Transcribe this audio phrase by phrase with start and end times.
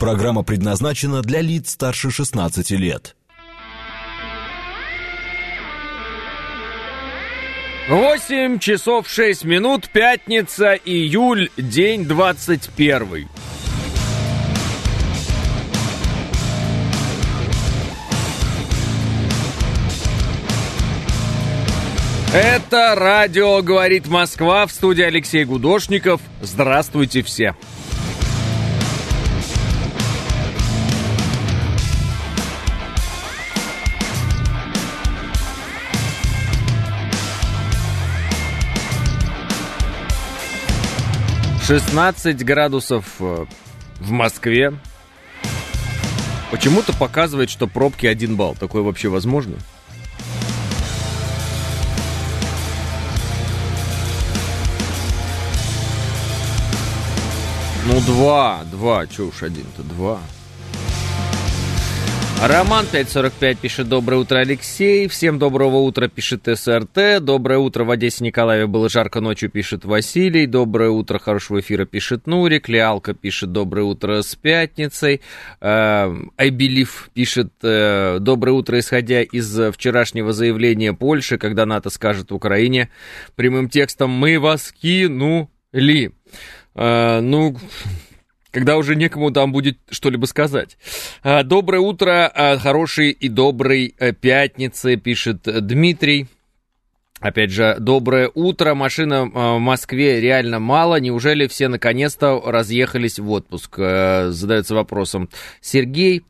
[0.00, 3.16] Программа предназначена для лиц старше 16 лет.
[7.90, 13.28] 8 часов 6 минут, пятница, июль, день 21.
[22.32, 26.22] Это радио «Говорит Москва» в студии Алексей Гудошников.
[26.40, 27.54] Здравствуйте все.
[41.70, 43.46] Шестнадцать градусов э,
[44.00, 44.74] в Москве.
[46.50, 48.56] Почему-то показывает, что пробки один балл.
[48.56, 49.56] Такое вообще возможно?
[57.86, 60.18] Ну, два, два, чё уж один-то, два.
[62.42, 65.08] Роман 545 пишет «Доброе утро, Алексей».
[65.08, 67.22] Всем доброго утра, пишет СРТ.
[67.22, 70.46] Доброе утро, в Одессе Николаеве было жарко ночью, пишет Василий.
[70.46, 72.70] Доброе утро, хорошего эфира, пишет Нурик.
[72.70, 75.20] Лиалка пишет «Доброе утро с пятницей».
[75.60, 82.88] Айбелив uh, пишет uh, «Доброе утро, исходя из вчерашнего заявления Польши, когда НАТО скажет Украине
[83.36, 86.14] прямым текстом «Мы вас кинули».
[86.74, 87.54] Uh, ну,
[88.50, 90.76] когда уже некому там будет что-либо сказать.
[91.22, 96.26] А, доброе утро, а, хорошей и доброй э, пятницы, пишет Дмитрий.
[97.20, 98.74] Опять же, доброе утро.
[98.74, 100.98] Машина в Москве реально мало.
[100.98, 103.74] Неужели все наконец-то разъехались в отпуск?
[103.78, 105.28] Э, задается вопросом
[105.60, 106.24] Сергей.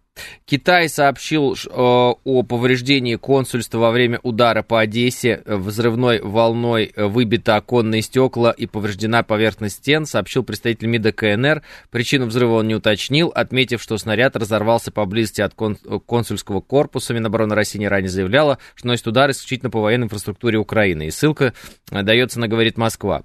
[0.45, 5.43] Китай сообщил э, о повреждении консульства во время удара по Одессе.
[5.47, 11.63] Взрывной волной выбито оконные стекла и повреждена поверхность стен, сообщил представитель МИДа КНР.
[11.91, 17.15] Причину взрыва он не уточнил, отметив, что снаряд разорвался поблизости от консульского корпуса.
[17.15, 21.07] Минобороны России не ранее заявляла, что носит удар исключительно по военной инфраструктуре Украины.
[21.07, 21.55] И ссылка
[21.91, 23.23] э, дается на «Говорит Москва».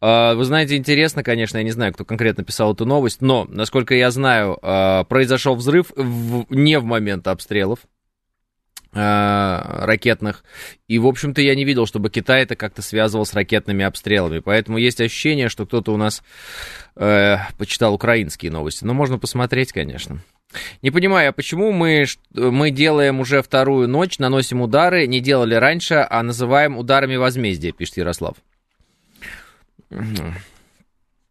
[0.00, 3.94] Э, вы знаете, интересно, конечно, я не знаю, кто конкретно писал эту новость, но, насколько
[3.94, 4.58] я знаю,
[5.08, 7.80] произошел взрыв в не в момент обстрелов
[8.92, 10.44] э, ракетных.
[10.86, 14.40] И, в общем-то, я не видел, чтобы Китай это как-то связывал с ракетными обстрелами.
[14.40, 16.22] Поэтому есть ощущение, что кто-то у нас
[16.96, 18.84] э, почитал украинские новости.
[18.84, 20.20] Но можно посмотреть, конечно.
[20.82, 26.06] Не понимаю, а почему мы, мы делаем уже вторую ночь, наносим удары, не делали раньше,
[26.08, 28.36] а называем ударами возмездия, пишет Ярослав.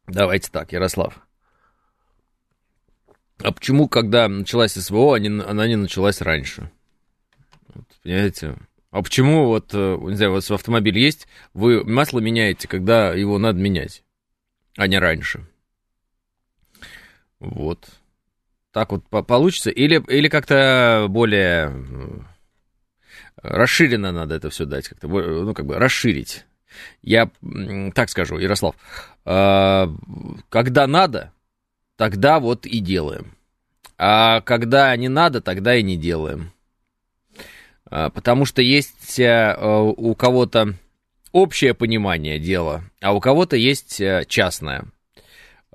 [0.07, 1.26] Давайте так, Ярослав.
[3.39, 6.71] А почему, когда началась СВО, она не началась раньше?
[7.73, 8.55] Вот, понимаете?
[8.89, 13.13] А почему вот, э, не знаю, у вас в автомобиле есть, вы масло меняете, когда
[13.13, 14.03] его надо менять,
[14.75, 15.45] а не раньше?
[17.39, 17.85] Вот.
[18.71, 19.69] Так вот получится?
[19.69, 22.19] Или, или как-то более э,
[23.43, 26.45] расширенно надо это все дать, как-то, ну, как бы расширить.
[27.01, 27.29] Я
[27.93, 28.75] так скажу, Ярослав,
[29.25, 29.89] а,
[30.49, 31.33] когда надо,
[31.97, 33.33] тогда вот и делаем.
[33.97, 36.51] А когда не надо, тогда и не делаем.
[37.89, 40.75] А, потому что есть э, у кого-то
[41.31, 44.85] общее понимание дела, а у кого-то есть э, частное.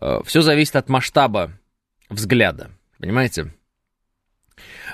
[0.00, 1.52] Э, Все зависит от масштаба
[2.08, 3.52] взгляда, понимаете?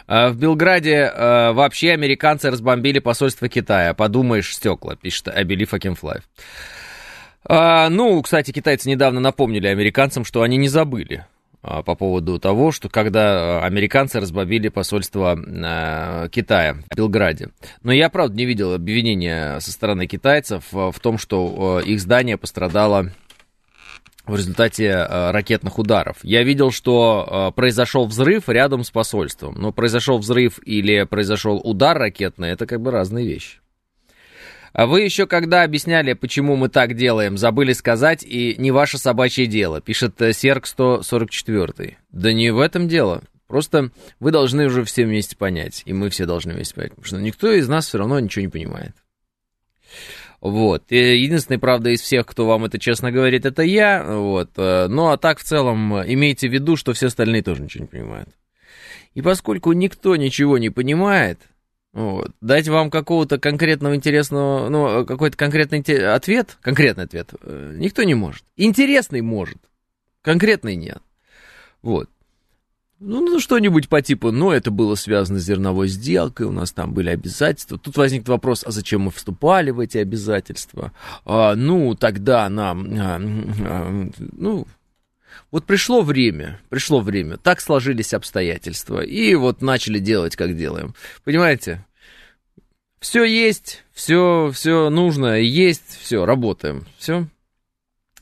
[0.07, 3.93] В Белграде вообще американцы разбомбили посольство Китая.
[3.93, 5.67] Подумаешь, стекла, пишет Абели
[7.49, 7.91] Факенфлайв.
[7.91, 11.25] Ну, кстати, китайцы недавно напомнили американцам, что они не забыли
[11.63, 17.49] а, по поводу того, что когда американцы разбомбили посольство э, Китая в Белграде.
[17.83, 23.13] Но я, правда, не видел обвинения со стороны китайцев в том, что их здание пострадало
[24.27, 26.19] в результате ракетных ударов.
[26.23, 29.55] Я видел, что произошел взрыв рядом с посольством.
[29.57, 33.59] Но произошел взрыв или произошел удар ракетный, это как бы разные вещи.
[34.73, 39.47] А вы еще когда объясняли, почему мы так делаем, забыли сказать, и не ваше собачье
[39.47, 41.99] дело, пишет э, Серк 144.
[42.11, 43.23] Да не в этом дело.
[43.47, 47.17] Просто вы должны уже все вместе понять, и мы все должны вместе понять, потому что
[47.17, 48.95] никто из нас все равно ничего не понимает.
[50.41, 50.85] Вот.
[50.91, 54.05] И единственный, правда, из всех, кто вам это честно говорит, это я.
[54.05, 54.51] Вот.
[54.57, 57.89] Э, ну, а так, в целом, имейте в виду, что все остальные тоже ничего не
[57.89, 58.29] понимают.
[59.15, 61.41] И поскольку никто ничего не понимает,
[61.99, 62.31] вот.
[62.41, 65.81] Дать вам какого-то конкретного интересного, ну, какой-то конкретный
[66.15, 68.45] ответ, конкретный ответ, э, никто не может.
[68.57, 69.59] Интересный может,
[70.23, 71.03] конкретный нет.
[71.83, 72.09] Вот.
[73.01, 76.95] Ну, ну, что-нибудь по типу, ну, это было связано с зерновой сделкой, у нас там
[76.95, 77.79] были обязательства.
[77.79, 80.93] Тут возник вопрос, а зачем мы вступали в эти обязательства?
[81.25, 84.69] А, ну, тогда нам, а, а, ну,
[85.51, 90.95] Вот пришло время, пришло время, так сложились обстоятельства, и вот начали делать, как делаем.
[91.25, 91.85] Понимаете?
[93.01, 97.27] Все есть, все, все нужно, есть, все, работаем, все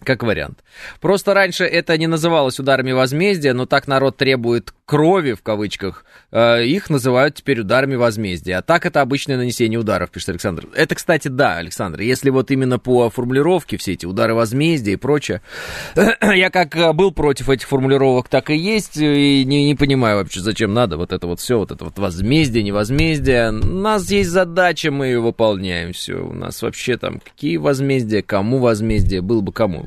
[0.04, 0.62] как вариант.
[1.00, 6.64] Просто раньше это не называлось ударами возмездия, но так народ требует крови, в кавычках, э,
[6.64, 8.58] их называют теперь ударами возмездия.
[8.58, 10.68] А так это обычное нанесение ударов, пишет Александр.
[10.74, 15.42] Это, кстати, да, Александр, если вот именно по формулировке все эти удары возмездия и прочее,
[16.22, 20.40] я как э, был против этих формулировок, так и есть, и не, не понимаю вообще,
[20.40, 23.50] зачем надо вот это вот все, вот это вот возмездие, не возмездие.
[23.50, 26.14] У нас есть задача, мы ее выполняем, все.
[26.14, 29.85] У нас вообще там какие возмездия, кому возмездие, было бы кому.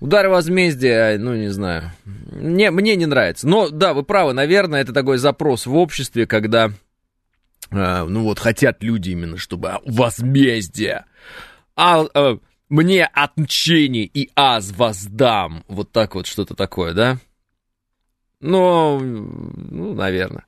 [0.00, 3.48] Удары возмездия, ну, не знаю, мне, мне не нравится.
[3.48, 6.70] Но, да, вы правы, наверное, это такой запрос в обществе, когда,
[7.70, 11.04] э, ну вот, хотят люди именно, чтобы возмездие.
[11.76, 12.38] А э,
[12.68, 15.64] мне отмщение и аз воздам.
[15.68, 17.18] Вот так вот что-то такое, да?
[18.40, 20.44] Ну, ну, наверное.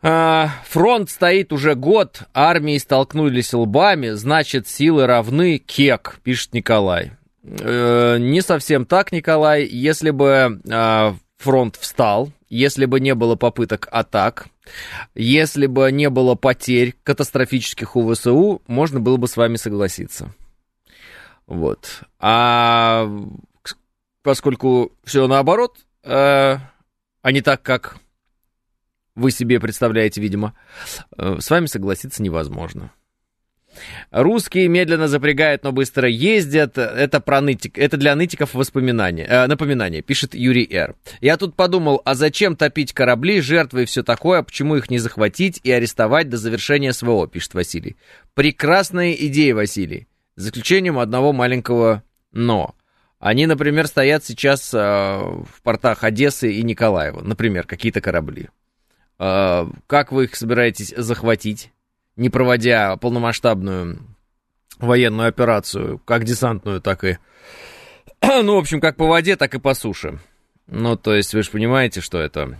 [0.00, 7.12] А, фронт стоит уже год, армии столкнулись лбами, значит, силы равны, кек, пишет Николай.
[7.60, 9.64] Э, не совсем так, Николай.
[9.64, 14.48] Если бы э, фронт встал, если бы не было попыток атак,
[15.14, 20.34] если бы не было потерь катастрофических у ВСУ, можно было бы с вами согласиться.
[21.46, 22.02] Вот.
[22.18, 23.08] А
[24.22, 26.56] поскольку все наоборот, э,
[27.22, 27.96] а не так, как
[29.14, 30.54] вы себе представляете, видимо,
[31.16, 32.92] с вами согласиться невозможно.
[34.10, 36.78] Русские медленно запрягают, но быстро ездят.
[36.78, 40.94] Это, про нытик, это для нытиков воспоминания, э, напоминание, пишет Юрий Р.
[41.20, 45.60] Я тут подумал, а зачем топить корабли, жертвы и все такое, почему их не захватить
[45.62, 47.96] и арестовать до завершения СВО, пишет Василий.
[48.34, 50.06] Прекрасная идея, Василий.
[50.36, 52.02] За исключением одного маленького
[52.32, 52.74] «но».
[53.18, 58.48] Они, например, стоят сейчас э, в портах Одессы и Николаева, например, какие-то корабли.
[59.18, 61.72] Э, как вы их собираетесь захватить?
[62.18, 64.00] Не проводя полномасштабную
[64.78, 67.18] военную операцию, как десантную, так и,
[68.22, 70.18] ну, в общем, как по воде, так и по суше.
[70.66, 72.58] Ну, то есть, вы же понимаете, что это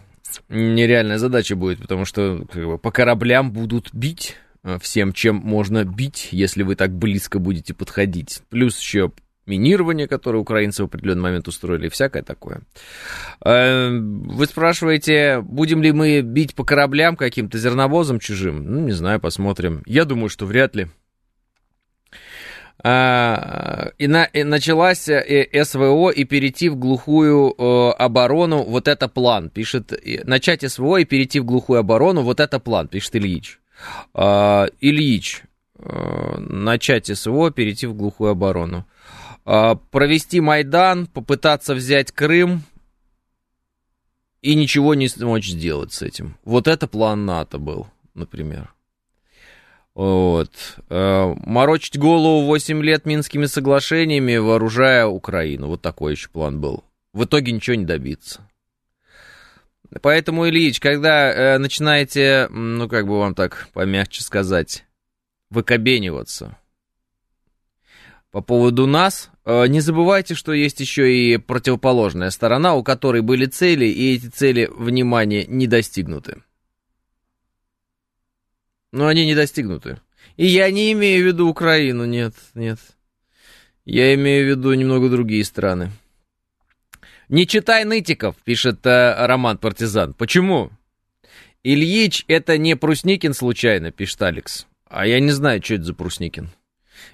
[0.49, 5.85] нереальная задача будет, потому что как бы, по кораблям будут бить э, всем, чем можно
[5.85, 8.43] бить, если вы так близко будете подходить.
[8.49, 9.13] Плюс еще
[9.49, 12.61] минирование, которое украинцы в определенный момент устроили, всякое такое.
[13.45, 18.65] Э, вы спрашиваете, будем ли мы бить по кораблям каким-то зерновозом чужим?
[18.65, 19.83] Ну, не знаю, посмотрим.
[19.87, 20.89] Я думаю, что вряд ли.
[22.81, 29.09] А, и, на, и началась э, СВО и перейти в глухую э, оборону, вот это
[29.09, 29.93] план, пишет,
[30.25, 33.59] начать СВО и перейти в глухую оборону, вот это план, пишет Ильич.
[34.15, 35.43] А, Ильич,
[35.79, 38.87] начать СВО, перейти в глухую оборону.
[39.51, 42.65] А, провести Майдан, попытаться взять Крым
[44.43, 46.37] и ничего не смочь сделать с этим.
[46.45, 48.75] Вот это план НАТО был, например.
[49.95, 50.53] Вот.
[50.91, 55.69] А, морочить голову 8 лет минскими соглашениями, вооружая Украину.
[55.69, 56.85] Вот такой еще план был.
[57.15, 58.47] В итоге ничего не добиться.
[60.03, 64.85] Поэтому, Ильич, когда э, начинаете, ну, как бы вам так помягче сказать,
[65.49, 66.59] выкобениваться
[68.31, 73.47] по поводу нас, Э, не забывайте, что есть еще и противоположная сторона, у которой были
[73.47, 76.43] цели, и эти цели, внимание, не достигнуты.
[78.93, 80.01] Но они не достигнуты.
[80.37, 82.79] И я не имею в виду Украину, нет, нет.
[83.85, 85.93] Я имею в виду немного другие страны.
[87.31, 90.15] Не читай нытиков, пишет э, Роман Партизан.
[90.15, 90.71] Почему?
[91.63, 94.67] Ильич это не Прусникин случайно, пишет Алекс.
[94.87, 96.51] А я не знаю, что это за Прусникин.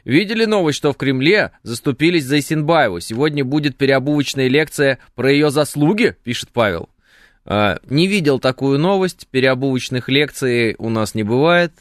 [0.05, 3.00] Видели новость, что в Кремле заступились за Исенбаеву?
[3.00, 6.88] Сегодня будет переобувочная лекция про ее заслуги, пишет Павел.
[7.47, 11.73] А, не видел такую новость, переобувочных лекций у нас не бывает.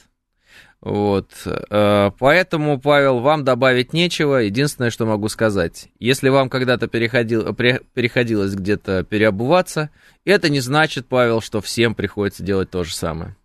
[0.82, 4.38] Вот, а, поэтому, Павел, вам добавить нечего.
[4.38, 9.90] Единственное, что могу сказать, если вам когда-то переходил, переходилось где-то переобуваться,
[10.26, 13.36] это не значит, Павел, что всем приходится делать то же самое.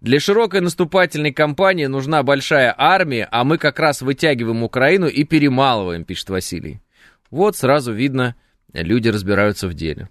[0.00, 6.04] Для широкой наступательной кампании нужна большая армия, а мы как раз вытягиваем Украину и перемалываем,
[6.04, 6.80] пишет Василий.
[7.30, 8.36] Вот сразу видно,
[8.72, 10.08] люди разбираются в деле.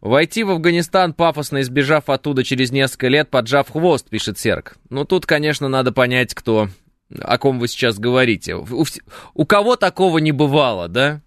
[0.00, 4.76] Войти в Афганистан, пафосно избежав оттуда через несколько лет, поджав хвост, пишет Серк.
[4.88, 6.68] Ну, тут, конечно, надо понять, кто,
[7.18, 8.56] о ком вы сейчас говорите.
[8.56, 8.84] У,
[9.34, 11.22] у кого такого не бывало, да?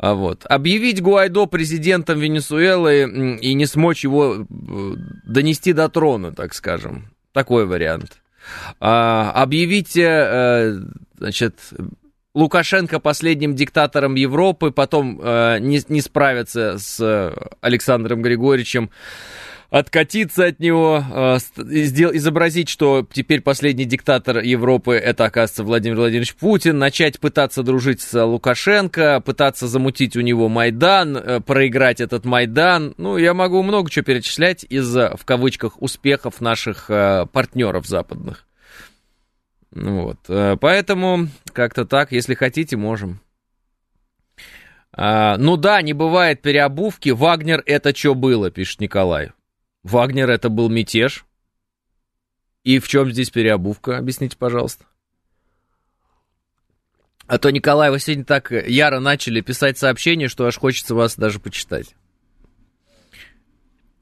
[0.00, 0.46] А вот.
[0.48, 4.44] Объявить Гуайдо президентом Венесуэлы и не смочь его э,
[5.26, 7.10] донести до трона, так скажем.
[7.32, 8.16] Такой вариант.
[8.80, 10.80] А, объявить, э,
[11.18, 11.56] значит,
[12.34, 18.88] Лукашенко последним диктатором Европы, потом э, не, не справятся с Александром Григорьевичем,
[19.70, 26.78] откатиться от него, э, изобразить, что теперь последний диктатор Европы это, оказывается, Владимир Владимирович Путин,
[26.78, 32.94] начать пытаться дружить с Лукашенко, пытаться замутить у него Майдан, э, проиграть этот Майдан.
[32.96, 38.46] Ну, я могу много чего перечислять из, в кавычках, успехов наших э, партнеров западных.
[39.70, 40.18] Ну вот.
[40.28, 43.20] Э, поэтому как-то так, если хотите, можем.
[44.92, 47.10] А, ну да, не бывает переобувки.
[47.10, 49.30] Вагнер это что было, пишет Николай.
[49.82, 51.24] Вагнер это был мятеж.
[52.64, 53.96] И в чем здесь переобувка?
[53.96, 54.84] Объясните, пожалуйста.
[57.26, 61.38] А то, Николай, вы сегодня так яро начали писать сообщения, что аж хочется вас даже
[61.38, 61.94] почитать.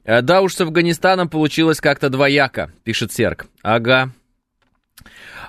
[0.04, 3.46] «Э, да уж с Афганистаном получилось как-то двояко, пишет Серк.
[3.62, 4.14] Ага,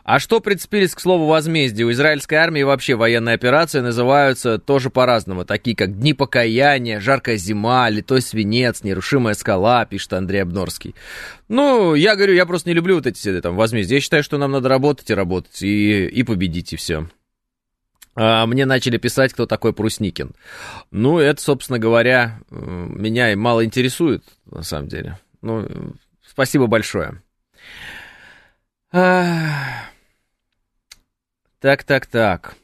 [0.03, 1.85] а что прицепились к слову возмездие?
[1.85, 7.89] У израильской армии вообще военные операции называются тоже по-разному, такие как Дни покаяния, Жаркая зима,
[7.89, 10.95] Литой свинец, Нерушимая скала, пишет Андрей Обнорский.
[11.47, 13.95] Ну, я говорю, я просто не люблю вот эти там возмездия.
[13.95, 17.07] Я считаю, что нам надо работать и работать, и, и победить, и все.
[18.15, 20.31] А, мне начали писать, кто такой Прусникин.
[20.91, 25.17] Ну, это, собственно говоря, меня мало интересует, на самом деле.
[25.41, 25.67] Ну,
[26.25, 27.21] спасибо большое.
[28.91, 29.83] Так,
[31.83, 32.58] так, так.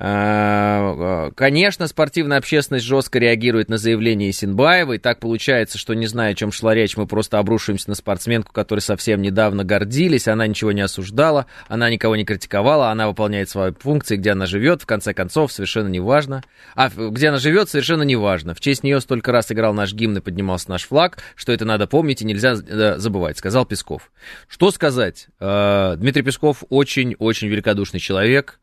[0.00, 4.98] А, конечно, спортивная общественность жестко реагирует на заявление Синбаевой.
[4.98, 8.78] Так получается, что не зная, о чем шла речь, мы просто обрушиваемся на спортсменку, которой
[8.78, 10.28] совсем недавно гордились.
[10.28, 14.82] Она ничего не осуждала, она никого не критиковала, она выполняет свои функции, где она живет,
[14.82, 16.44] в конце концов, совершенно неважно.
[16.76, 18.54] А где она живет, совершенно неважно.
[18.54, 21.88] В честь нее столько раз играл наш гимн и поднимался наш флаг, что это надо
[21.88, 24.12] помнить и нельзя э, забывать, сказал Песков.
[24.46, 25.26] Что сказать?
[25.40, 28.60] Э, Дмитрий Песков очень-очень великодушный человек,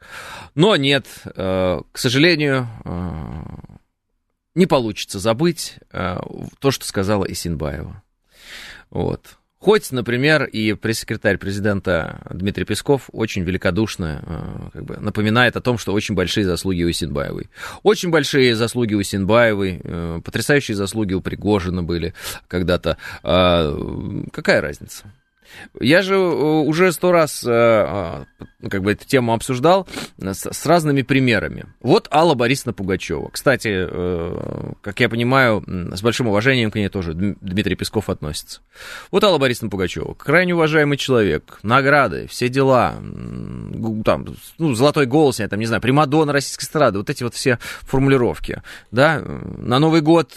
[0.55, 3.41] но нет, Э, к сожалению, э,
[4.53, 6.17] не получится забыть э,
[6.59, 8.03] то, что сказала Исинбаева.
[8.89, 9.37] Вот.
[9.57, 15.91] Хоть, например, и пресс-секретарь президента Дмитрий Песков очень великодушно как бы, напоминает о том, что
[15.91, 17.49] очень большие заслуги у Исинбаевой.
[17.81, 19.81] Очень большие заслуги у Исинбаевой,
[20.23, 22.13] потрясающие заслуги у Пригожина были
[22.47, 22.97] когда-то.
[23.23, 23.75] А,
[24.31, 25.11] какая разница?
[25.79, 28.25] Я же э, уже сто раз э,
[28.59, 29.87] ну, как бы эту тему обсуждал
[30.17, 31.65] с, с разными примерами.
[31.81, 33.29] Вот Алла Борисовна Пугачева.
[33.29, 38.61] Кстати, э, как я понимаю, с большим уважением к ней тоже Дмитрий Песков относится.
[39.11, 40.13] Вот Алла Борисовна Пугачева.
[40.13, 41.59] Крайне уважаемый человек.
[41.63, 42.95] Награды, все дела.
[44.03, 44.25] Там,
[44.57, 46.97] ну, золотой голос, я там не знаю, Примадонна российской эстрады.
[46.97, 48.61] Вот эти вот все формулировки.
[48.91, 49.21] Да?
[49.57, 50.33] На Новый год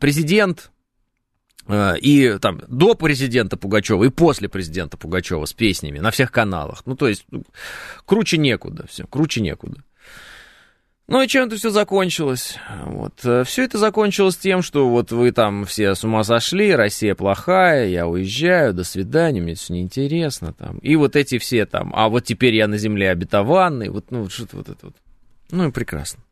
[0.00, 0.79] президент Э,
[2.00, 6.82] и там до президента Пугачева и после президента Пугачева с песнями на всех каналах.
[6.86, 7.44] Ну, то есть, ну,
[8.04, 9.82] круче некуда, все, круче некуда.
[11.10, 12.56] Ну и чем это все закончилось?
[12.84, 13.14] Вот.
[13.24, 17.88] Э, все это закончилось тем, что вот вы там все с ума сошли, Россия плохая,
[17.88, 20.52] я уезжаю, до свидания, мне все неинтересно.
[20.52, 20.78] Там.
[20.78, 24.58] И вот эти все там, а вот теперь я на земле обетованный, вот, ну, что-то
[24.58, 24.94] вот это вот.
[25.50, 26.22] Ну и прекрасно.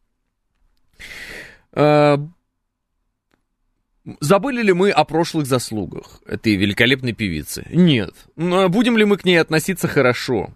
[4.20, 7.66] Забыли ли мы о прошлых заслугах этой великолепной певицы?
[7.70, 8.14] Нет.
[8.36, 10.50] Но а будем ли мы к ней относиться хорошо?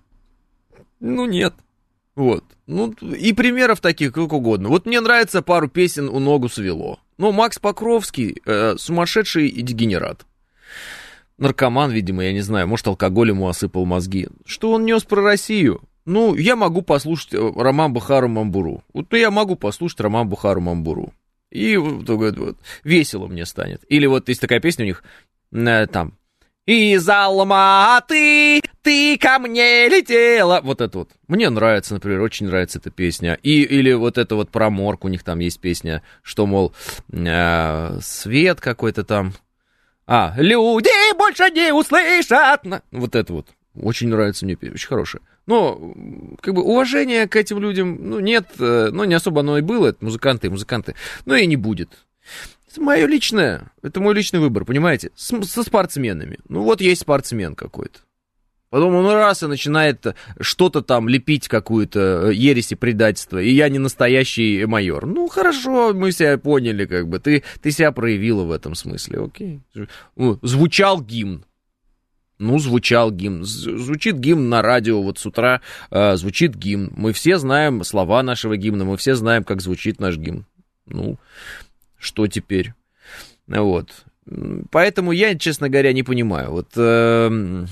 [1.01, 1.55] Ну, нет.
[2.15, 2.45] Вот.
[2.67, 4.69] Ну, и примеров таких как угодно.
[4.69, 7.01] Вот мне нравится пару песен «У ногу свело».
[7.19, 10.27] Но Макс Покровский э, сумасшедший и дегенерат.
[11.39, 14.29] Наркоман, видимо, я не знаю, может, алкоголь ему осыпал мозги.
[14.47, 15.83] Что он нес про Россию?
[16.05, 18.83] Ну, я могу послушать э, Роман Бухару Мамбуру.
[18.93, 21.13] Вот я могу послушать Роман Бухару Мамбуру.
[21.53, 23.83] И вот, вот, весело мне станет.
[23.89, 25.05] Или вот есть такая песня у них,
[25.53, 26.17] э, там,
[26.65, 30.61] из Алматы ты ко мне летела.
[30.63, 31.11] Вот это вот.
[31.29, 33.39] Мне нравится, например, очень нравится эта песня.
[33.43, 36.73] И, или вот это вот про морг, у них там есть песня, что, мол,
[37.13, 39.35] э, свет какой-то там.
[40.07, 42.63] А, люди больше не услышат.
[42.91, 43.49] Вот это вот.
[43.75, 45.23] Очень нравится мне, очень хорошая.
[45.47, 45.95] Но,
[46.41, 49.89] как бы, уважения к этим людям, ну, нет, э, ну, не особо оно и было,
[49.89, 50.95] это музыканты и музыканты,
[51.25, 51.91] но и не будет.
[52.71, 56.39] Это мое личное, это мой личный выбор, понимаете, С, со спортсменами.
[56.49, 58.01] Ну, вот есть спортсмен какой-то.
[58.71, 60.07] Потом он раз и начинает
[60.41, 65.05] что-то там лепить, какую-то э, ересь и предательство, и я не настоящий майор.
[65.05, 69.61] Ну, хорошо, мы себя поняли, как бы, ты, ты себя проявила в этом смысле, окей.
[70.17, 71.45] Ну, звучал гимн,
[72.43, 73.45] ну, звучал гимн.
[73.45, 76.93] Звучит гимн на радио, вот с утра э, звучит гимн.
[76.97, 80.45] Мы все знаем слова нашего гимна, мы все знаем, как звучит наш гимн.
[80.87, 81.19] Ну,
[81.99, 82.75] что теперь?
[83.47, 84.05] Вот.
[84.71, 86.51] Поэтому я, честно говоря, не понимаю.
[86.51, 87.67] Вот э,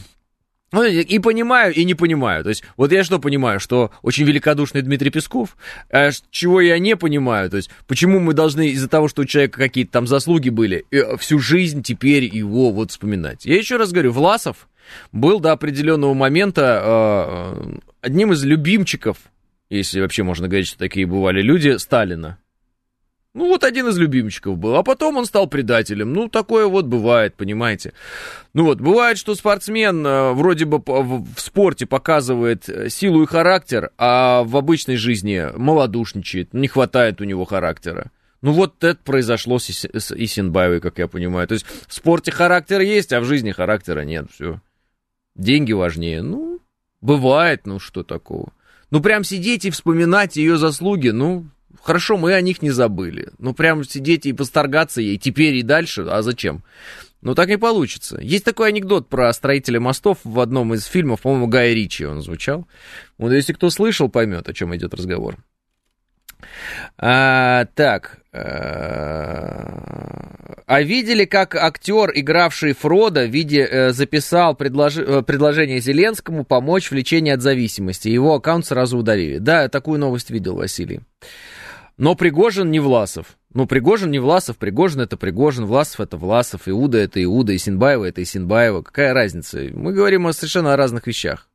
[0.73, 2.45] и понимаю, и не понимаю.
[2.45, 5.57] То есть, вот я что понимаю, что очень великодушный Дмитрий Песков,
[5.91, 9.59] а чего я не понимаю, то есть, почему мы должны из-за того, что у человека
[9.59, 13.45] какие-то там заслуги были, э, всю жизнь теперь его вот вспоминать.
[13.45, 14.69] Я еще раз говорю, Власов
[15.13, 19.19] был до определенного момента э, одним из любимчиков,
[19.71, 22.39] если вообще можно говорить, что такие бывали люди, Сталина.
[23.33, 24.75] Ну, вот один из любимчиков был.
[24.75, 26.13] А потом он стал предателем.
[26.13, 27.93] Ну, такое вот бывает, понимаете.
[28.55, 33.91] Ну вот, бывает, что спортсмен э, вроде бы в спорте показывает э, силу и характер,
[33.99, 38.11] а в обычной жизни малодушничает, не хватает у него характера.
[38.43, 41.47] Ну вот это произошло с Исенбаевой, как я понимаю.
[41.47, 44.27] То есть в спорте характер есть, а в жизни характера нет.
[44.33, 44.61] Все.
[45.37, 46.23] Деньги важнее.
[46.23, 46.59] Ну,
[47.01, 48.53] бывает, ну что такого.
[48.91, 51.47] Ну прям сидеть и вспоминать ее заслуги, ну,
[51.83, 53.31] Хорошо, мы о них не забыли.
[53.39, 56.63] Ну, прям сидеть и посторгаться ей теперь и дальше, а зачем?
[57.23, 58.19] Ну, так не получится.
[58.21, 62.67] Есть такой анекдот про строителя мостов в одном из фильмов, по-моему, Гая Ричи он звучал.
[63.19, 65.37] Вот если кто слышал, поймет, о чем идет разговор.
[66.97, 68.19] А, так.
[68.33, 69.71] А,
[70.67, 74.97] а видели, как актер, игравший Фрода, виде, э, записал предлож...
[74.97, 78.09] Э, предложение Зеленскому помочь в лечении от зависимости?
[78.09, 79.39] Его аккаунт сразу удалили.
[79.39, 81.01] Да, такую новость видел, Василий.
[81.97, 83.37] Но Пригожин не Власов.
[83.53, 88.23] Ну, Пригожин не Власов, Пригожин это Пригожин, Власов это Власов, Иуда это Иуда, Исинбаева это
[88.23, 88.83] Исинбаева.
[88.83, 89.59] Какая разница?
[89.73, 91.50] Мы говорим о совершенно разных вещах.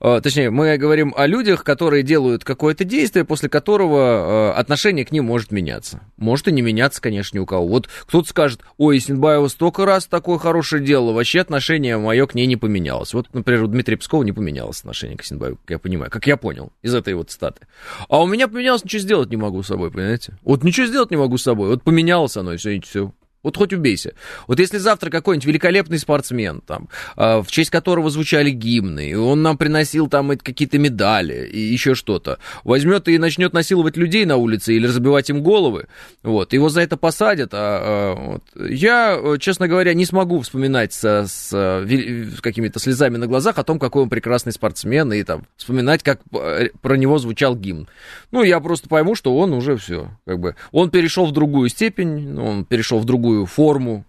[0.00, 5.12] А, точнее, мы говорим о людях, которые делают какое-то действие, после которого а, отношение к
[5.12, 6.00] ним может меняться.
[6.16, 7.66] Может и не меняться, конечно, ни у кого.
[7.66, 12.46] Вот кто-то скажет, ой, Синбаева столько раз такое хорошее дело, вообще отношение мое к ней
[12.46, 13.14] не поменялось.
[13.14, 16.36] Вот, например, у Дмитрия Пескова не поменялось отношение к Синбаеву, как я понимаю, как я
[16.36, 17.66] понял из этой вот статы.
[18.08, 20.36] А у меня поменялось, ничего сделать не могу с собой, понимаете?
[20.42, 23.12] Вот ничего сделать не могу с собой, вот поменялось оно, и все, и все.
[23.44, 24.14] Вот хоть убейся.
[24.48, 29.42] Вот если завтра какой-нибудь великолепный спортсмен, там, э, в честь которого звучали гимны, и он
[29.42, 34.74] нам приносил там какие-то медали и еще что-то, возьмет и начнет насиловать людей на улице
[34.74, 35.86] или разбивать им головы,
[36.22, 37.50] вот, его за это посадят.
[37.52, 38.42] А, а, вот.
[38.70, 43.78] Я, честно говоря, не смогу вспоминать со, с, с какими-то слезами на глазах о том,
[43.78, 47.88] какой он прекрасный спортсмен, и там вспоминать, как э, про него звучал гимн.
[48.32, 52.38] Ну, я просто пойму, что он уже все, как бы, он перешел в другую степень,
[52.40, 54.04] он перешел в другую другую форму.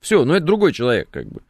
[0.00, 1.40] Все, ну это другой человек, как бы.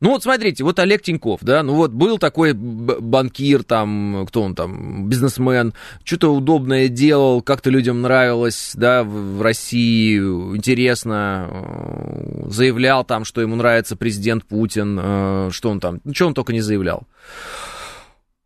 [0.00, 4.56] Ну вот смотрите, вот Олег Тиньков, да, ну вот был такой банкир, там, кто он
[4.56, 13.24] там, бизнесмен, что-то удобное делал, как-то людям нравилось, да, в России, интересно, э, заявлял там,
[13.24, 17.06] что ему нравится президент Путин, э, что он там, ну что он только не заявлял.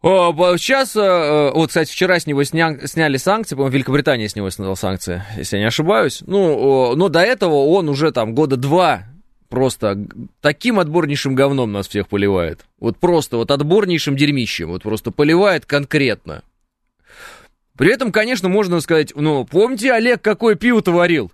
[0.07, 4.77] Сейчас, э, вот, кстати, вчера с него сня, сняли санкции, по-моему, Великобритания с него сняла
[4.77, 6.23] санкции, если я не ошибаюсь.
[6.27, 9.05] Ну, но до этого он уже там года два
[9.49, 10.07] просто
[10.40, 12.66] таким отборнейшим говном нас всех поливает.
[12.79, 16.42] Вот просто вот отборнейшим дерьмищем, вот просто поливает конкретно.
[17.77, 21.31] При этом, конечно, можно сказать, ну, помните, Олег какое пиво-то варил?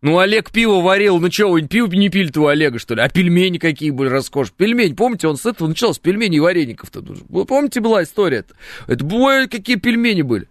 [0.00, 3.02] Ну, Олег пиво варил, ну что, вы пиво не пили-то у Олега, что ли?
[3.02, 4.52] А пельмени какие были роскошь.
[4.52, 7.02] Пельмени, помните, он с этого начал, с пельменей и вареников-то.
[7.44, 8.54] Помните, была история-то?
[8.86, 10.48] Это, ой, какие пельмени были.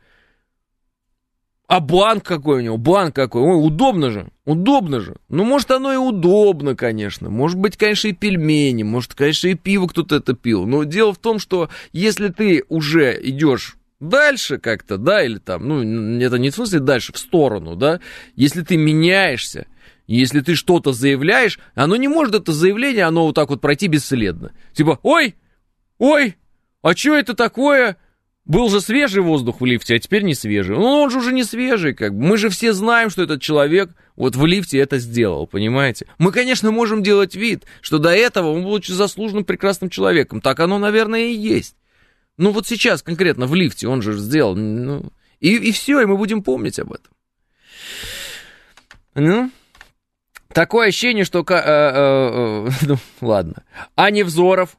[1.68, 3.42] А банк какой у него, банк какой.
[3.42, 5.16] Ой, удобно же, удобно же.
[5.30, 7.30] Ну, может, оно и удобно, конечно.
[7.30, 10.66] Может быть, конечно, и пельмени, может, конечно, и пиво кто-то это пил.
[10.66, 16.20] Но дело в том, что если ты уже идешь дальше как-то, да, или там, ну,
[16.20, 18.00] это не в смысле дальше, в сторону, да,
[18.36, 19.68] если ты меняешься,
[20.08, 24.54] если ты что-то заявляешь, оно не может это заявление, оно вот так вот пройти бесследно.
[24.74, 25.36] Типа, ой,
[25.98, 26.38] ой,
[26.82, 27.98] а что это такое?
[28.46, 30.78] Был же свежий воздух в лифте, а теперь не свежий.
[30.78, 32.24] Ну, он же уже не свежий, как бы.
[32.24, 36.08] Мы же все знаем, что этот человек вот в лифте это сделал, понимаете?
[36.18, 40.40] Мы, конечно, можем делать вид, что до этого он был очень заслуженным, прекрасным человеком.
[40.40, 41.76] Так оно, наверное, и есть.
[42.38, 44.56] Ну вот сейчас конкретно в лифте он же сделал.
[44.56, 47.12] Ну, и, и все, и мы будем помнить об этом.
[49.16, 49.52] Ну,
[50.50, 51.40] такое ощущение, что...
[51.40, 53.64] Э, э, э, ну, ладно.
[53.96, 54.78] А Невзоров,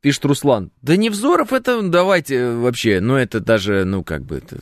[0.00, 0.70] пишет Руслан.
[0.80, 4.60] Да Невзоров это, давайте вообще, ну это даже, ну как бы, это,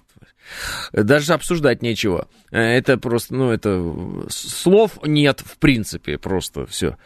[0.92, 2.28] даже обсуждать нечего.
[2.50, 3.83] Это просто, ну, это
[4.28, 6.96] слов нет в принципе, просто все.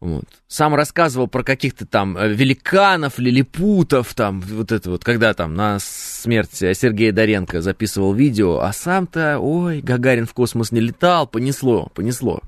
[0.00, 0.24] Вот.
[0.48, 5.78] Сам рассказывал про каких-то там э, великанов, лилипутов, там, вот это вот, когда там на
[5.80, 12.42] смерть Сергея Доренко записывал видео, а сам-то, ой, Гагарин в космос не летал, понесло, понесло.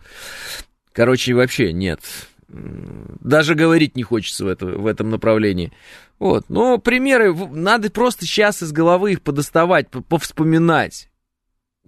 [0.92, 2.00] Короче, вообще нет.
[2.48, 5.72] Даже говорить не хочется в, это, в этом направлении.
[6.18, 6.46] Вот.
[6.48, 11.08] Но примеры, надо просто сейчас из головы их подоставать, повспоминать.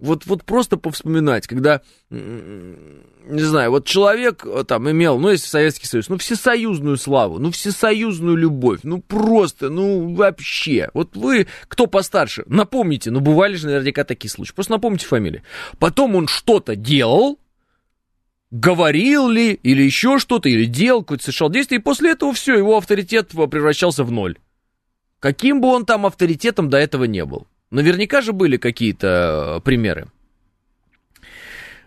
[0.01, 5.85] Вот, вот просто повспоминать, когда, не знаю, вот человек э, там имел, ну, если Советский
[5.85, 10.89] Союз, ну, всесоюзную славу, ну, всесоюзную любовь, ну, просто, ну, вообще.
[10.95, 15.43] Вот вы, кто постарше, напомните, ну, бывали же наверняка такие случаи, просто напомните фамилии.
[15.77, 17.37] Потом он что-то делал,
[18.51, 22.77] говорил ли, или еще что-то, или делал, какое-то совершал действие, и после этого все, его
[22.77, 24.37] авторитет превращался в ноль.
[25.19, 27.47] Каким бы он там авторитетом до этого не был.
[27.69, 30.07] Наверняка же были какие-то э, примеры.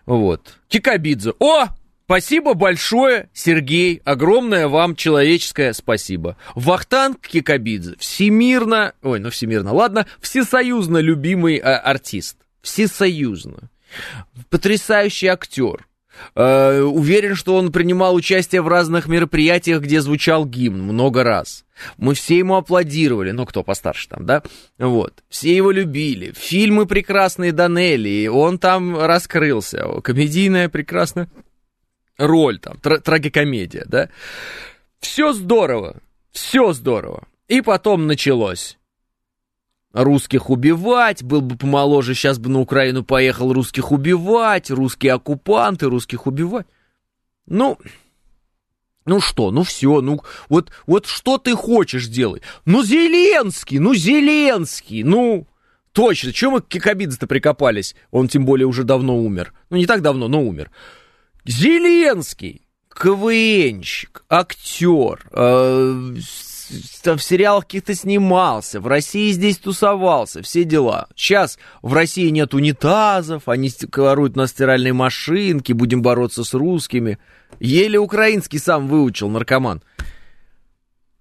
[0.05, 0.57] Вот.
[0.67, 1.33] Кикабидзе.
[1.39, 1.67] О!
[2.05, 4.01] Спасибо большое, Сергей.
[4.05, 6.37] Огромное вам человеческое спасибо.
[6.53, 7.95] Вахтанг Кикабидзе.
[7.97, 8.93] Всемирно...
[9.01, 10.05] Ой, ну всемирно, ладно.
[10.21, 12.37] Всесоюзно любимый а, артист.
[12.61, 13.69] Всесоюзно.
[14.49, 15.87] Потрясающий актер.
[16.35, 21.65] Э, уверен, что он принимал участие в разных мероприятиях, где звучал гимн много раз.
[21.97, 24.43] Мы все ему аплодировали, ну, кто постарше там, да?
[24.77, 25.23] Вот.
[25.29, 26.33] Все его любили.
[26.35, 30.01] Фильмы прекрасные Данелли, он там раскрылся.
[30.01, 31.29] Комедийная прекрасная
[32.17, 34.09] роль там, тр- трагикомедия, да?
[34.99, 35.97] Все здорово,
[36.31, 37.27] все здорово.
[37.47, 38.77] И потом началось
[39.95, 46.27] русских убивать, был бы помоложе, сейчас бы на Украину поехал русских убивать, русские оккупанты, русских
[46.27, 46.67] убивать.
[47.47, 47.77] Ну,
[49.05, 52.43] ну что, ну все, ну вот, вот что ты хочешь делать?
[52.65, 55.47] Ну Зеленский, ну Зеленский, ну...
[55.93, 57.95] Точно, чего мы к Кикабидзе-то прикопались?
[58.11, 59.53] Он тем более уже давно умер.
[59.69, 60.69] Ну, не так давно, но умер.
[61.45, 66.15] Зеленский, КВНщик, актер, э,
[67.01, 71.07] там в сериалах каких-то снимался, в России здесь тусовался, все дела.
[71.15, 77.19] Сейчас в России нет унитазов, они воруют на стиральной машинке, будем бороться с русскими.
[77.59, 79.81] Еле украинский сам выучил, наркоман.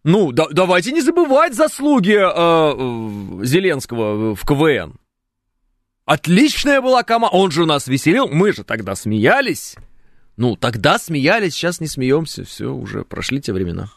[0.03, 4.97] Ну, да, давайте не забывать заслуги э, Зеленского в КВН.
[6.05, 7.35] Отличная была команда.
[7.37, 8.29] Он же у нас веселил.
[8.29, 9.77] Мы же тогда смеялись.
[10.37, 12.45] Ну, тогда смеялись, сейчас не смеемся.
[12.45, 13.91] Все, уже прошли те времена.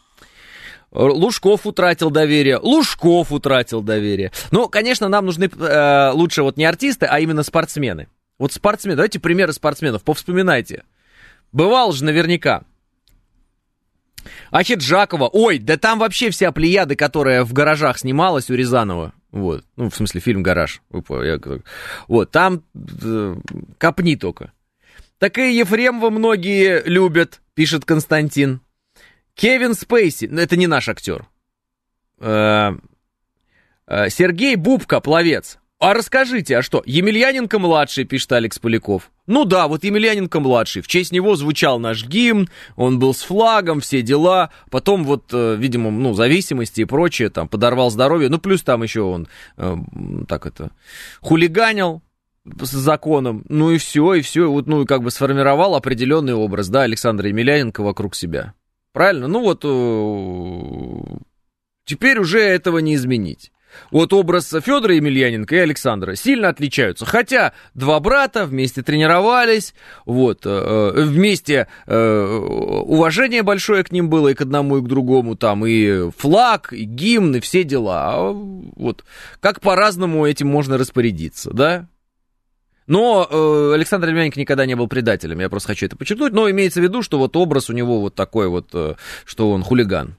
[0.90, 4.32] Лужков утратил доверие, Лужков утратил доверие.
[4.50, 8.08] Ну, конечно, нам нужны э, лучше вот не артисты, а именно спортсмены.
[8.38, 10.84] Вот спортсмены, давайте примеры спортсменов, повспоминайте.
[11.52, 12.62] Бывал же наверняка.
[14.50, 19.12] Ахиджакова, ой, да там вообще вся плеяда, которая в гаражах снималась у Рязанова.
[19.30, 20.80] Вот, ну, в смысле, фильм «Гараж».
[20.90, 22.62] Вот, там
[23.02, 23.36] э,
[23.76, 24.52] копни только.
[25.18, 28.60] Так и Ефремова многие любят, пишет Константин.
[29.38, 31.28] Кевин Спейси, ну, это не наш актер.
[32.18, 32.72] Э,
[33.86, 35.58] э, Сергей Бубка, пловец.
[35.78, 36.82] А расскажите, а что?
[36.84, 39.12] Емельяненко-младший, пишет Алекс Поляков.
[39.28, 40.82] Ну да, вот Емельяненко-младший.
[40.82, 44.50] В честь него звучал наш гимн, он был с флагом, все дела.
[44.72, 48.28] Потом вот, э, видимо, ну, зависимости и прочее, там, подорвал здоровье.
[48.30, 49.28] Ну, плюс там еще он,
[50.26, 50.72] так это,
[51.20, 52.02] хулиганил,
[52.60, 56.70] с законом, ну и все, и все, вот, ну, и как бы сформировал определенный образ,
[56.70, 58.54] да, Александра Емельяненко вокруг себя.
[58.98, 59.28] Правильно?
[59.28, 61.18] Ну вот э,
[61.84, 63.52] теперь уже этого не изменить.
[63.92, 67.06] Вот образ Федора Емельяненко и Александра сильно отличаются.
[67.06, 69.72] Хотя два брата вместе тренировались,
[70.04, 75.36] вот, э, э, вместе уважение большое к ним было и к одному, и к другому,
[75.36, 78.14] там и флаг, и гимн, и все дела.
[78.14, 79.04] А вот
[79.38, 81.86] как по-разному этим можно распорядиться, да?
[82.88, 86.32] Но э, Александр Лемяненко никогда не был предателем, я просто хочу это подчеркнуть.
[86.32, 89.62] Но имеется в виду, что вот образ у него вот такой вот, э, что он
[89.62, 90.16] хулиган.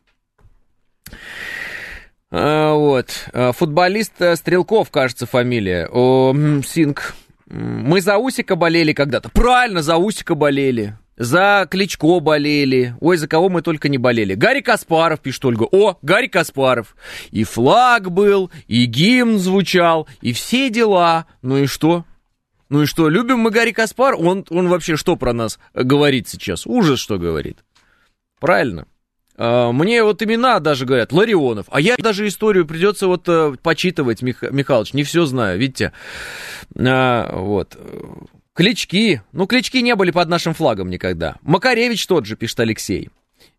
[2.31, 3.07] А, вот.
[3.33, 5.89] А, футболист э, Стрелков, кажется, фамилия.
[5.91, 6.33] О,
[6.65, 7.15] Синг.
[7.47, 9.29] Мы за Усика болели когда-то.
[9.29, 10.95] Правильно, за Усика болели.
[11.17, 12.93] За Кличко болели.
[13.01, 14.35] Ой, за кого мы только не болели.
[14.35, 15.63] Гарри Каспаров, пишет Ольга.
[15.63, 16.95] О, Гарри Каспаров.
[17.31, 21.25] И флаг был, и гимн звучал, и все дела.
[21.41, 22.05] Ну и что?
[22.69, 24.15] Ну и что, любим мы Гарри Каспар?
[24.15, 26.67] Он, он вообще что про нас говорит сейчас?
[26.67, 27.57] Ужас, что говорит.
[28.39, 28.85] Правильно.
[29.35, 31.65] А, мне вот имена даже говорят, Ларионов.
[31.69, 35.93] А я даже историю придется вот э, почитывать, Мих, Михалыч, не все знаю, видите.
[36.77, 37.77] А, вот.
[38.53, 39.21] Клички.
[39.31, 41.37] Ну, клички не были под нашим флагом никогда.
[41.41, 43.09] Макаревич тот же, пишет Алексей.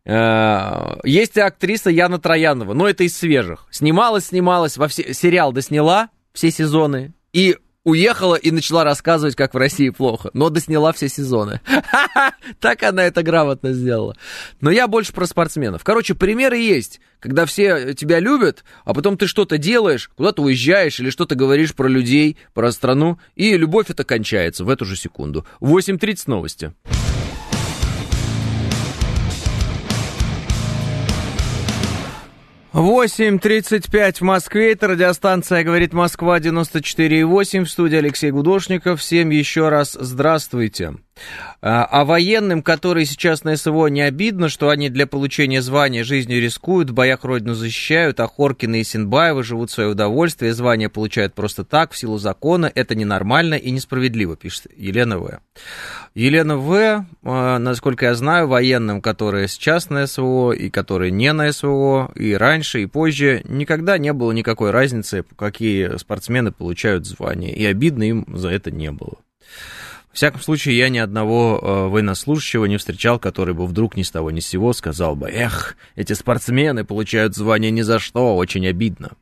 [0.07, 3.66] А, есть актриса Яна Троянова, но это из свежих.
[3.70, 7.12] Снималась, снималась, во все, сериал досняла все сезоны.
[7.33, 11.61] И уехала и начала рассказывать, как в России плохо, но досняла все сезоны.
[12.59, 14.16] Так она это грамотно сделала.
[14.61, 15.85] Но я больше про спортсменов.
[15.85, 21.11] Короче, примеры есть, когда все тебя любят, а потом ты что-то делаешь, куда-то уезжаешь или
[21.11, 25.47] что-то говоришь про людей, про страну, и любовь это кончается в эту же секунду.
[25.61, 26.73] 8.30 новости.
[32.73, 39.01] 8.35 в Москве, это радиостанция «Говорит Москва» 94.8, в студии Алексей Гудошников.
[39.01, 40.95] Всем еще раз здравствуйте.
[41.63, 46.41] А, а военным, которые сейчас на СВО, не обидно, что они для получения звания жизнью
[46.41, 51.35] рискуют, в боях родину защищают, а Хоркины и Синбаевы живут в свое удовольствие, звания получают
[51.35, 52.71] просто так, в силу закона.
[52.75, 55.41] Это ненормально и несправедливо, пишет Елена В.
[56.15, 61.53] Елена В, а, насколько я знаю, военным, которые сейчас на СВО и которые не на
[61.53, 67.67] СВО, и раньше, и позже, никогда не было никакой разницы, какие спортсмены получают звания, и
[67.67, 69.19] обидно им за это не было.
[70.12, 74.11] В всяком случае, я ни одного э, военнослужащего не встречал, который бы вдруг ни с
[74.11, 78.66] того ни с сего сказал бы, эх, эти спортсмены получают звание ни за что, очень
[78.66, 79.12] обидно.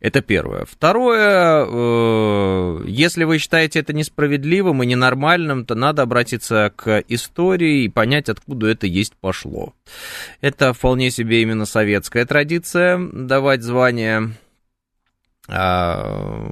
[0.00, 0.64] Это первое.
[0.64, 7.90] Второе, э, если вы считаете это несправедливым и ненормальным, то надо обратиться к истории и
[7.90, 9.74] понять, откуда это есть пошло.
[10.40, 14.32] Это вполне себе именно советская традиция давать звание
[15.48, 16.48] а,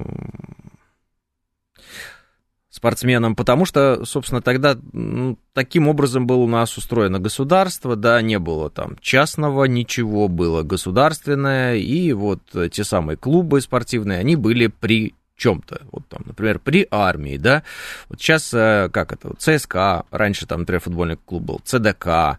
[2.73, 8.39] спортсменам, потому что, собственно, тогда ну, таким образом было у нас устроено государство, да, не
[8.39, 12.41] было там частного ничего, было государственное, и вот
[12.73, 15.83] те самые клубы спортивные, они были при чем-то.
[15.91, 17.63] Вот там, например, при армии, да.
[18.09, 22.39] Вот сейчас, э, как это, ЦСКА, раньше там, например, футбольный клуб был, ЦДК,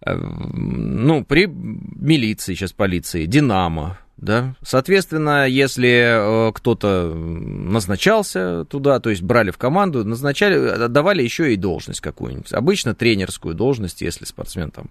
[0.00, 4.56] э, ну, при милиции, сейчас полиции, Динамо, да.
[4.62, 11.56] Соответственно, если э, кто-то назначался туда, то есть брали в команду, назначали, давали еще и
[11.56, 12.52] должность какую-нибудь.
[12.52, 14.90] Обычно тренерскую должность, если спортсмен там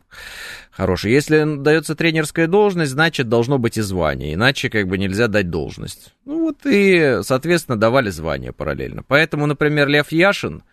[0.72, 1.12] хороший.
[1.12, 6.14] Если дается тренерская должность, значит, должно быть и звание, иначе как бы нельзя дать должность.
[6.24, 9.04] Ну вот и, соответственно, давали звание параллельно.
[9.06, 10.64] Поэтому, например, Лев Яшин,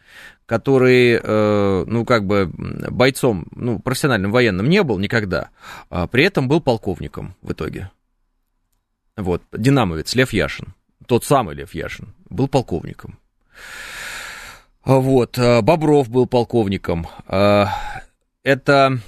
[0.46, 5.48] который, э, ну, как бы бойцом, ну, профессиональным военным не был никогда,
[5.90, 7.90] а при этом был полковником в итоге.
[9.16, 10.74] Вот, динамовец Лев Яшин,
[11.06, 13.18] тот самый Лев Яшин, был полковником.
[14.84, 17.06] Вот, э, Бобров был полковником.
[17.28, 17.66] Э,
[18.42, 18.98] это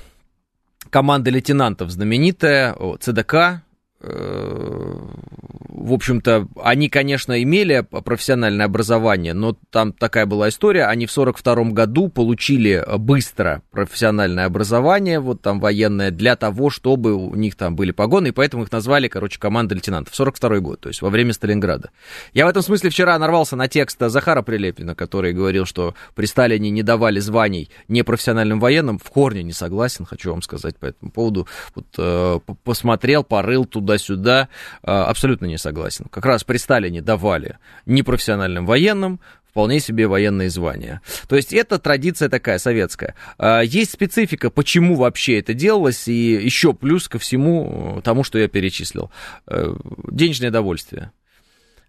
[0.90, 3.62] команда лейтенантов знаменитая, ЦДК,
[4.00, 11.70] в общем-то, они, конечно, имели профессиональное образование, но там такая была история, они в 42
[11.70, 17.92] году получили быстро профессиональное образование, вот там военное, для того, чтобы у них там были
[17.92, 20.14] погоны, и поэтому их назвали, короче, команда лейтенантов.
[20.14, 21.90] 42 год, то есть во время Сталинграда.
[22.32, 26.70] Я в этом смысле вчера нарвался на текст Захара Прилепина, который говорил, что при Сталине
[26.70, 28.98] не давали званий непрофессиональным военным.
[28.98, 31.46] В корне не согласен, хочу вам сказать по этому поводу.
[31.74, 34.48] Вот, э, посмотрел, порыл туда-сюда,
[34.82, 36.06] э, абсолютно не согласен согласен.
[36.10, 41.00] Как раз при Сталине давали непрофессиональным военным вполне себе военные звания.
[41.28, 43.14] То есть это традиция такая советская.
[43.38, 48.48] А, есть специфика, почему вообще это делалось, и еще плюс ко всему тому, что я
[48.48, 49.10] перечислил.
[49.46, 49.74] Э,
[50.10, 51.10] денежное довольствие.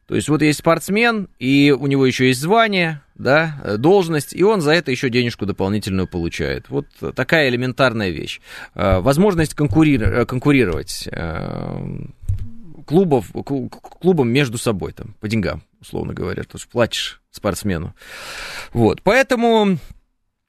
[0.08, 4.62] То есть вот есть спортсмен, и у него еще есть звание, да, должность, и он
[4.62, 6.70] за это еще денежку дополнительную получает.
[6.70, 8.40] Вот такая элементарная вещь.
[8.74, 11.98] А, возможность конкури- конкурировать э,
[12.86, 13.32] клубов,
[14.00, 17.94] клубам между собой, там, по деньгам, условно говоря, то есть платишь спортсмену.
[18.72, 19.78] Вот, поэтому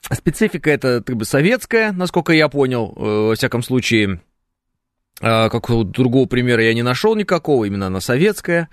[0.08, 4.20] специфика это как бы советская, насколько я понял, э, во всяком случае,
[5.20, 8.68] а, какого другого примера я не нашел никакого, именно она советская.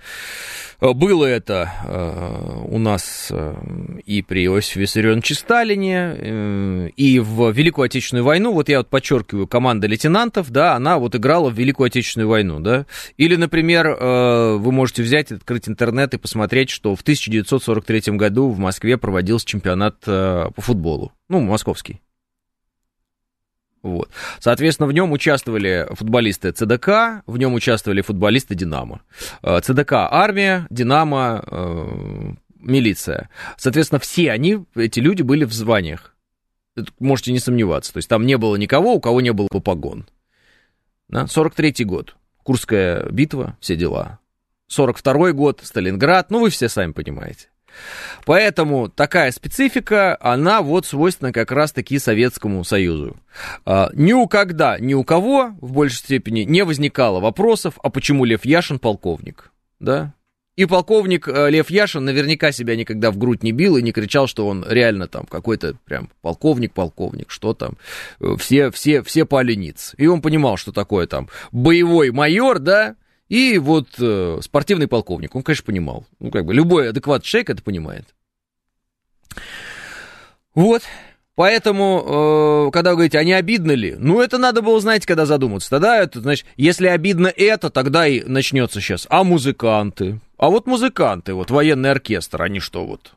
[0.80, 3.54] Э, было это э, у нас э,
[4.04, 9.86] и при Иосифе Виссарионовиче Сталине, и в Великую Отечественную войну, вот я вот подчеркиваю, команда
[9.86, 12.86] лейтенантов, да, она вот играла в Великую Отечественную войну, да.
[13.16, 18.96] Или, например, вы можете взять, открыть интернет и посмотреть, что в 1943 году в Москве
[18.96, 22.00] проводился чемпионат по футболу, ну, московский.
[23.86, 24.10] Вот.
[24.40, 29.00] Соответственно, в нем участвовали футболисты ЦДК, в нем участвовали футболисты Динамо.
[29.42, 33.30] Э, ЦДК армия, Динамо э, милиция.
[33.56, 36.16] Соответственно, все они, эти люди были в званиях.
[36.98, 37.92] Можете не сомневаться.
[37.92, 40.08] То есть там не было никого, у кого не было погон.
[41.08, 41.24] Да?
[41.24, 42.16] 43-й год.
[42.42, 44.18] Курская битва, все дела.
[44.68, 47.50] 42-й год, Сталинград, ну вы все сами понимаете.
[48.24, 53.16] Поэтому такая специфика, она вот свойственна как раз-таки Советскому Союзу.
[53.64, 58.24] А, ни у когда, ни у кого в большей степени не возникало вопросов, а почему
[58.24, 60.12] Лев Яшин полковник, да?
[60.56, 64.26] И полковник э, Лев Яшин наверняка себя никогда в грудь не бил и не кричал,
[64.26, 67.76] что он реально там какой-то прям полковник-полковник, что там,
[68.20, 69.56] э, все, все, все пали.
[69.96, 72.96] И он понимал, что такое там боевой майор, да,
[73.28, 76.06] и вот э, спортивный полковник, он, конечно, понимал.
[76.20, 78.14] Ну, как бы любой адекватный человек это понимает.
[80.54, 80.82] Вот.
[81.34, 83.94] Поэтому, э, когда вы говорите, а не обидно ли?
[83.98, 85.68] Ну, это надо было, знаете, когда задуматься.
[85.68, 89.06] Тогда это, значит, если обидно это, тогда и начнется сейчас.
[89.10, 90.20] А музыканты?
[90.38, 93.12] А вот музыканты, вот военный оркестр, они что вот?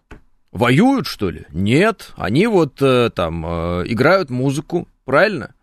[0.51, 1.45] Воюют, что ли?
[1.53, 5.53] Нет, они вот э, там э, играют музыку, правильно?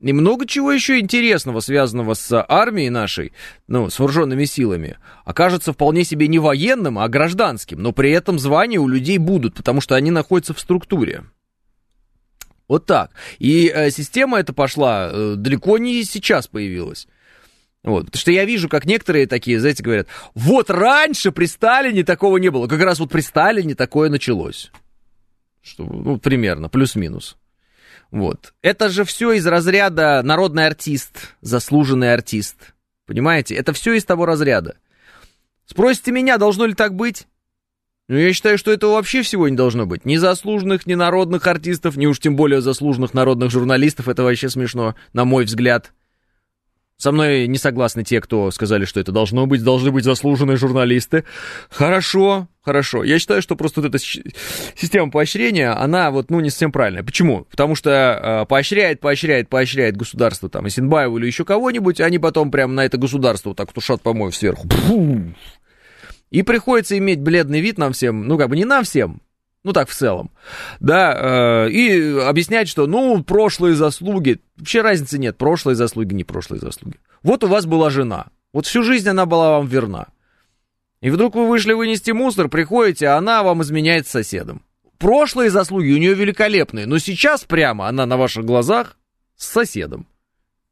[0.00, 3.32] И много чего еще интересного, связанного с армией нашей,
[3.68, 7.82] ну, с вооруженными силами, окажется вполне себе не военным, а гражданским.
[7.82, 11.24] Но при этом звания у людей будут, потому что они находятся в структуре.
[12.66, 13.10] Вот так.
[13.38, 17.06] И э, система эта пошла э, далеко не сейчас появилась.
[17.82, 22.36] Вот, потому что я вижу, как некоторые такие, знаете, говорят, вот раньше при Сталине такого
[22.38, 22.68] не было.
[22.68, 24.70] Как раз вот при Сталине такое началось.
[25.62, 27.36] Что, ну, примерно, плюс-минус.
[28.10, 28.54] Вот.
[28.62, 32.74] Это же все из разряда народный артист, заслуженный артист.
[33.06, 33.54] Понимаете?
[33.54, 34.76] Это все из того разряда.
[35.64, 37.26] Спросите меня, должно ли так быть?
[38.08, 40.04] Ну, я считаю, что этого вообще всего не должно быть.
[40.04, 44.08] Ни заслуженных, ни народных артистов, ни уж тем более заслуженных народных журналистов.
[44.08, 45.92] Это вообще смешно, на мой взгляд.
[47.00, 51.24] Со мной не согласны те, кто сказали, что это должно быть, должны быть заслуженные журналисты.
[51.70, 53.04] Хорошо, хорошо.
[53.04, 57.02] Я считаю, что просто вот эта система поощрения, она вот, ну, не совсем правильная.
[57.02, 57.46] Почему?
[57.50, 62.74] Потому что э, поощряет, поощряет, поощряет государство, там, Исенбаеву или еще кого-нибудь, они потом прямо
[62.74, 64.68] на это государство вот так тушат помоев сверху.
[66.30, 69.22] И приходится иметь бледный вид нам всем, ну, как бы не нам всем,
[69.62, 70.30] ну так в целом,
[70.80, 76.60] да, э, и объяснять, что, ну, прошлые заслуги, вообще разницы нет, прошлые заслуги, не прошлые
[76.60, 76.98] заслуги.
[77.22, 80.08] Вот у вас была жена, вот всю жизнь она была вам верна.
[81.00, 84.62] И вдруг вы вышли вынести мусор, приходите, а она вам изменяет с соседом.
[84.98, 88.98] Прошлые заслуги у нее великолепные, но сейчас прямо она на ваших глазах
[89.36, 90.06] с соседом.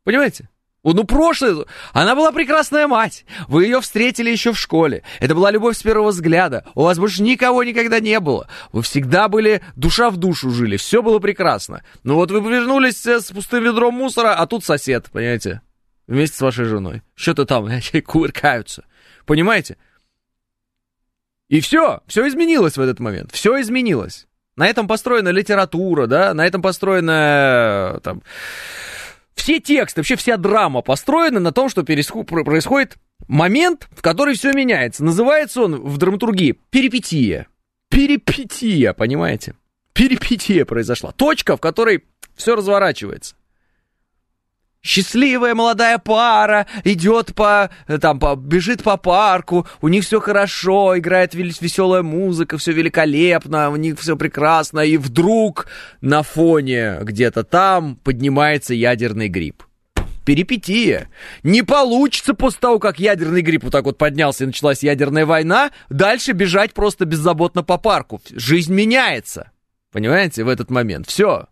[0.04, 0.50] Понимаете?
[0.84, 1.64] Ну, прошлое...
[1.92, 3.24] Она была прекрасная мать.
[3.48, 5.02] Вы ее встретили еще в школе.
[5.20, 6.64] Это была любовь с первого взгляда.
[6.74, 8.48] У вас больше никого никогда не было.
[8.72, 10.76] Вы всегда были душа в душу жили.
[10.76, 11.82] Все было прекрасно.
[12.04, 15.62] Но вот вы вернулись э, с пустым ведром мусора, а тут сосед, понимаете?
[16.06, 17.02] Вместе с вашей женой.
[17.14, 17.68] Что-то там,
[18.06, 18.84] кувыркаются.
[19.26, 19.76] Понимаете?
[21.48, 23.32] И все, все изменилось в этот момент.
[23.32, 24.26] Все изменилось.
[24.56, 28.22] На этом построена литература, да, на этом построена э, там
[29.38, 32.96] все тексты, вообще вся драма построена на том, что происходит
[33.26, 35.04] момент, в который все меняется.
[35.04, 37.48] Называется он в драматургии перипетия.
[37.90, 39.54] Перипетия, понимаете?
[39.92, 41.12] Перипетия произошла.
[41.12, 42.04] Точка, в которой
[42.36, 43.34] все разворачивается.
[44.82, 47.68] Счастливая молодая пара идет по,
[48.00, 53.76] там, по, бежит по парку, у них все хорошо, играет веселая музыка, все великолепно, у
[53.76, 55.66] них все прекрасно, и вдруг
[56.00, 59.64] на фоне где-то там поднимается ядерный гриб.
[60.24, 61.08] Перипетия.
[61.42, 65.70] Не получится после того, как ядерный гриб вот так вот поднялся и началась ядерная война,
[65.88, 68.20] дальше бежать просто беззаботно по парку.
[68.30, 69.50] Жизнь меняется.
[69.90, 71.08] Понимаете, в этот момент.
[71.08, 71.46] Все.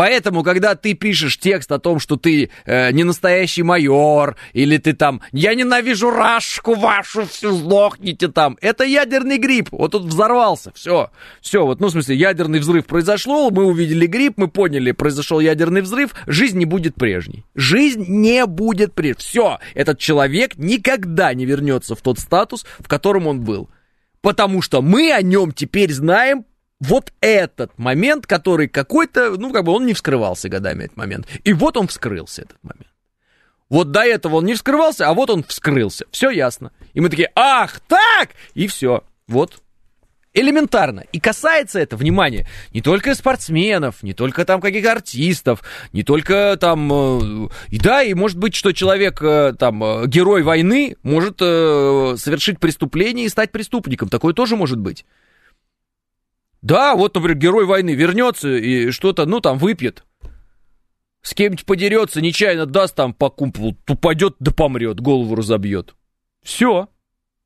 [0.00, 4.94] Поэтому, когда ты пишешь текст о том, что ты э, не настоящий майор, или ты
[4.94, 11.10] там «Я ненавижу рашку вашу, всю сдохните там», это ядерный гриб, вот тут взорвался, все,
[11.42, 15.82] все, вот, ну, в смысле, ядерный взрыв произошел, мы увидели гриб, мы поняли, произошел ядерный
[15.82, 17.44] взрыв, жизнь не будет прежней.
[17.54, 19.20] Жизнь не будет прежней.
[19.20, 23.68] Все, этот человек никогда не вернется в тот статус, в котором он был.
[24.22, 26.46] Потому что мы о нем теперь знаем
[26.80, 31.26] вот этот момент, который какой-то, ну, как бы он не вскрывался годами, этот момент.
[31.44, 32.88] И вот он вскрылся, этот момент.
[33.68, 36.06] Вот до этого он не вскрывался, а вот он вскрылся.
[36.10, 36.72] Все ясно.
[36.92, 38.30] И мы такие, ах, так!
[38.54, 39.04] И все.
[39.28, 39.62] Вот.
[40.32, 41.04] Элементарно.
[41.12, 45.62] И касается это, внимание, не только спортсменов, не только там каких-то артистов,
[45.92, 46.92] не только там...
[46.92, 52.60] Э, и да, и может быть, что человек, э, там, э, герой войны, может совершить
[52.60, 54.08] преступление и стать преступником.
[54.08, 55.04] Такое тоже может быть.
[56.62, 60.04] Да, вот, например, герой войны вернется и что-то, ну, там, выпьет.
[61.22, 65.94] С кем-нибудь подерется, нечаянно даст там по кумполу, упадет да помрет, голову разобьет.
[66.42, 66.88] Все.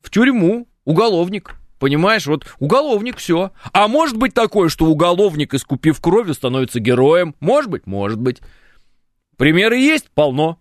[0.01, 0.69] В тюрьму.
[0.85, 1.57] Уголовник.
[1.79, 3.53] Понимаешь, вот уголовник, все.
[3.73, 7.35] А может быть такое, что уголовник, искупив кровью, становится героем?
[7.41, 8.41] Может быть, может быть.
[9.37, 10.11] Примеры есть?
[10.11, 10.59] Полно.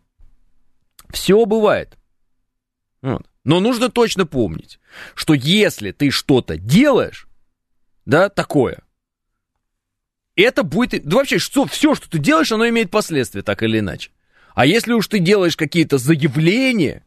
[1.10, 1.98] Все бывает.
[3.02, 3.28] Вот.
[3.44, 4.80] Но нужно точно помнить,
[5.14, 7.28] что если ты что-то делаешь,
[8.06, 8.84] да, такое.
[10.36, 11.04] Это будет...
[11.06, 14.12] Да вообще, что, все, что ты делаешь, оно имеет последствия, так или иначе.
[14.56, 17.06] А если уж ты делаешь какие-то заявления,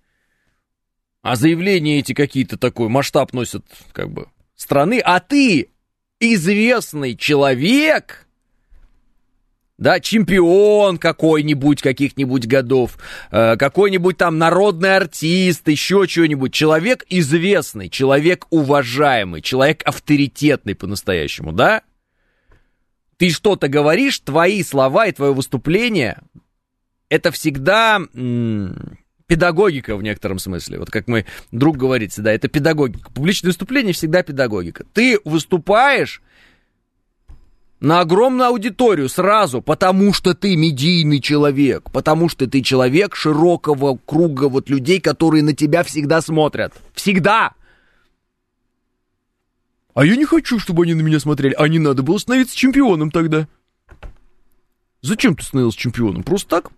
[1.22, 5.70] а заявления эти какие-то такой масштаб носят, как бы, страны, а ты
[6.20, 8.25] известный человек,
[9.78, 12.98] да, чемпион какой-нибудь каких-нибудь годов,
[13.30, 21.82] э, какой-нибудь там народный артист, еще что-нибудь, человек известный, человек уважаемый, человек авторитетный по-настоящему, да?
[23.16, 26.18] ты что-то говоришь, твои слова и твое выступление,
[27.08, 30.78] это всегда м- педагогика в некотором смысле.
[30.78, 33.10] Вот как мой друг говорит всегда, это педагогика.
[33.10, 34.84] Публичное выступление всегда педагогика.
[34.92, 36.22] Ты выступаешь
[37.80, 44.48] на огромную аудиторию сразу, потому что ты медийный человек, потому что ты человек широкого круга
[44.48, 46.72] вот людей, которые на тебя всегда смотрят.
[46.94, 47.52] Всегда!
[49.94, 51.54] А я не хочу, чтобы они на меня смотрели.
[51.54, 53.48] А не надо было становиться чемпионом тогда.
[55.00, 56.22] Зачем ты становился чемпионом?
[56.22, 56.70] Просто так?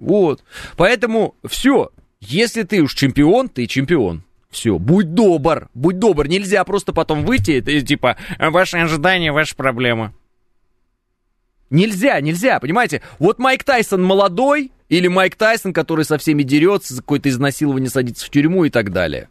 [0.00, 0.42] Вот.
[0.76, 1.92] Поэтому все.
[2.20, 4.24] Если ты уж чемпион, ты чемпион.
[4.50, 6.28] Все, будь добр, будь добр.
[6.28, 10.12] Нельзя просто потом выйти и типа, ваши ожидания, ваши проблемы.
[11.68, 13.02] Нельзя, нельзя, понимаете?
[13.18, 18.24] Вот Майк Тайсон молодой, или Майк Тайсон, который со всеми дерется, за какое-то изнасилование садится
[18.24, 19.28] в тюрьму и так далее.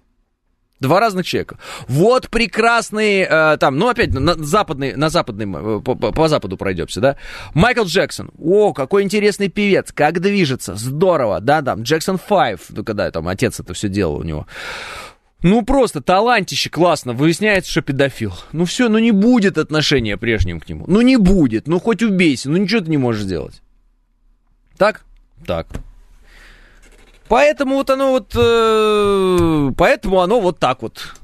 [0.82, 1.58] Два разных человека.
[1.88, 7.00] Вот прекрасный, э, там, ну опять на западный, на западный, э, по, по, западу пройдемся,
[7.00, 7.18] да.
[7.54, 8.32] Майкл Джексон.
[8.38, 13.60] О, какой интересный певец, как движется, здорово, да, там, Джексон 5, ну когда там отец
[13.60, 14.48] это все делал у него.
[15.44, 18.34] Ну, просто талантище, классно, выясняется, что педофил.
[18.52, 20.86] Ну, все, ну не будет отношения прежним к нему.
[20.88, 23.62] Ну, не будет, ну, хоть убейся, ну, ничего ты не можешь сделать.
[24.78, 25.06] Так?
[25.46, 25.68] Так.
[27.28, 31.16] Поэтому вот оно вот, э, поэтому оно вот так вот.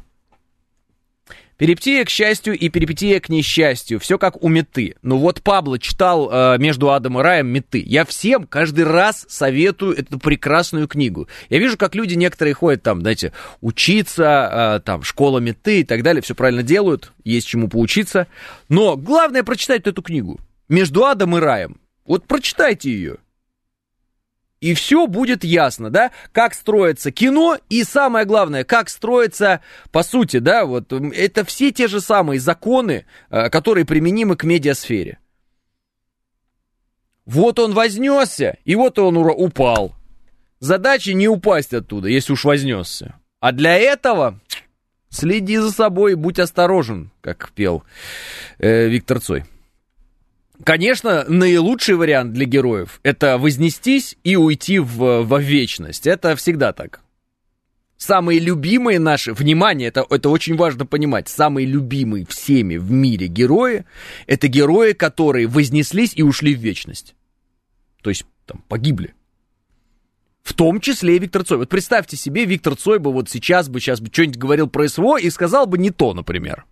[1.62, 4.00] Перипетия к счастью и перипетия к несчастью.
[4.00, 4.96] Все как у меты.
[5.04, 7.84] Ну вот Пабло читал э, между Адом и Раем меты.
[7.86, 11.28] Я всем каждый раз советую эту прекрасную книгу.
[11.50, 13.32] Я вижу, как люди некоторые ходят там, знаете,
[13.62, 16.24] учиться, э, там, школа меты и так далее.
[16.24, 18.26] Все правильно делают, есть чему поучиться.
[18.68, 20.40] Но главное прочитать эту книгу.
[20.68, 21.80] Между Адом и Раем.
[22.06, 23.18] Вот прочитайте ее
[24.62, 30.38] и все будет ясно, да, как строится кино, и самое главное, как строится, по сути,
[30.38, 35.18] да, вот, это все те же самые законы, э, которые применимы к медиасфере.
[37.26, 39.96] Вот он вознесся, и вот он упал.
[40.60, 43.16] Задача не упасть оттуда, если уж вознесся.
[43.40, 44.40] А для этого
[45.10, 47.84] следи за собой, будь осторожен, как пел
[48.60, 49.46] э, Виктор Цой.
[50.64, 56.06] Конечно, наилучший вариант для героев— это вознестись и уйти в, во вечность.
[56.06, 57.02] Это всегда так.
[57.98, 63.86] Самые любимые наши, внимание, это, это очень важно понимать, самые любимые всеми в мире герои—
[64.28, 67.16] это герои, которые вознеслись и ушли в вечность.
[68.02, 69.14] То есть, там, погибли.
[70.42, 71.60] В том числе и Виктор Цой.
[71.60, 75.18] Вот представьте себе, Виктор Цой бы вот сейчас бы, сейчас бы что-нибудь говорил про СВО
[75.18, 76.66] и сказал бы не то, например.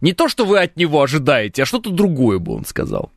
[0.00, 3.10] Не то, что вы от него ожидаете, а что-то другое бы он сказал.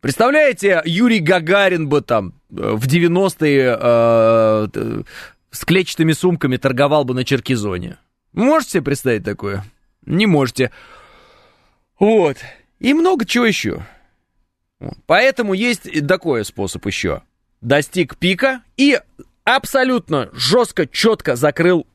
[0.00, 5.02] Представляете, Юрий Гагарин бы там э, в 90-е э,
[5.50, 7.96] с клетчатыми сумками торговал бы на Черкизоне.
[8.34, 9.64] Можете себе представить такое?
[10.04, 10.72] Не можете.
[11.98, 12.36] Вот.
[12.80, 13.86] И много чего еще.
[15.06, 17.22] Поэтому есть такой способ еще.
[17.60, 19.00] Достиг пика и
[19.44, 21.86] абсолютно жестко, четко закрыл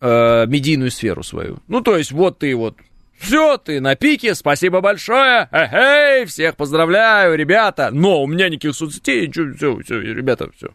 [0.00, 1.58] э, медийную сферу свою.
[1.68, 2.76] Ну, то есть, вот ты вот
[3.18, 9.26] все, ты на пике, спасибо большое, эй, всех поздравляю, ребята, но у меня никаких соцсетей,
[9.26, 10.68] ничего, все, все, ребята, все.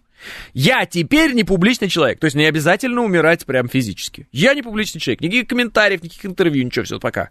[0.54, 4.28] Я теперь не публичный человек, то есть не обязательно умирать прям физически.
[4.32, 7.30] Я не публичный человек, никаких комментариев, никаких интервью, ничего, все, пока.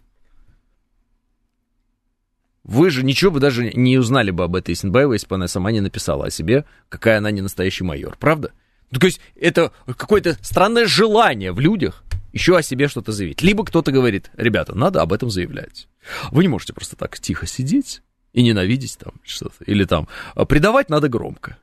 [2.63, 5.73] Вы же ничего бы даже не узнали бы об этой Исенбаевой, если бы она сама
[5.73, 8.53] не написала о себе, какая она не настоящий майор, правда?
[8.91, 13.43] Ну, то есть это какое-то странное желание в людях еще о себе что-то заявить.
[13.43, 15.89] Либо кто-то говорит, ребята, надо об этом заявлять.
[16.31, 19.65] Вы не можете просто так тихо сидеть и ненавидеть там что-то.
[19.65, 21.59] Или там, «А предавать надо громко.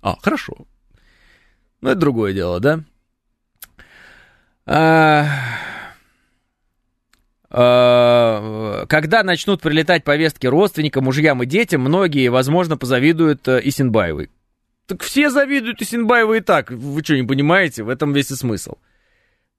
[0.00, 0.66] А, хорошо.
[1.80, 2.80] Ну, это другое дело, да?
[4.66, 5.26] А...
[7.50, 8.86] А...
[8.86, 14.30] Когда начнут прилетать повестки родственникам, мужьям и детям, многие, возможно, позавидуют э, Исенбаевой.
[14.86, 16.70] Так все завидуют Исенбаеву и так.
[16.70, 17.82] Вы что, не понимаете?
[17.82, 18.74] В этом весь и смысл.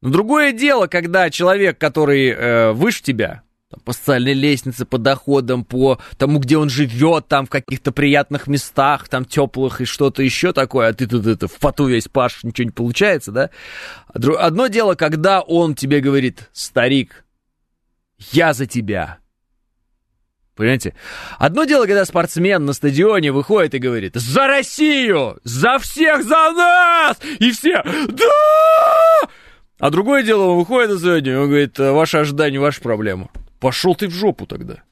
[0.01, 5.65] Но другое дело, когда человек, который э, выше тебя, там, по социальной лестнице, по доходам,
[5.65, 10.53] по тому, где он живет, там, в каких-то приятных местах, там, теплых и что-то еще
[10.53, 13.49] такое, а ты тут это в поту весь паш, ничего не получается, да?
[14.13, 17.25] Одно дело, когда он тебе говорит, старик,
[18.31, 19.17] я за тебя,
[20.55, 20.93] Понимаете?
[21.37, 25.37] Одно дело, когда спортсмен на стадионе выходит и говорит «За Россию!
[25.43, 26.23] За всех!
[26.23, 29.29] За нас!» И все «Да!»
[29.77, 33.29] А другое дело, он выходит на стадионе и он говорит «Ваши ожидания, ваша проблема».
[33.59, 34.83] Пошел ты в жопу тогда.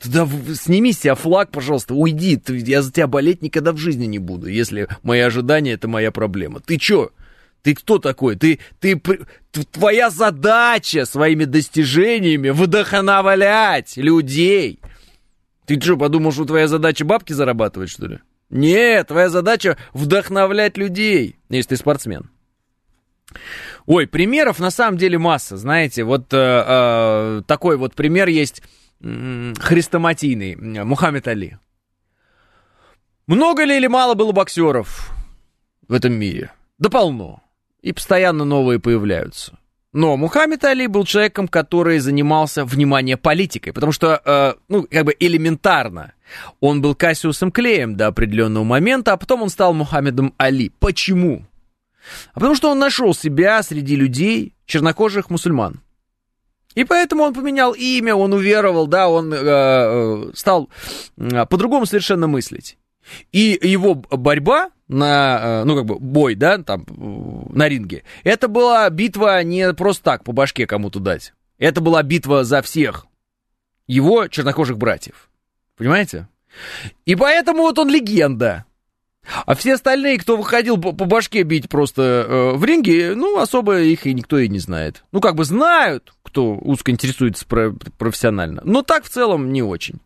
[0.00, 2.40] Тогда сними с себя флаг, пожалуйста, уйди.
[2.48, 6.60] Я за тебя болеть никогда в жизни не буду, если мои ожидания— это моя проблема.
[6.60, 7.10] Ты чё?
[7.66, 8.36] Ты кто такой?
[8.36, 8.96] Ты, ты,
[9.72, 14.78] твоя задача своими достижениями вдохновлять людей.
[15.64, 18.20] Ты что, подумал, что твоя задача бабки зарабатывать, что ли?
[18.50, 22.30] Нет, твоя задача вдохновлять людей, если ты спортсмен.
[23.86, 28.62] Ой, примеров на самом деле масса, знаете, вот э, э, такой вот пример есть
[29.00, 30.54] э, хрестоматийный,
[30.84, 31.58] Мухаммед Али.
[33.26, 35.10] Много ли или мало было боксеров
[35.88, 36.52] в этом мире?
[36.78, 37.42] Да полно.
[37.86, 39.56] И постоянно новые появляются.
[39.92, 45.14] Но Мухаммед Али был человеком, который занимался, внимание, политикой, потому что, э, ну, как бы
[45.20, 46.14] элементарно,
[46.58, 50.72] он был Кассиусом Клеем до определенного момента, а потом он стал Мухаммедом Али.
[50.80, 51.46] Почему?
[52.34, 55.80] А потому что он нашел себя среди людей, чернокожих мусульман.
[56.74, 60.70] И поэтому он поменял имя, он уверовал, да, он э, э стал
[61.18, 62.78] э, по-другому совершенно мыслить.
[63.32, 66.84] И его борьба на, э, ну, как бы, бой, да, там,
[67.50, 71.32] на ринге, это была битва не просто так по башке кому-то дать.
[71.58, 73.06] Это была битва за всех
[73.86, 75.30] его чернокожих братьев.
[75.76, 76.28] Понимаете?
[77.04, 78.64] И поэтому вот он легенда.
[79.44, 83.80] А все остальные, кто выходил по, по башке бить просто э, в ринге, ну, особо
[83.80, 85.04] их и никто и не знает.
[85.10, 90.00] Ну, как бы знают, кто узко интересуется про, профессионально, но так в целом не очень.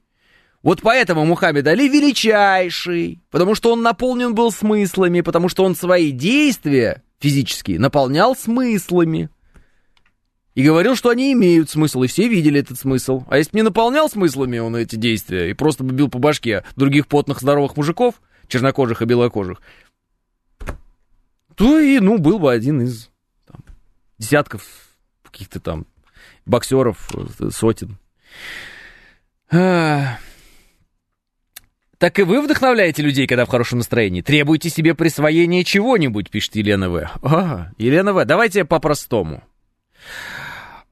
[0.62, 6.10] Вот поэтому Мухаммед Али величайший, потому что он наполнен был смыслами, потому что он свои
[6.10, 9.30] действия физические наполнял смыслами.
[10.54, 13.24] И говорил, что они имеют смысл, и все видели этот смысл.
[13.28, 16.64] А если бы не наполнял смыслами он эти действия и просто бы бил по башке
[16.76, 19.62] других потных здоровых мужиков, чернокожих и белокожих,
[21.54, 23.10] то и, ну, был бы один из
[23.46, 23.60] там,
[24.18, 24.62] десятков
[25.22, 25.86] каких-то там
[26.44, 27.96] боксеров, э, сотен.
[32.00, 34.22] Так и вы вдохновляете людей, когда в хорошем настроении.
[34.22, 37.10] Требуйте себе присвоения чего-нибудь, пишет Елена В.
[37.22, 39.44] А, Елена В, давайте по-простому.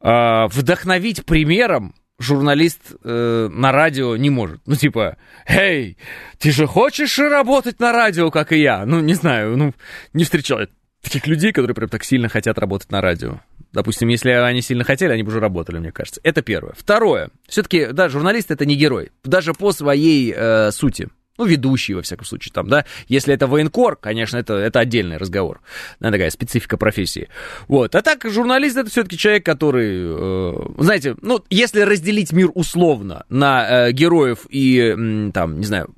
[0.03, 4.61] А, вдохновить примером журналист э, на радио не может.
[4.67, 5.97] Ну, типа, «Эй,
[6.39, 9.73] ты же хочешь работать на радио, как и я?» Ну, не знаю, ну,
[10.13, 10.59] не встречал
[11.01, 13.41] таких людей, которые прям так сильно хотят работать на радио.
[13.79, 16.21] Допустим, если они сильно хотели, они бы уже работали, мне кажется.
[16.25, 16.73] Это первое.
[16.77, 17.31] Второе.
[17.47, 19.13] Все-таки, да, журналист это не герой.
[19.23, 21.11] Даже по своей э, сути.
[21.37, 22.85] Ну, ведущий, во всяком случае, там, да.
[23.07, 25.61] Если это военкор, конечно, это, это отдельный разговор.
[26.01, 27.29] Да, такая специфика профессии.
[27.69, 27.95] Вот.
[27.95, 33.87] А так, журналист это все-таки человек, который, э, знаете, ну, если разделить мир условно на
[33.87, 35.95] э, героев и, э, там, не знаю,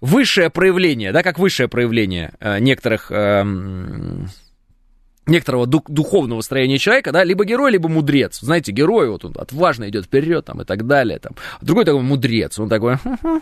[0.00, 3.10] высшее проявление, да, как высшее проявление э, некоторых...
[3.10, 3.44] Э,
[5.28, 8.40] некоторого дух, духовного строения человека, да, либо герой, либо мудрец.
[8.40, 11.34] Знаете, герой, вот он отважно идет вперед, там, и так далее, там.
[11.60, 12.96] А другой такой мудрец, он такой,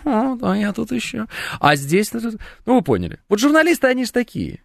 [0.05, 1.27] да, я тут еще.
[1.61, 3.21] А здесь, ну, вы поняли.
[3.29, 4.61] Вот журналисты, они же такие.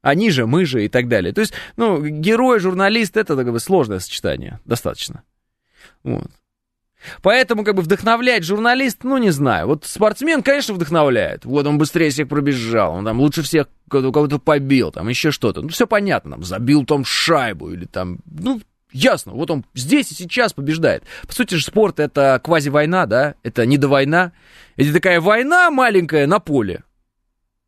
[0.00, 1.32] Они же, мы же и так далее.
[1.32, 5.22] То есть, ну, герой, журналист, это бы сложное сочетание, достаточно.
[6.04, 6.30] Вот.
[7.22, 9.68] Поэтому как бы вдохновлять журналист, ну не знаю.
[9.68, 11.44] Вот спортсмен, конечно, вдохновляет.
[11.44, 15.62] Вот он быстрее всех пробежал, он там лучше всех кого-то побил, там еще что-то.
[15.62, 18.60] Ну все понятно, там забил там шайбу или там, ну
[18.92, 21.04] ясно, вот он здесь и сейчас побеждает.
[21.26, 24.32] По сути же спорт это квази-война, да, это не до война.
[24.76, 26.84] Это такая война маленькая на поле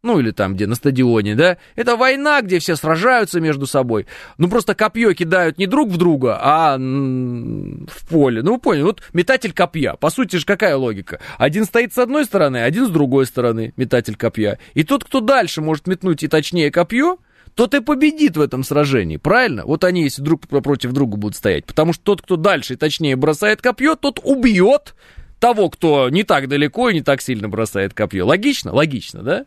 [0.02, 4.06] ну или там, где на стадионе, да, это война, где все сражаются между собой.
[4.38, 8.42] Ну просто копье кидают не друг в друга, а в поле.
[8.42, 9.94] Ну, понял, вот метатель копья.
[9.94, 11.20] По сути же какая логика?
[11.38, 14.58] Один стоит с одной стороны, один с другой стороны, метатель копья.
[14.74, 17.18] И тот, кто дальше может метнуть и точнее копье,
[17.54, 19.64] тот и победит в этом сражении, правильно?
[19.66, 21.66] Вот они, если друг против друга будут стоять.
[21.66, 24.94] Потому что тот, кто дальше и точнее бросает копье, тот убьет
[25.40, 28.24] того, кто не так далеко и не так сильно бросает копье.
[28.24, 28.72] Логично?
[28.72, 29.46] Логично, да?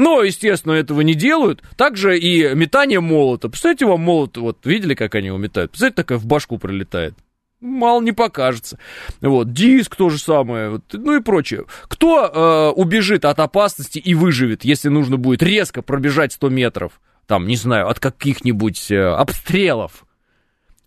[0.00, 1.62] Но, естественно, этого не делают.
[1.76, 3.50] Также и метание молота.
[3.50, 5.72] Представляете, вам молот, вот видели, как они его метают?
[5.72, 7.12] Представляете, такая в башку пролетает.
[7.60, 8.78] Мало не покажется.
[9.20, 11.66] Вот, диск то же самое, вот, ну и прочее.
[11.82, 17.46] Кто э, убежит от опасности и выживет, если нужно будет резко пробежать 100 метров, там,
[17.46, 20.06] не знаю, от каких-нибудь э, обстрелов?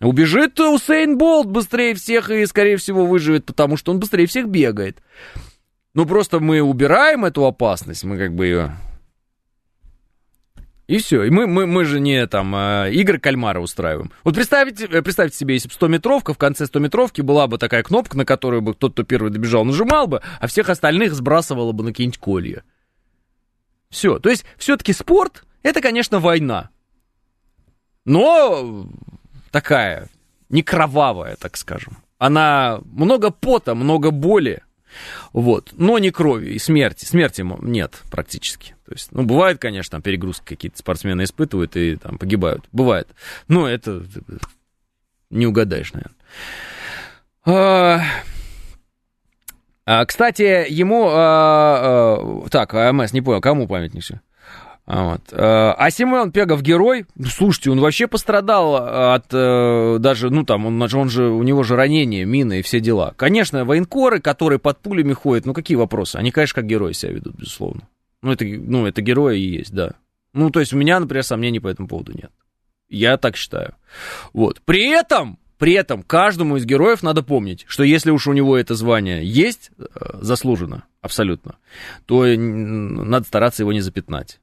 [0.00, 5.00] Убежит Усейн Болт быстрее всех и, скорее всего, выживет, потому что он быстрее всех бегает.
[5.94, 8.76] Ну, просто мы убираем эту опасность, мы как бы ее
[10.86, 11.24] и все.
[11.24, 14.12] И мы, мы, мы же не там э, игры кальмара устраиваем.
[14.22, 18.16] Вот представьте, э, представьте себе, если бы 100-метровка, в конце 100-метровки была бы такая кнопка,
[18.16, 21.90] на которую бы тот, кто первый добежал, нажимал бы, а всех остальных сбрасывало бы на
[21.90, 22.64] какие-нибудь колья.
[23.88, 24.18] Все.
[24.18, 26.68] То есть, все-таки спорт это, конечно, война.
[28.04, 28.86] Но
[29.50, 30.10] такая,
[30.50, 31.96] не кровавая, так скажем.
[32.18, 34.62] Она много пота, много боли.
[35.32, 35.72] Вот.
[35.72, 37.06] Но не крови и смерти.
[37.06, 38.73] Смерти нет практически.
[38.86, 42.66] То есть, ну, бывает, конечно, там перегрузки какие-то спортсмены испытывают и там погибают.
[42.72, 43.08] Бывает.
[43.48, 44.02] Но это
[45.30, 46.16] не угадаешь, наверное.
[47.46, 48.00] А,
[49.86, 51.08] а, кстати, ему...
[51.10, 54.04] А, а, так, АМС, не понял, кому памятник?
[54.86, 55.20] А вот.
[55.32, 60.66] А, а Семен Пегов герой, ну, слушайте, он вообще пострадал от э, даже, ну там,
[60.66, 63.14] он, он же, у него же ранение, мины и все дела.
[63.16, 66.16] Конечно, военкоры, которые под пулями ходят, ну какие вопросы?
[66.16, 67.88] Они, конечно, как герои себя ведут, безусловно.
[68.24, 69.96] Ну это, ну, это герои и есть, да.
[70.32, 72.32] Ну, то есть у меня, например, сомнений по этому поводу нет.
[72.88, 73.74] Я так считаю.
[74.32, 74.62] Вот.
[74.62, 78.74] При этом, при этом каждому из героев надо помнить, что если уж у него это
[78.74, 79.84] звание есть, э,
[80.22, 81.56] заслужено, абсолютно,
[82.06, 84.40] то надо стараться его не запятнать.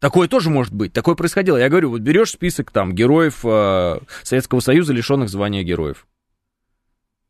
[0.00, 0.92] Такое тоже может быть.
[0.92, 1.58] Такое происходило.
[1.58, 6.08] Я говорю, вот берешь список там героев э, Советского Союза, лишенных звания героев.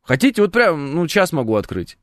[0.01, 1.99] Хотите, вот прям, ну, сейчас могу открыть.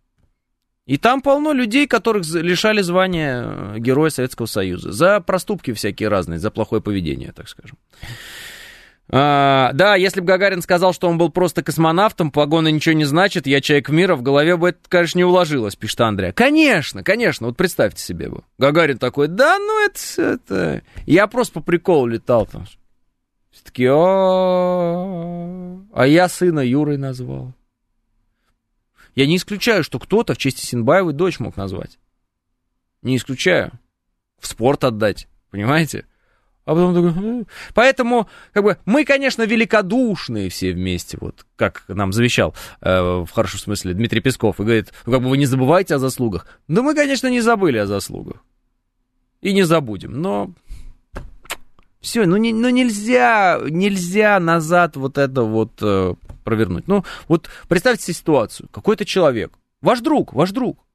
[0.85, 4.91] И там полно людей, которых лишали звания э, Героя Советского Союза.
[4.91, 7.77] За проступки всякие разные, за плохое поведение, так скажем.
[9.09, 13.47] А, да, если бы Гагарин сказал, что он был просто космонавтом, погоны ничего не значит,
[13.47, 16.33] я человек мира, в голове бы это, конечно, не уложилось, пишет Андрея.
[16.33, 18.43] Конечно, конечно, вот представьте себе бы.
[18.57, 19.99] Гагарин такой, да, ну это...
[20.21, 20.81] это...
[21.05, 22.65] Я просто по приколу летал там.
[23.51, 27.53] Все таки а, а я сына Юрой назвал.
[29.15, 31.99] Я не исключаю, что кто-то в честь Синбаевой дочь мог назвать.
[33.01, 33.71] Не исключаю.
[34.39, 36.05] В спорт отдать, понимаете?
[36.65, 37.45] А потом такой...
[37.73, 43.59] Поэтому, как бы, мы, конечно, великодушные все вместе, вот, как нам завещал, э, в хорошем
[43.59, 46.47] смысле, Дмитрий Песков, и говорит, как бы вы не забывайте о заслугах.
[46.69, 48.37] Да мы, конечно, не забыли о заслугах.
[49.41, 50.53] И не забудем, но...
[52.03, 56.85] Все, ну, не, ну нельзя, нельзя назад вот это вот э, провернуть.
[56.85, 58.67] Ну, вот представьте себе ситуацию.
[58.73, 60.85] Какой-то человек, ваш друг, ваш друг,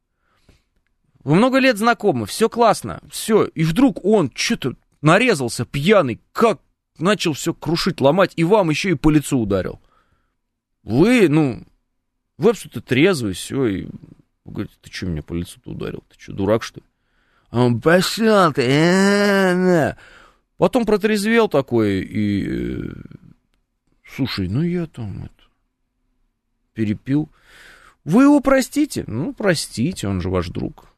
[1.25, 6.61] вы много лет знакомы, все классно, все, и вдруг он что-то нарезался пьяный, как
[6.99, 9.81] начал все крушить, ломать, и вам еще и по лицу ударил.
[10.83, 11.65] Вы, ну,
[12.37, 13.87] вы абсолютно трезвый, все, и
[14.45, 16.05] вы говорите, ты что меня по лицу-то ударил?
[16.11, 16.87] Ты что, дурак, что ли?
[17.49, 19.97] А он, пошел ты, э,
[20.59, 22.47] Потом протрезвел такой и...
[22.47, 22.93] Э,
[24.05, 25.45] слушай, ну я там это,
[26.75, 27.31] перепил.
[28.05, 29.05] Вы его простите?
[29.07, 30.89] Ну, простите, он же ваш друг.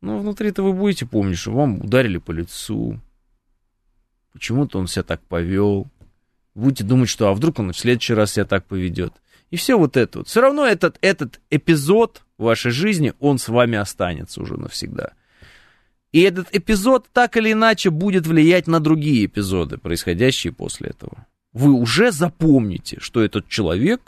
[0.00, 3.00] Но внутри-то вы будете помнить, что вам ударили по лицу.
[4.32, 5.86] Почему-то он себя так повел.
[6.54, 9.14] Будете думать, что а вдруг он в следующий раз себя так поведет.
[9.50, 10.28] И все вот это вот.
[10.28, 15.12] Все равно этот, этот эпизод в вашей жизни, он с вами останется уже навсегда.
[16.14, 21.26] И этот эпизод так или иначе будет влиять на другие эпизоды, происходящие после этого.
[21.52, 24.00] Вы уже запомните, что этот человек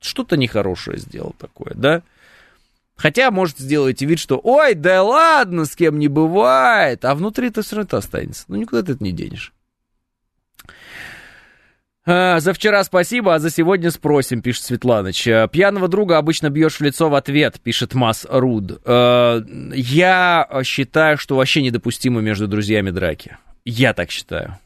[0.00, 2.02] что-то нехорошее сделал такое, да?
[2.96, 7.60] Хотя, может, сделаете вид, что «Ой, да ладно, с кем не бывает», а внутри это
[7.60, 8.46] все равно останется.
[8.48, 9.52] Ну, никуда ты это не денешь.
[12.10, 15.28] А, за вчера спасибо, а за сегодня спросим, пишет Светланыч.
[15.28, 18.80] А, Пьяного друга обычно бьешь в лицо в ответ, пишет Мас Руд.
[18.86, 19.44] А,
[19.74, 23.36] я считаю, что вообще недопустимо между друзьями драки.
[23.66, 24.56] Я так считаю.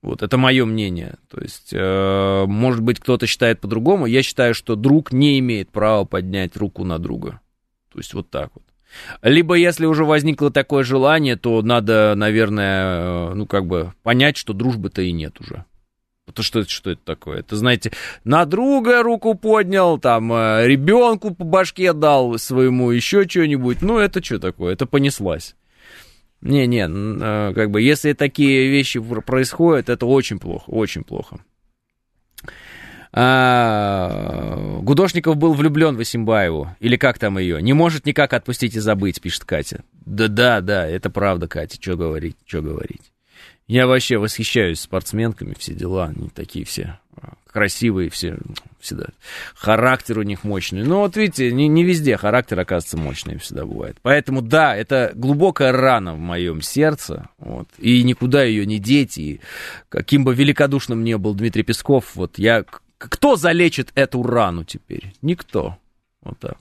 [0.00, 1.16] Вот это мое мнение.
[1.28, 4.06] То есть, э, может быть, кто-то считает по-другому.
[4.06, 7.40] Я считаю, что друг не имеет права поднять руку на друга.
[7.90, 8.62] То есть, вот так вот.
[9.22, 14.52] Либо, если уже возникло такое желание, то надо, наверное, э, ну, как бы понять, что
[14.52, 15.64] дружбы-то и нет уже.
[16.26, 17.40] Это что, это, что это такое?
[17.40, 17.92] Это, знаете,
[18.24, 23.82] на друга руку поднял, там, э, ребенку по башке дал своему, еще что-нибудь.
[23.82, 24.72] Ну, это что такое?
[24.72, 25.54] Это понеслась.
[26.40, 31.40] Не-не, э, как бы, если такие вещи происходят, это очень плохо, очень плохо.
[33.16, 38.80] А, Гудошников был влюблен в Асимбаеву, или как там ее, не может никак отпустить и
[38.80, 39.84] забыть, пишет Катя.
[40.04, 43.13] Да-да-да, это правда, Катя, что говорить, что говорить.
[43.66, 48.36] Я вообще восхищаюсь спортсменками, все дела, они такие все а, красивые все,
[48.78, 49.06] всегда.
[49.54, 50.82] Характер у них мощный.
[50.82, 53.96] Но вот видите, не, не везде характер, оказывается, мощный всегда бывает.
[54.02, 57.28] Поэтому да, это глубокая рана в моем сердце.
[57.38, 59.16] Вот, и никуда ее не деть.
[59.16, 59.40] И
[59.88, 62.64] каким бы великодушным ни был Дмитрий Песков, вот я...
[62.98, 65.14] Кто залечит эту рану теперь?
[65.20, 65.76] Никто.
[66.22, 66.58] Вот так.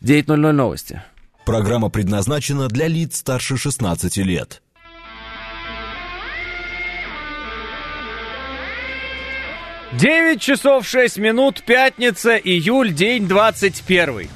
[0.00, 1.02] 9.00 новости.
[1.44, 4.62] Программа предназначена для лиц старше 16 лет.
[9.98, 14.28] 9 часов 6 минут, пятница, июль, день 21.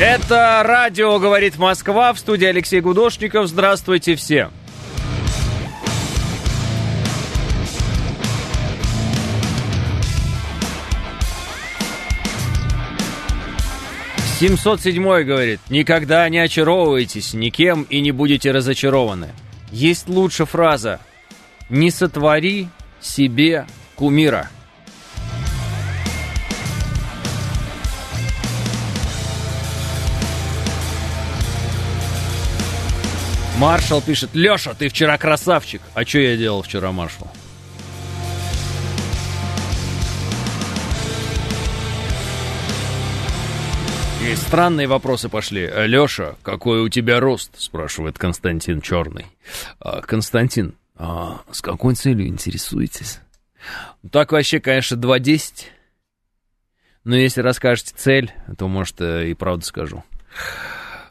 [0.00, 3.48] Это радио «Говорит Москва» в студии Алексей Гудошников.
[3.48, 4.50] Здравствуйте все.
[14.40, 19.34] 707 говорит, никогда не очаровывайтесь никем и не будете разочарованы.
[19.70, 20.98] Есть лучше фраза
[21.68, 22.68] «Не сотвори
[23.02, 23.66] себе
[23.96, 24.48] кумира».
[33.58, 35.82] Маршал пишет, Леша, ты вчера красавчик.
[35.92, 37.30] А что я делал вчера, Маршал?
[44.30, 45.68] И странные вопросы пошли.
[45.86, 47.50] Леша, какой у тебя рост?
[47.60, 49.26] Спрашивает Константин Черный.
[49.80, 53.18] А, Константин, а с какой целью интересуетесь?
[54.12, 55.64] Так вообще, конечно, 2.10.
[57.02, 60.04] Но если расскажете цель, то, может, э, и правду скажу.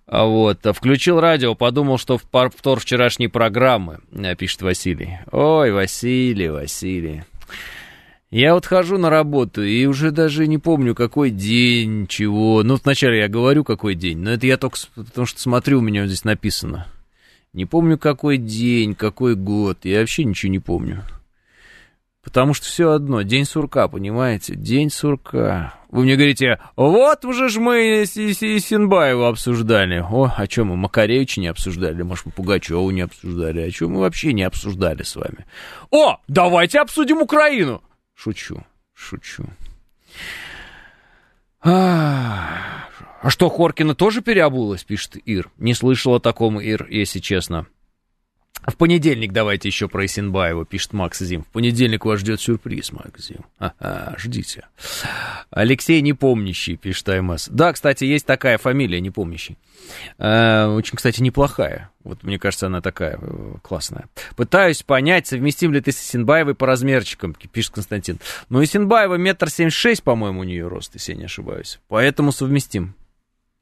[0.06, 5.18] А вот, включил радио, подумал, что в повтор вчерашней программы, э, пишет Василий.
[5.30, 7.26] Ой, Василий, Василий.
[8.32, 12.62] Я вот хожу на работу и уже даже не помню, какой день, чего.
[12.62, 16.06] Ну, вначале я говорю, какой день, но это я только потому что смотрю, у меня
[16.06, 16.86] здесь написано.
[17.54, 21.04] Не помню, какой день, какой год, я вообще ничего не помню.
[22.24, 24.54] Потому что все одно, день сурка, понимаете?
[24.54, 25.74] День сурка.
[25.90, 30.06] Вы мне говорите, вот уже ж мы Синбаева обсуждали.
[30.08, 34.02] О, о чем мы Макаревича не обсуждали, может, мы Пугачеву не обсуждали, о чем мы
[34.02, 35.48] вообще не обсуждали с вами.
[35.90, 37.82] О, давайте обсудим Украину.
[38.22, 39.46] Шучу, шучу.
[41.62, 42.90] А,
[43.22, 45.50] а что, Хоркина тоже переобулась, пишет Ир.
[45.58, 47.66] Не слышала о таком, Ир, если честно.
[48.68, 51.44] В понедельник давайте еще про Исенбаева, пишет Макс Зим.
[51.44, 53.46] В понедельник вас ждет сюрприз, Макс Зим.
[53.58, 54.68] Ага, ждите.
[55.50, 57.48] Алексей Непомнящий, пишет АМС.
[57.50, 59.58] Да, кстати, есть такая фамилия, Непомнящий.
[60.18, 61.90] Э, очень, кстати, неплохая.
[62.04, 64.06] Вот мне кажется, она такая э, классная.
[64.36, 68.20] Пытаюсь понять, совместим ли ты с Исенбаевой по размерчикам, пишет Константин.
[68.50, 71.80] Но Исенбаева метр семьдесят шесть, по-моему, у нее рост, если я не ошибаюсь.
[71.88, 72.94] Поэтому совместим.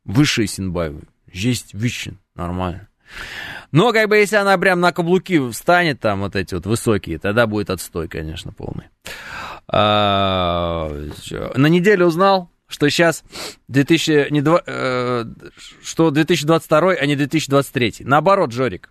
[0.04, 1.04] Выше Исенбаевой.
[1.32, 2.18] Есть вичин.
[2.36, 2.88] Нормально.
[3.72, 7.48] Но как бы если она прям на каблуки встанет, там вот эти вот высокие, тогда
[7.48, 8.86] будет отстой, конечно, полный.
[9.68, 10.90] А,
[11.56, 13.24] на неделе узнал, что сейчас
[13.68, 15.26] 2000, не, э,
[15.82, 17.98] что 2022, а не 2023.
[18.02, 18.90] Наоборот, Жорик.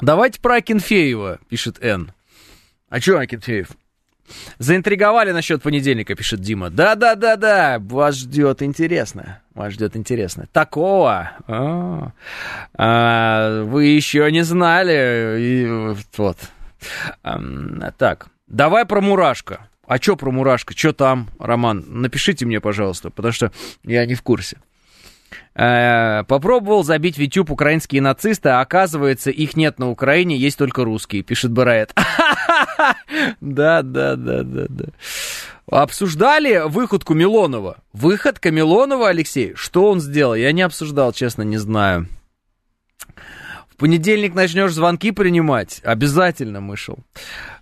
[0.00, 2.12] Давайте про Акинфеева, пишет Н.
[2.88, 3.68] А что Акинфеев?
[4.58, 6.70] Заинтриговали насчет понедельника, пишет Дима.
[6.70, 9.40] Да-да-да-да, вас ждет интересно.
[9.54, 10.46] Вас ждет интересно.
[10.52, 12.12] Такого а,
[12.76, 15.38] а, вы еще не знали.
[15.40, 16.38] И, вот.
[17.22, 17.38] А,
[17.96, 19.68] так, давай про мурашка.
[19.86, 20.76] А что про мурашка?
[20.76, 21.84] Что там, Роман?
[21.86, 23.52] Напишите мне, пожалуйста, потому что
[23.84, 24.58] я не в курсе.
[25.54, 30.84] Э, попробовал забить в YouTube украинские нацисты, а оказывается, их нет на Украине, есть только
[30.84, 31.94] русские, пишет Бараэт.
[33.40, 34.84] Да, да, да, да, да.
[35.70, 37.78] Обсуждали выходку Милонова?
[37.92, 40.34] Выходка Милонова, Алексей, что он сделал?
[40.34, 42.08] Я не обсуждал, честно, не знаю.
[43.68, 45.80] В понедельник начнешь звонки принимать?
[45.84, 46.98] Обязательно, мышел.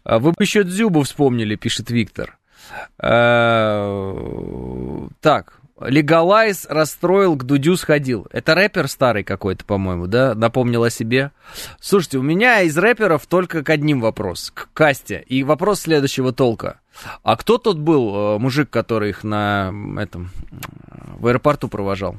[0.04, 2.38] А вы бы еще Дзюбу вспомнили, пишет Виктор.
[2.98, 4.14] Э,
[5.20, 8.26] так, Легалайз расстроил, к Дудю сходил.
[8.30, 10.34] Это рэпер старый какой-то, по-моему, да?
[10.34, 11.32] Напомнил о себе.
[11.80, 14.50] Слушайте, у меня из рэперов только к одним вопрос.
[14.54, 15.24] К Касте.
[15.26, 16.80] И вопрос следующего толка.
[17.22, 20.30] А кто тот был, э, мужик, который их на этом,
[21.18, 22.16] в аэропорту провожал?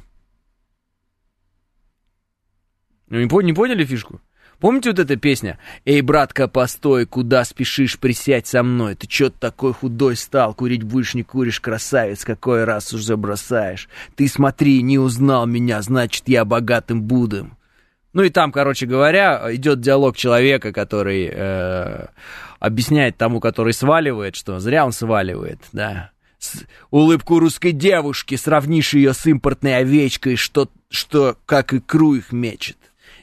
[3.10, 4.20] Не, не поняли фишку?
[4.64, 5.60] Помните вот эта песня?
[5.84, 8.96] «Эй, братка, постой, куда спешишь, присядь со мной?
[8.96, 10.54] Ты чё такой худой стал?
[10.54, 13.90] Курить будешь, не куришь, красавец, какой раз уже бросаешь?
[14.16, 17.50] Ты смотри, не узнал меня, значит, я богатым буду».
[18.14, 22.06] Ну и там, короче говоря, идет диалог человека, который э,
[22.60, 26.12] объясняет тому, который сваливает, что зря он сваливает, да.
[26.40, 32.78] С, улыбку русской девушки сравнишь ее с импортной овечкой, что, что как икру их мечет.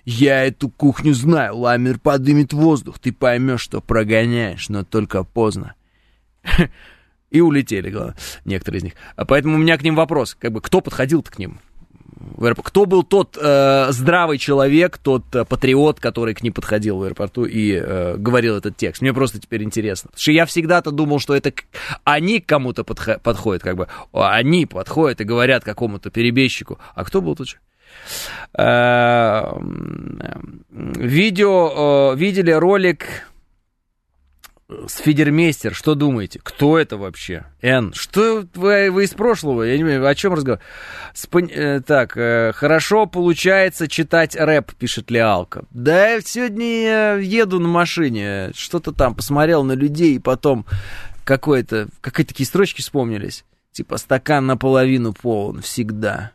[0.05, 5.75] Я эту кухню знаю, ламер подымет воздух, ты поймешь, что прогоняешь, но только поздно.
[7.31, 8.93] И улетели, главное, некоторые из них.
[9.15, 11.61] А поэтому у меня к ним вопрос, как бы, кто подходил-то к ним?
[12.65, 17.45] Кто был тот э, здравый человек, тот э, патриот, который к ним подходил в аэропорту
[17.45, 19.01] и э, говорил этот текст?
[19.01, 20.09] Мне просто теперь интересно.
[20.11, 21.53] Потому что я всегда-то думал, что это
[22.05, 26.79] они к кому-то подхо- подходят, как бы они подходят и говорят какому-то перебежчику.
[26.95, 27.70] А кто был тот человек?
[28.57, 29.53] Э,
[30.71, 33.29] видео, э, видели ролик
[34.69, 36.41] с Фидермейстер, что думаете?
[36.43, 37.45] Кто это вообще?
[37.61, 37.93] Н.
[37.93, 39.63] Что вы, вы из прошлого?
[39.63, 40.61] Я не понимаю, о чем разговор?
[41.15, 41.49] Спон...
[41.49, 45.65] Э, так, хорошо получается читать рэп, пишет Леалка.
[45.71, 50.67] Да, сегодня я еду на машине, что-то там посмотрел на людей, и потом
[51.25, 53.45] какое-то, какие-то такие строчки вспомнились.
[53.73, 56.33] Типа стакан наполовину полон, всегда.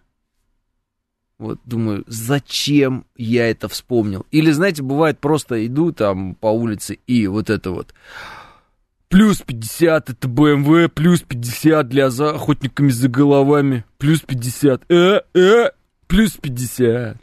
[1.37, 4.25] Вот думаю, зачем я это вспомнил?
[4.31, 7.93] Или, знаете, бывает просто иду там по улице и вот это вот.
[9.09, 14.83] Плюс 50 это БМВ, плюс 50 для за охотниками за головами, плюс 50.
[14.89, 15.71] Э, э,
[16.07, 17.17] плюс 50.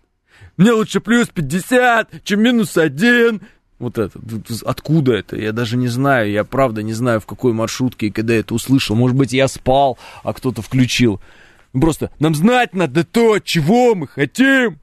[0.59, 3.41] Мне лучше плюс 50, чем минус один.
[3.79, 4.21] Вот это.
[4.65, 5.37] Откуда это?
[5.37, 6.31] Я даже не знаю.
[6.31, 8.95] Я правда не знаю, в какой маршрутке и когда это услышал.
[8.95, 11.21] Может быть, я спал, а кто-то включил.
[11.73, 14.79] Просто нам знать надо то, чего мы хотим.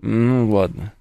[0.00, 0.92] Ну, ладно.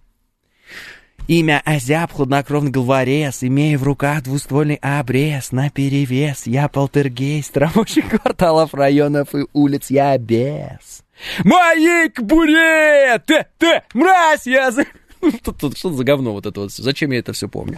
[1.27, 8.73] Имя Азяб, хладнокровный головорез, имея в руках двуствольный обрез, на перевес, я полтергейст, рабочих кварталов,
[8.73, 11.03] районов и улиц, я без.
[11.43, 13.19] Моей кобуре!
[13.25, 14.85] Ты, ты, мразь, я за...
[15.75, 16.71] Что, за говно вот это вот?
[16.71, 17.77] Зачем я это все помню?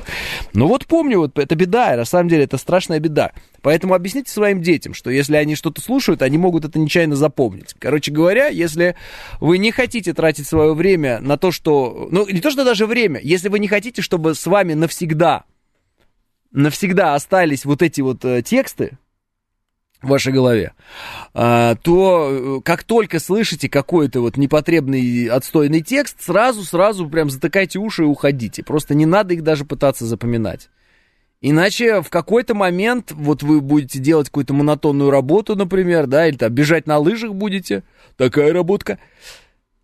[0.54, 3.32] Ну вот помню, вот это беда, на самом деле это страшная беда.
[3.62, 7.76] Поэтому объясните своим детям, что если они что-то слушают, они могут это нечаянно запомнить.
[7.80, 8.96] Короче говоря, если
[9.40, 12.08] вы не хотите тратить свое время на то, что...
[12.12, 15.44] Ну, не то, что даже время, если вы не хотите, чтобы с вами навсегда,
[16.52, 18.98] навсегда остались вот эти вот э, тексты,
[20.02, 20.74] в вашей голове,
[21.34, 28.04] а, то э, как только слышите какой-то вот непотребный отстойный текст, сразу-сразу прям затыкайте уши
[28.04, 28.64] и уходите.
[28.64, 30.70] Просто не надо их даже пытаться запоминать.
[31.42, 36.52] Иначе в какой-то момент вот вы будете делать какую-то монотонную работу, например, да, или там
[36.54, 37.84] бежать на лыжах будете,
[38.18, 39.00] такая работка.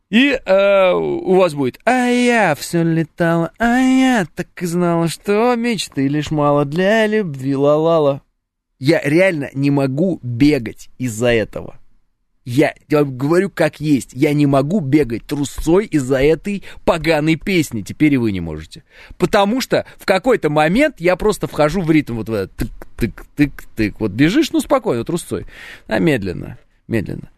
[0.10, 5.56] И э, у вас будет «А я все летала, а я так и знала, что
[5.56, 8.22] мечты лишь мало для любви ла-ла-ла».
[8.86, 11.80] Я реально не могу бегать из-за этого.
[12.44, 14.12] Я, я говорю как есть.
[14.14, 17.82] Я не могу бегать трусцой из-за этой поганой песни.
[17.82, 18.84] Теперь и вы не можете.
[19.18, 22.70] Потому что в какой-то момент я просто вхожу в ритм вот в этот
[23.00, 23.96] тык-тык-тык-тык.
[23.98, 25.48] Вот бежишь, ну спокойно, трусцой.
[25.88, 27.32] А медленно, медленно.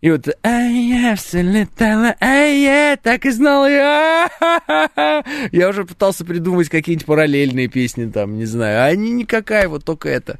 [0.00, 5.24] И вот, а я все летала, а я так и знала, я...
[5.50, 10.08] я уже пытался придумать какие-нибудь параллельные песни там, не знаю, а они никакая, вот только
[10.08, 10.38] это.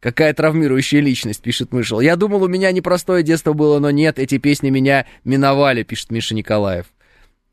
[0.00, 2.00] Какая травмирующая личность, пишет Мышел.
[2.00, 6.34] Я думал, у меня непростое детство было, но нет, эти песни меня миновали, пишет Миша
[6.34, 6.86] Николаев.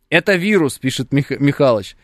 [0.10, 1.32] Это вирус, пишет Мих...
[1.32, 1.96] Михалыч.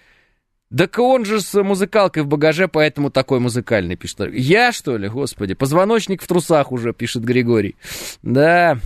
[0.72, 4.34] Да он же с музыкалкой в багаже, поэтому такой музыкальный, пишет.
[4.34, 7.76] Я, что ли, господи, позвоночник в трусах уже, пишет Григорий.
[8.24, 8.80] Да,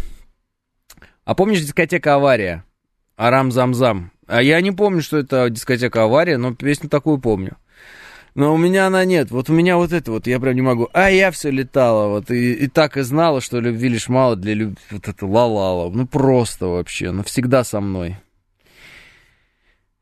[1.25, 2.63] а помнишь дискотека «Авария»?
[3.17, 4.11] Арам-зам-зам.
[4.27, 7.57] А я не помню, что это дискотека «Авария», но песню такую помню.
[8.36, 9.31] Но у меня она нет.
[9.31, 10.89] Вот у меня вот это вот, я прям не могу.
[10.91, 14.53] А я все летала, вот, и, и так и знала, что любви лишь мало для
[14.53, 14.77] любви.
[14.91, 15.89] Вот это ла-ла-ла.
[15.89, 18.17] Ну, просто вообще, ну, всегда со мной.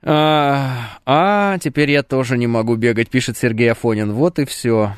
[0.02, 4.12] А, а, теперь я тоже не могу бегать, пишет Сергей Афонин.
[4.14, 4.96] Вот и все.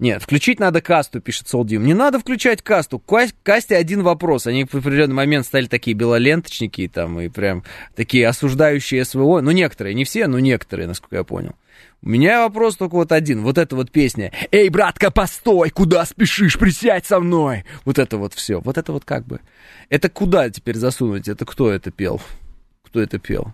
[0.00, 1.84] Нет, включить надо касту, пишет Солдим.
[1.84, 2.98] Не надо включать касту.
[2.98, 4.48] К касте один вопрос.
[4.48, 7.62] Они в определенный момент стали такие белоленточники там и прям
[7.94, 9.40] такие осуждающие СВО.
[9.40, 11.54] Ну, некоторые, не все, но некоторые, насколько я понял.
[12.00, 13.42] У меня вопрос только вот один.
[13.42, 14.32] Вот эта вот песня.
[14.52, 15.70] «Эй, братка, постой!
[15.70, 16.58] Куда спешишь?
[16.58, 18.60] Присядь со мной!» Вот это вот все.
[18.60, 19.40] Вот это вот как бы...
[19.88, 21.28] Это куда теперь засунуть?
[21.28, 22.20] Это кто это пел?
[22.84, 23.52] Кто это пел?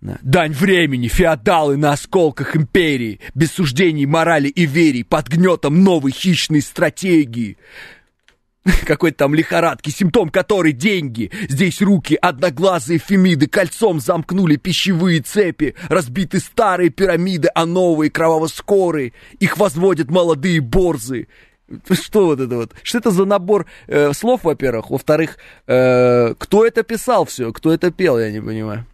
[0.00, 6.60] Дань времени, феодалы на осколках империи, без суждений, морали и верий, под гнетом новой хищной
[6.60, 7.56] стратегии.
[8.86, 11.30] Какой-то там лихорадки, симптом которой деньги.
[11.48, 19.12] Здесь руки одноглазые фемиды кольцом замкнули пищевые цепи, разбиты старые пирамиды, а новые кроваво-скорые.
[19.40, 21.26] Их возводят молодые борзы.
[21.90, 22.72] Что вот это вот?
[22.82, 24.90] Что это за набор э, слов, во-первых?
[24.90, 27.52] Во-вторых, э, кто это писал все?
[27.52, 28.86] Кто это пел, я не понимаю.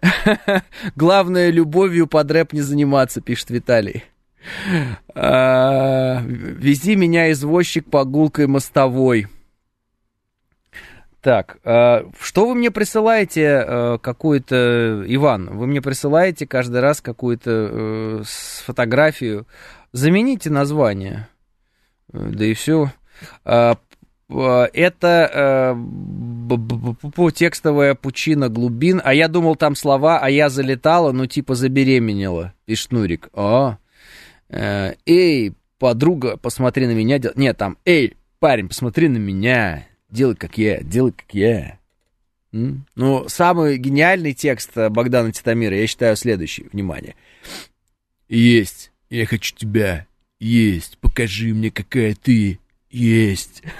[0.96, 4.04] Главное, любовью под рэп не заниматься, пишет Виталий.
[5.14, 9.26] А, вези меня, извозчик, по гулкой мостовой.
[11.20, 17.50] Так, а, что вы мне присылаете а, какую-то, Иван, вы мне присылаете каждый раз какую-то
[17.50, 18.22] э,
[18.64, 19.46] фотографию.
[19.92, 21.28] Замените название.
[22.12, 22.92] Да и все.
[23.44, 23.74] Э,
[24.28, 31.54] это э, текстовая пучина глубин, а я думал там слова, а я залетала, ну типа
[31.54, 33.28] забеременела, пишет Нурик.
[33.32, 33.76] О, э,
[34.50, 37.18] эй, подруга, посмотри на меня.
[37.18, 37.32] Дел...
[37.36, 41.78] Нет, там, эй, парень, посмотри на меня, делай как я, делай как я.
[42.52, 42.86] М?
[42.94, 47.14] Ну, самый гениальный текст Богдана Титамира, я считаю, следующий, внимание.
[48.28, 50.06] Есть, я хочу тебя,
[50.38, 52.58] есть, покажи мне, какая ты,
[52.90, 53.62] есть.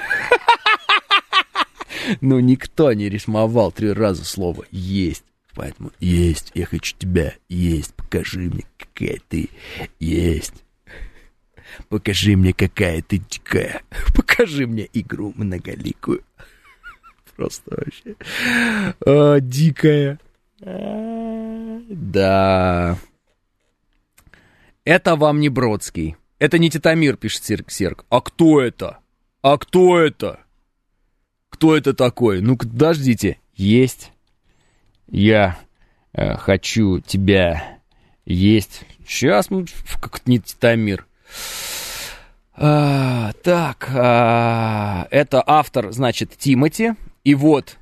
[2.20, 5.24] Но никто не рифмовал три раза слово «есть».
[5.56, 9.48] Поэтому «есть», «я хочу тебя», «есть», «покажи мне, какая ты»,
[9.98, 10.52] «есть».
[11.88, 13.82] Покажи мне, какая ты дикая.
[14.14, 16.22] Покажи мне игру многоликую.
[17.36, 18.16] Просто вообще.
[19.04, 20.18] А, дикая.
[20.62, 22.98] А, да.
[24.84, 26.16] Это вам не Бродский.
[26.38, 28.04] Это не Титамир, пишет Серк Серк.
[28.10, 28.98] А кто это?
[29.42, 30.40] А кто это?
[31.48, 32.42] Кто это такой?
[32.42, 33.38] Ну-ка, подождите.
[33.54, 34.12] Есть.
[35.08, 35.58] Я
[36.12, 37.78] э, хочу тебя
[38.24, 38.82] есть.
[39.06, 39.64] Сейчас, ну,
[40.00, 41.06] как не Титамир.
[42.54, 46.94] А, так, а, это автор, значит, Тимати.
[47.24, 47.76] И вот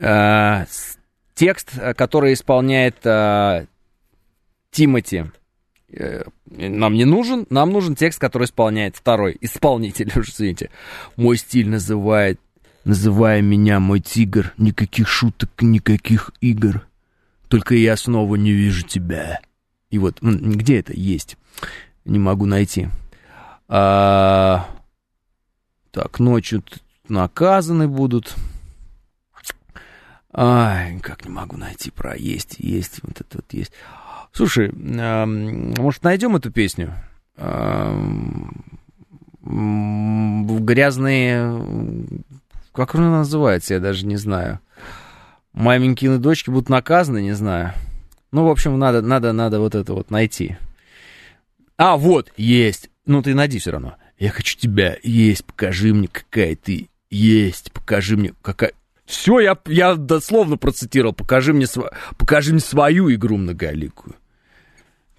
[0.00, 0.66] а,
[1.34, 3.66] текст, который исполняет а,
[4.70, 5.24] Тимати.
[5.90, 10.70] Э, нам не нужен, нам нужен текст, который исполняет второй исполнитель, уж извините.
[11.16, 12.40] Мой стиль называет,
[12.88, 16.86] называя меня мой тигр, никаких шуток, никаких игр.
[17.48, 19.40] Только я снова не вижу тебя.
[19.90, 21.36] И вот, где это есть?
[22.06, 22.88] Не могу найти.
[23.68, 24.66] А,
[25.90, 26.64] так, ночью
[27.08, 28.34] наказаны будут.
[30.32, 33.72] Ай, как не могу найти про есть, есть, вот это вот есть.
[34.32, 36.94] Слушай, а, может, найдем эту песню?
[37.36, 37.94] А,
[40.62, 41.60] грязные...
[42.78, 44.60] Как она называется, я даже не знаю.
[45.52, 47.72] Маменькины дочки будут наказаны, не знаю.
[48.30, 50.56] Ну, в общем, надо, надо, надо вот это вот найти.
[51.76, 52.88] А, вот, есть.
[53.04, 53.96] Ну, ты найди все равно.
[54.16, 54.96] Я хочу тебя.
[55.02, 56.88] Есть, покажи мне, какая ты.
[57.10, 58.70] Есть, покажи мне, какая...
[59.06, 61.14] Все, я, я дословно процитировал.
[61.14, 61.90] Покажи мне, св...
[62.16, 64.14] покажи мне свою игру многоликую.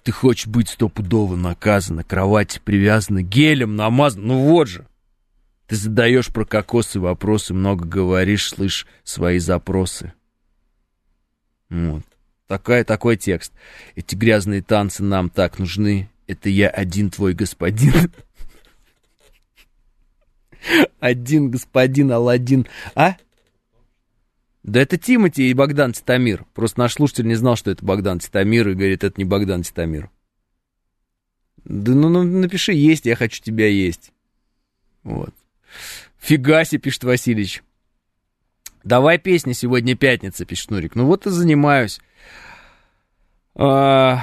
[0.02, 4.26] Ты хочешь быть стопудово наказан, на кровати привязана, гелем намазан.
[4.26, 4.86] Ну вот же.
[5.70, 10.12] Ты задаешь про кокосы вопросы, много говоришь, слышь свои запросы.
[11.68, 12.02] Вот.
[12.48, 13.52] Такая, такой текст.
[13.94, 16.10] Эти грязные танцы нам так нужны.
[16.26, 17.92] Это я один твой господин.
[20.98, 22.66] Один господин Алладин.
[22.96, 23.14] А?
[24.64, 26.46] Да это Тимати и Богдан Титамир.
[26.52, 30.10] Просто наш слушатель не знал, что это Богдан Титамир, и говорит, это не Богдан Титамир.
[31.64, 34.10] Да ну, ну напиши есть, я хочу тебя есть.
[35.04, 35.32] Вот.
[36.18, 37.62] Фига себе, пишет Васильевич.
[38.84, 40.94] Давай песни, сегодня пятница, пишет Нурик.
[40.94, 42.00] Ну вот и занимаюсь.
[43.54, 44.22] А,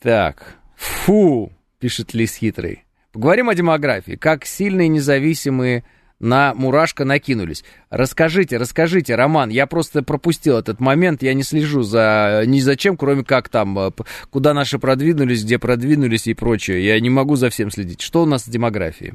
[0.00, 2.84] так, фу, пишет Лис Хитрый.
[3.12, 4.16] Поговорим о демографии.
[4.16, 5.84] Как сильные независимые
[6.20, 7.64] на Мурашка накинулись.
[7.88, 12.96] Расскажите, расскажите, Роман, я просто пропустил этот момент, я не слежу за ни за чем,
[12.96, 13.90] кроме как там, э,
[14.28, 16.84] куда наши продвинулись, где продвинулись и прочее.
[16.84, 18.02] Я не могу за всем следить.
[18.02, 19.14] Что у нас с демографией?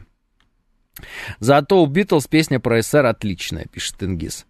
[1.40, 4.46] Зато у Битлз песня про СССР отличная, пишет Тенгиз.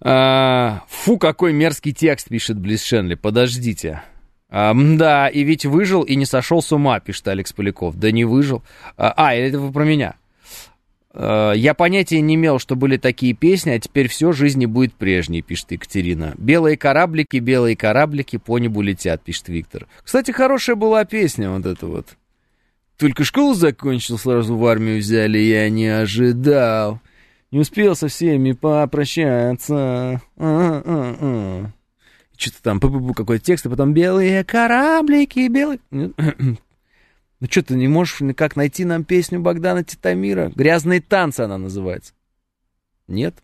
[0.00, 3.14] А, фу, какой мерзкий текст, пишет Близ Шенли.
[3.14, 4.02] Подождите.
[4.48, 7.96] А, да, и ведь выжил и не сошел с ума, пишет Алекс Поляков.
[7.96, 8.62] Да не выжил.
[8.96, 10.16] А, а это вы про меня.
[11.12, 15.42] А, я понятия не имел, что были такие песни, а теперь все, жизни будет прежней,
[15.42, 16.34] пишет Екатерина.
[16.36, 19.86] Белые кораблики, белые кораблики по небу летят, пишет Виктор.
[20.04, 22.16] Кстати, хорошая была песня вот эта вот.
[22.98, 27.00] Только школу закончил, сразу в армию взяли, я не ожидал.
[27.50, 30.22] Не успел со всеми попрощаться.
[30.36, 31.72] А-а-а.
[32.36, 35.80] Что-то там какой-то текст, а потом белые кораблики, белые...
[37.38, 40.50] Ну что, ты не можешь никак найти нам песню Богдана Титамира?
[40.54, 42.14] «Грязные танцы» она называется.
[43.08, 43.34] Нет?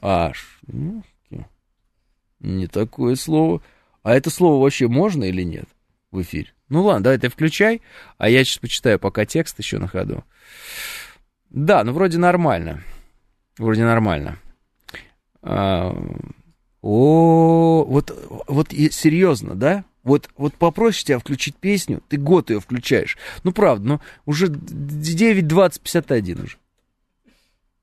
[0.00, 0.58] Аж.
[2.38, 3.60] Не такое слово.
[4.02, 5.66] А это слово вообще можно или нет
[6.10, 6.54] в эфире?
[6.70, 7.82] Ну ладно, давай ты включай,
[8.16, 10.24] а я сейчас почитаю пока текст еще на ходу.
[11.50, 12.82] Да, ну вроде нормально.
[13.58, 14.38] Вроде нормально.
[15.42, 15.92] А,
[16.80, 19.84] о, вот, вот серьезно, да?
[20.02, 23.18] Вот, вот попросишь тебя включить песню, ты год ее включаешь.
[23.42, 26.56] Ну, правда, ну, уже 9, 20, 51 уже.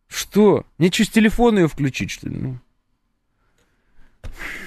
[0.08, 0.66] Что?
[0.78, 2.38] Мне что, с телефона ее включить, что ли?
[2.38, 2.60] Ну.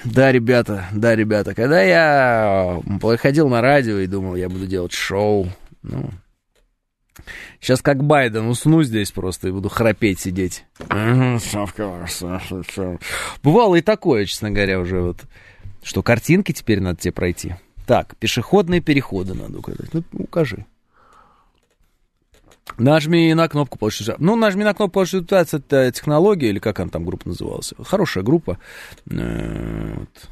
[0.03, 2.81] Да, ребята, да, ребята, когда я
[3.19, 5.47] ходил на радио и думал, я буду делать шоу,
[5.83, 6.09] ну,
[7.59, 10.65] Сейчас как Байден, усну здесь просто и буду храпеть сидеть.
[13.43, 15.21] Бывало и такое, честно говоря, уже вот.
[15.83, 17.55] Что картинки теперь надо тебе пройти.
[17.85, 19.93] Так, пешеходные переходы надо указать.
[19.93, 20.65] Ну, укажи.
[22.77, 24.09] Нажми на кнопку получить.
[24.19, 27.73] Ну, нажми на кнопку получить это технология, или как она там группа называлась.
[27.83, 28.57] Хорошая группа.
[29.09, 30.29] Э, вот.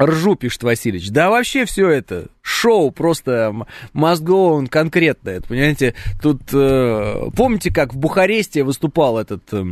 [0.00, 1.10] Ржу, пишет Васильевич.
[1.10, 3.54] Да вообще все это шоу просто
[3.94, 5.30] on конкретно.
[5.30, 9.64] Это, понимаете, тут э, помните, как в Бухаресте выступал этот э,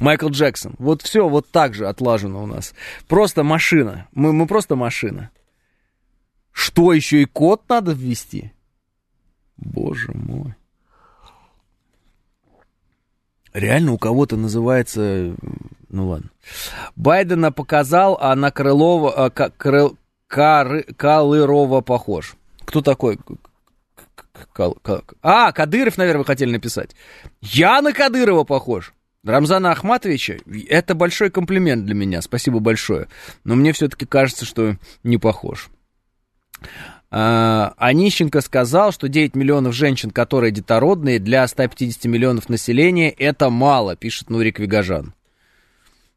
[0.00, 0.74] Майкл Джексон?
[0.78, 2.72] Вот все вот так же отлажено у нас.
[3.08, 4.08] Просто машина.
[4.14, 5.30] Мы, мы просто машина.
[6.50, 8.52] Что еще и код надо ввести?
[9.58, 10.54] Боже мой.
[13.58, 15.34] Реально у кого-то называется...
[15.88, 16.30] Ну ладно.
[16.94, 19.26] Байдена показал, а на Крылова...
[19.26, 19.96] А, Крыл,
[20.28, 22.36] Кар, Калырова похож.
[22.64, 23.18] Кто такой?
[25.22, 26.94] А, Кадыров, наверное, вы хотели написать.
[27.40, 28.92] Я на Кадырова похож.
[29.24, 30.36] Рамзана Ахматовича,
[30.68, 33.08] это большой комплимент для меня, спасибо большое.
[33.42, 35.68] Но мне все-таки кажется, что не похож.
[37.10, 43.96] А, Онищенко сказал, что 9 миллионов женщин, которые детородные, для 150 миллионов населения это мало,
[43.96, 45.14] пишет Нурик Вигажан.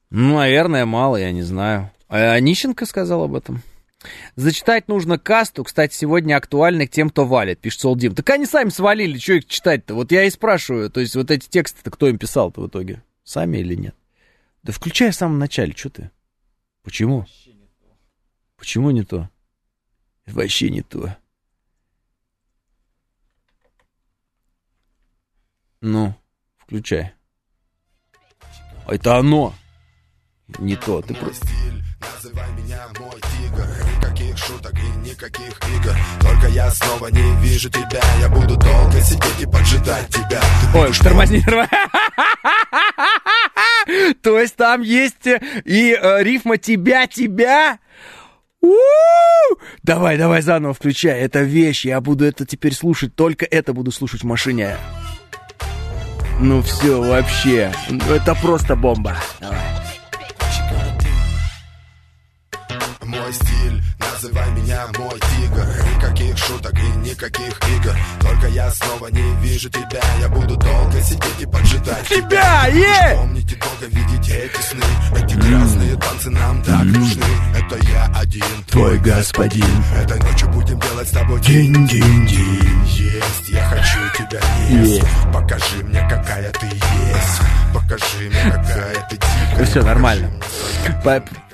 [0.09, 1.91] Ну, наверное, мало, я не знаю.
[2.09, 3.61] А Онищенко сказал об этом.
[4.35, 8.15] Зачитать нужно касту, кстати, сегодня актуальны к тем, кто валит, пишет Солдим.
[8.15, 9.93] Так они сами свалили, что их читать-то?
[9.93, 13.03] Вот я и спрашиваю, то есть вот эти тексты-то кто им писал-то в итоге?
[13.23, 13.95] Сами или нет?
[14.63, 16.11] Да включай в самом начале, что ты?
[16.83, 17.25] Почему?
[18.57, 19.29] Почему не то?
[20.31, 21.17] Вообще не то.
[25.81, 26.13] Ну,
[26.59, 27.13] включай.
[28.87, 29.53] Это оно.
[30.59, 31.47] Не то, ты просто...
[32.01, 38.01] Называй меня мой тигр Никаких шуток и никаких игр Только я снова не вижу тебя
[38.19, 40.41] Я буду долго сидеть и поджидать тебя
[40.73, 41.41] Ой, уж тормозни,
[44.21, 47.77] То есть там есть и э, рифма тебя-тебя?
[49.83, 51.19] Давай, давай заново включай.
[51.19, 51.85] Это вещь.
[51.85, 53.15] Я буду это теперь слушать.
[53.15, 54.77] Только это буду слушать в машине.
[56.39, 57.71] Ну все, вообще.
[58.09, 59.15] Это просто бомба.
[59.39, 59.59] Давай.
[63.03, 63.81] Мой стиль,
[64.11, 65.65] называй меня мой тигр.
[65.95, 67.95] Никаких шуток и никаких игр.
[68.21, 70.01] Только я снова не вижу тебя.
[70.19, 73.17] Я буду долго сидеть и поджидать тебя, е!
[73.17, 74.83] Помните долго видеть эти сны.
[75.15, 77.25] Эти красные танцы нам так нужны.
[77.55, 79.83] Это я один, твой господин.
[79.97, 85.03] Этой ночью будем делать с тобой динь-динь-динь Есть, я хочу тебя есть.
[85.33, 87.41] Покажи мне, какая ты есть.
[87.73, 90.29] Покажи мне, какая ты дикая все, нормально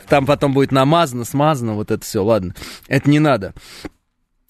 [0.09, 2.55] там потом будет намазано, смазано, вот это все, ладно.
[2.87, 3.53] Это не надо.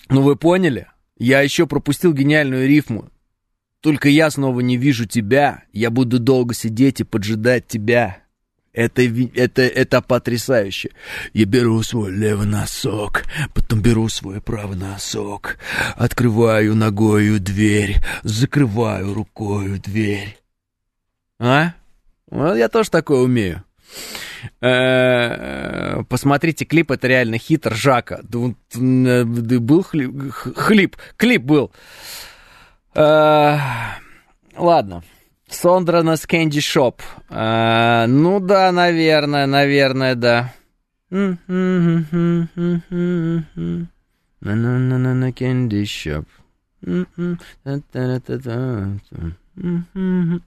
[0.09, 0.87] Ну вы поняли?
[1.17, 3.09] Я еще пропустил гениальную рифму.
[3.81, 5.63] Только я снова не вижу тебя.
[5.73, 8.19] Я буду долго сидеть и поджидать тебя.
[8.77, 10.91] Это, это, это потрясающе.
[11.33, 13.23] Я беру свой левый носок,
[13.55, 15.57] потом беру свой правый носок,
[15.95, 20.37] открываю ногою дверь, закрываю рукою дверь.
[21.39, 21.73] А?
[22.29, 23.63] Вот я тоже такое умею.
[24.61, 28.21] Э, посмотрите клип, это реально хит Ржака.
[28.23, 28.55] Был
[29.83, 31.71] хлип, клип был.
[32.95, 33.57] Э,
[34.55, 35.03] ладно.
[35.49, 36.99] Сондрана с Candy Shop.
[37.29, 40.53] Э, ну да, наверное, наверное, да.
[41.09, 41.29] На
[45.31, 46.25] Candy Shop.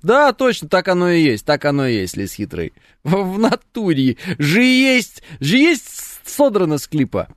[0.03, 2.73] Да, точно, так оно и есть, так оно и есть, Лис Хитрый.
[3.03, 4.17] В, натуре.
[4.39, 7.29] Же есть, же есть содрано с клипа.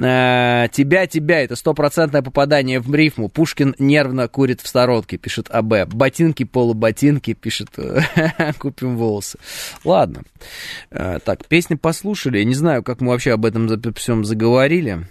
[0.00, 3.28] А, тебя, тебя, это стопроцентное попадание в рифму.
[3.28, 5.92] Пушкин нервно курит в сторонке, пишет АБ.
[5.92, 7.68] Ботинки, полуботинки, пишет
[8.58, 9.38] купим волосы.
[9.84, 10.22] Ладно.
[10.90, 12.38] А, так, песни послушали.
[12.38, 15.06] Я не знаю, как мы вообще об этом всем заговорили.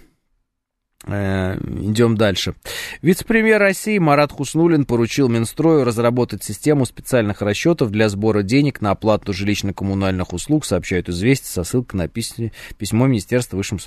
[1.06, 2.54] Э, идем дальше.
[3.00, 9.32] Вице-премьер России Марат Хуснулин поручил Минстрою разработать систему специальных расчетов для сбора денег на оплату
[9.32, 13.78] жилищно-коммунальных услуг, сообщают известия со ссылкой на письмо Министерства высшим...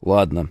[0.00, 0.50] Ладно.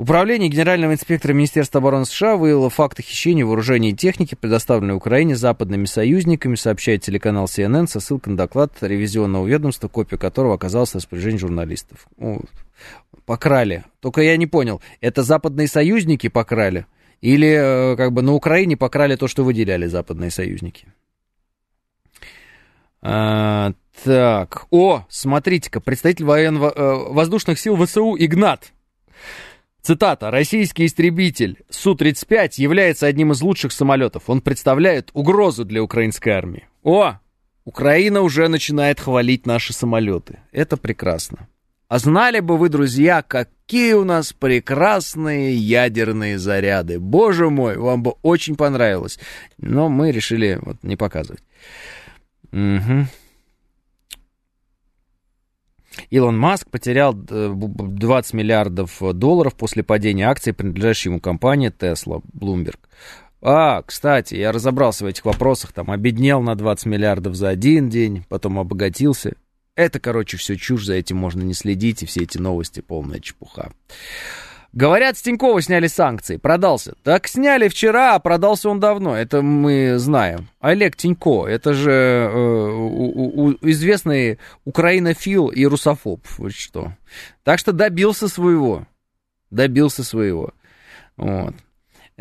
[0.00, 5.84] Управление Генерального инспектора Министерства обороны США выявило факты хищения вооружений и техники, предоставленной Украине западными
[5.84, 11.36] союзниками, сообщает телеканал CNN со ссылкой на доклад ревизионного ведомства, копия которого оказалась в распоряжении
[11.36, 12.06] журналистов.
[12.16, 12.40] О,
[13.26, 13.84] покрали.
[14.00, 16.86] Только я не понял, это западные союзники покрали?
[17.20, 20.86] Или э, как бы на Украине покрали то, что выделяли западные союзники?
[23.02, 28.72] А, так, о, смотрите-ка, представитель военно-воздушных э, сил ВСУ Игнат
[29.82, 30.30] Цитата.
[30.30, 34.24] «Российский истребитель Су-35 является одним из лучших самолетов.
[34.26, 36.66] Он представляет угрозу для украинской армии».
[36.82, 37.14] О!
[37.64, 40.40] Украина уже начинает хвалить наши самолеты.
[40.50, 41.48] Это прекрасно.
[41.88, 46.98] А знали бы вы, друзья, какие у нас прекрасные ядерные заряды.
[46.98, 49.18] Боже мой, вам бы очень понравилось.
[49.58, 51.42] Но мы решили вот не показывать.
[52.52, 53.06] Угу.
[56.08, 62.78] Илон Маск потерял 20 э, миллиардов долларов после падения акций, принадлежащей ему компании Tesla, Bloomberg.
[63.42, 68.24] А, кстати, я разобрался в этих вопросах, там, обеднел на 20 миллиардов за один день,
[68.28, 69.34] потом обогатился.
[69.76, 73.72] Это, короче, все чушь, за этим можно не следить, и все эти новости полная чепуха.
[74.72, 76.94] Говорят, с Тинькова сняли санкции, продался.
[77.02, 80.48] Так сняли вчера, а продался он давно, это мы знаем.
[80.60, 86.92] Олег Тинько, это же э, у, у, известный украинофил и русофоб, вот что.
[87.42, 88.86] Так что добился своего,
[89.50, 90.54] добился своего.
[91.16, 91.54] Вот.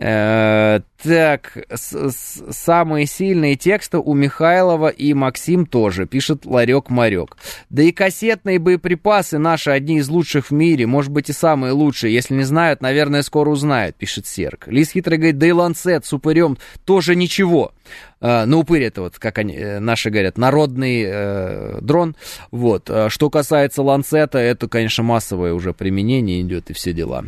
[0.02, 7.36] Э, так, самые сильные тексты у Михайлова и Максим тоже, пишет Ларек Марек.
[7.70, 12.14] Да и кассетные боеприпасы наши одни из лучших в мире, может быть и самые лучшие.
[12.14, 14.68] Если не знают, наверное, скоро узнают, пишет Серк.
[14.68, 17.74] Лис хитрый говорит, да и ланцет с упырем тоже ничего.
[18.22, 22.16] Uh, ну, упырь это вот, как они, э, наши говорят, народный э, дрон.
[22.52, 22.90] Вот.
[22.90, 27.26] А что касается ланцета, это, конечно, массовое уже применение идет и все дела.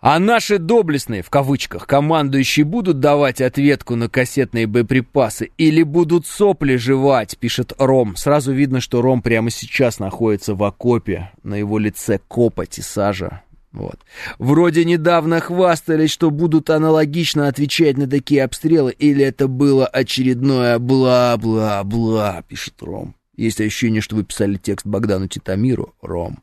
[0.00, 6.76] А наши доблестные, в кавычках, командующие будут давать ответку на кассетные боеприпасы или будут сопли
[6.76, 8.14] жевать, пишет Ром.
[8.14, 13.42] Сразу видно, что Ром прямо сейчас находится в окопе, на его лице копоть и сажа.
[13.72, 13.98] Вот.
[14.38, 22.42] Вроде недавно хвастались, что будут аналогично отвечать на такие обстрелы, или это было очередное бла-бла-бла,
[22.46, 23.16] пишет Ром.
[23.36, 26.38] Есть ощущение, что вы писали текст Богдану Титамиру, Ром.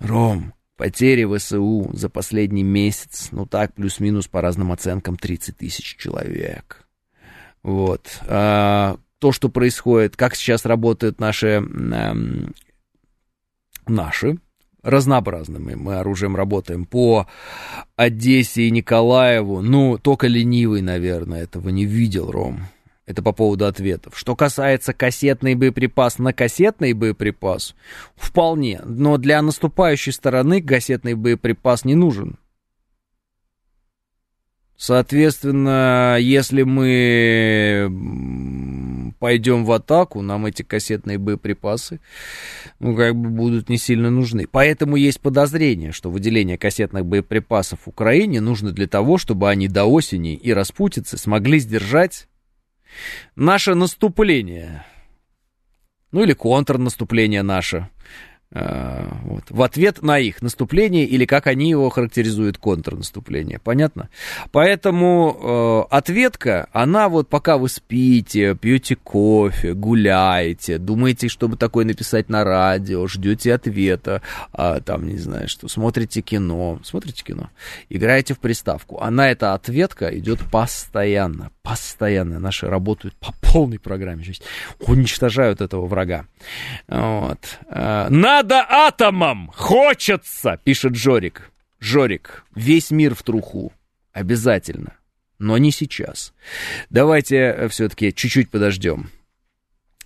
[0.00, 6.86] Ром, Потери ВСУ за последний месяц, ну так, плюс-минус по разным оценкам, 30 тысяч человек.
[7.62, 8.20] Вот.
[8.26, 12.14] А, то, что происходит, как сейчас работают наши, э,
[13.86, 14.38] наши
[14.82, 17.26] разнообразными мы оружием работаем по
[17.96, 22.66] Одессе и Николаеву, ну, только ленивый, наверное, этого не видел, Ром.
[23.06, 24.18] Это по поводу ответов.
[24.18, 27.74] Что касается кассетный боеприпас на кассетный боеприпас,
[28.16, 28.80] вполне.
[28.84, 32.38] Но для наступающей стороны кассетный боеприпас не нужен.
[34.76, 37.90] Соответственно, если мы
[39.20, 42.00] пойдем в атаку, нам эти кассетные боеприпасы,
[42.80, 44.46] ну, как бы будут не сильно нужны.
[44.50, 50.34] Поэтому есть подозрение, что выделение кассетных боеприпасов Украине нужно для того, чтобы они до осени
[50.34, 52.26] и распутицы смогли сдержать
[53.36, 54.84] наше наступление,
[56.12, 57.88] ну или контрнаступление наше,
[58.54, 63.58] вот, в ответ на их наступление, или как они его характеризуют, контрнаступление.
[63.58, 64.08] Понятно?
[64.52, 72.28] Поэтому э, ответка, она вот пока вы спите, пьете кофе, гуляете, думаете, чтобы такое написать
[72.28, 74.22] на радио, ждете ответа,
[74.52, 77.50] а, там, не знаю, что, смотрите кино, смотрите кино,
[77.88, 79.00] играете в приставку.
[79.00, 82.38] Она, эта ответка, идет постоянно, постоянно.
[82.38, 84.42] Наши работают по полной программе, здесь
[84.80, 86.26] уничтожают этого врага.
[86.86, 87.58] Вот.
[87.68, 89.50] Э, надо надо атомом!
[89.54, 91.50] Хочется!»— пишет Жорик.
[91.80, 93.72] Жорик, весь мир в труху.
[94.12, 94.94] Обязательно.
[95.38, 96.32] Но не сейчас.
[96.90, 99.10] Давайте э, все-таки чуть-чуть подождем.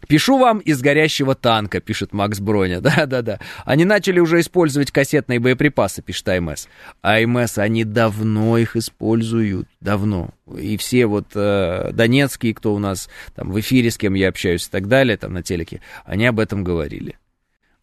[0.07, 2.81] Пишу вам из горящего танка, пишет Макс Броня.
[2.81, 3.41] Да-да-да.
[3.65, 6.69] Они начали уже использовать кассетные боеприпасы, пишет АМС.
[7.03, 9.69] АМС, они давно их используют.
[9.81, 10.31] Давно.
[10.57, 14.67] И все вот э, донецкие, кто у нас там в эфире, с кем я общаюсь
[14.67, 17.17] и так далее, там на телеке, они об этом говорили.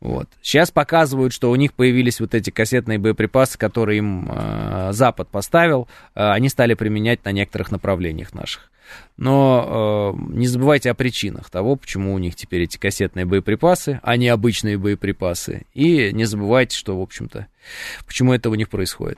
[0.05, 0.29] Вот.
[0.39, 5.87] Сейчас показывают, что у них появились вот эти кассетные боеприпасы, которые им э, Запад поставил,
[6.13, 8.69] э, они стали применять на некоторых направлениях наших.
[9.17, 14.15] Но э, не забывайте о причинах того, почему у них теперь эти кассетные боеприпасы, а
[14.15, 15.65] не обычные боеприпасы.
[15.73, 17.47] И не забывайте, что, в общем-то,
[18.05, 19.17] почему это у них происходит.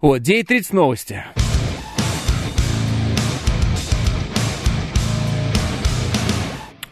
[0.00, 1.24] Вот, 9.30 новости.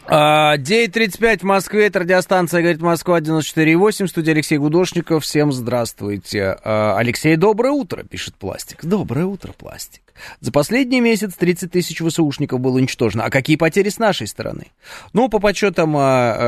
[0.09, 5.23] 9.35 в Москве, это радиостанция «Говорит Москва» 94.8, студия Алексей Гудошников.
[5.23, 6.57] Всем здравствуйте.
[6.63, 8.83] А, Алексей, доброе утро, пишет Пластик.
[8.83, 10.01] Доброе утро, Пластик.
[10.41, 13.25] За последний месяц 30 тысяч ВСУшников было уничтожено.
[13.25, 14.71] А какие потери с нашей стороны?
[15.13, 15.99] Ну, по подсчетам а,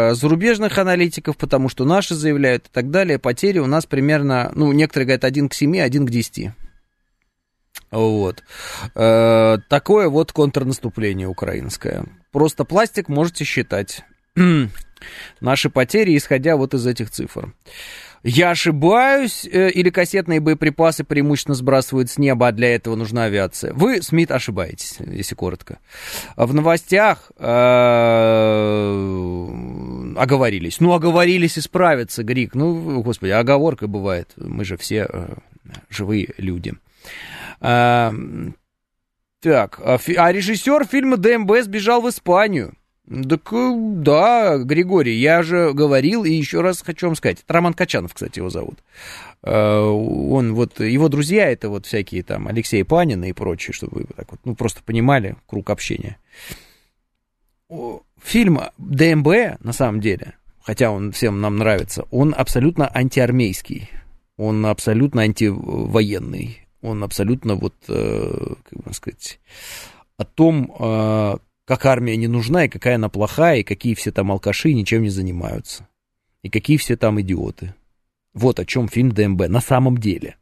[0.09, 4.71] а, зарубежных аналитиков, потому что наши заявляют и так далее, потери у нас примерно, ну,
[4.71, 6.49] некоторые говорят 1 к 7, 1 к 10.
[7.91, 8.43] Вот.
[8.95, 12.05] Э, такое вот контрнаступление украинское.
[12.31, 14.03] Просто пластик можете считать.
[15.41, 17.53] Наши потери, исходя вот из этих цифр.
[18.23, 23.73] Я ошибаюсь, э, или кассетные боеприпасы преимущественно сбрасывают с неба, а для этого нужна авиация?
[23.73, 25.79] Вы, Смит, ошибаетесь, если коротко.
[26.37, 27.47] В новостях э,
[30.17, 30.79] оговорились.
[30.79, 32.53] Ну, оговорились и справятся, Грик.
[32.53, 34.29] Ну, господи, оговорка бывает.
[34.37, 35.33] Мы же все э,
[35.89, 36.75] живые люди.
[37.59, 38.13] А,
[39.39, 39.97] так, а,
[40.31, 42.73] режиссер фильма ДМБ сбежал в Испанию.
[43.07, 47.41] Так, э, да, Григорий, я же говорил, и еще раз хочу вам сказать.
[47.43, 48.79] Это Роман Качанов, кстати, его зовут.
[49.43, 54.07] А, он вот, его друзья, это вот всякие там Алексей Панин и прочие, чтобы вы
[54.15, 56.17] так вот, ну, просто понимали круг общения.
[58.23, 63.89] Фильм ДМБ, на самом деле, хотя он всем нам нравится, он абсолютно антиармейский
[64.37, 66.67] Он абсолютно антивоенный.
[66.81, 69.39] Он абсолютно вот, э, как бы сказать,
[70.17, 74.31] о том, э, как армия не нужна и какая она плохая, и какие все там
[74.31, 75.87] алкаши ничем не занимаются.
[76.41, 77.75] И какие все там идиоты.
[78.33, 80.37] Вот о чем фильм ДМБ на самом деле.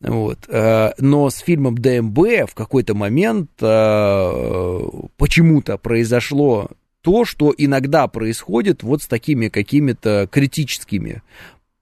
[0.00, 0.40] Вот.
[0.48, 3.50] Э, но с фильмом ДМБ в какой-то момент
[5.16, 6.68] почему-то произошло
[7.06, 11.22] то, что иногда происходит вот с такими какими-то критическими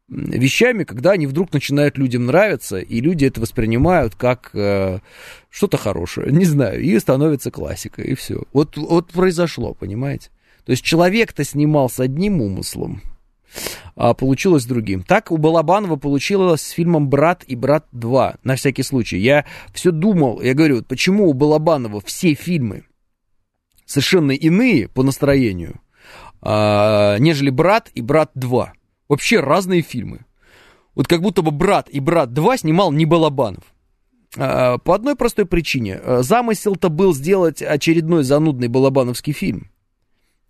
[0.08, 5.00] вещами, когда они вдруг начинают людям нравиться, и люди это воспринимают как э,
[5.50, 8.42] что-то хорошее, не знаю, и становится классикой, и все.
[8.52, 10.30] Вот, вот произошло, понимаете?
[10.64, 13.02] То есть человек-то снимал с одним умыслом,
[13.96, 15.02] а получилось другим.
[15.02, 19.18] Так у Балабанова получилось с фильмом «Брат» и «Брат 2», на всякий случай.
[19.18, 22.84] Я все думал, я говорю, почему у Балабанова все фильмы
[23.86, 25.80] совершенно иные по настроению,
[26.40, 28.68] а, нежели «Брат» и «Брат 2».
[29.14, 30.24] Вообще разные фильмы.
[30.96, 33.62] Вот как будто бы «Брат» и «Брат 2» снимал не Балабанов.
[34.36, 36.00] А, по одной простой причине.
[36.04, 39.70] Замысел-то был сделать очередной занудный балабановский фильм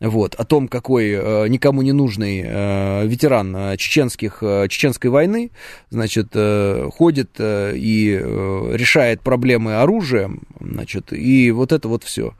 [0.00, 5.52] вот, о том, какой э, никому не нужный э, ветеран э, чеченских, э, чеченской войны,
[5.90, 12.34] значит, э, ходит э, и э, решает проблемы оружием, значит, и вот это вот все,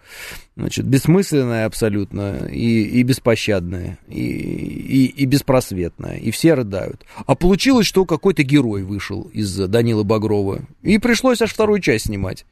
[0.57, 7.03] значит, бессмысленное абсолютно и, и беспощадное, и, и, и беспросветное, и все рыдают.
[7.25, 12.45] А получилось, что какой-то герой вышел из Данилы Багрова, и пришлось аж вторую часть снимать.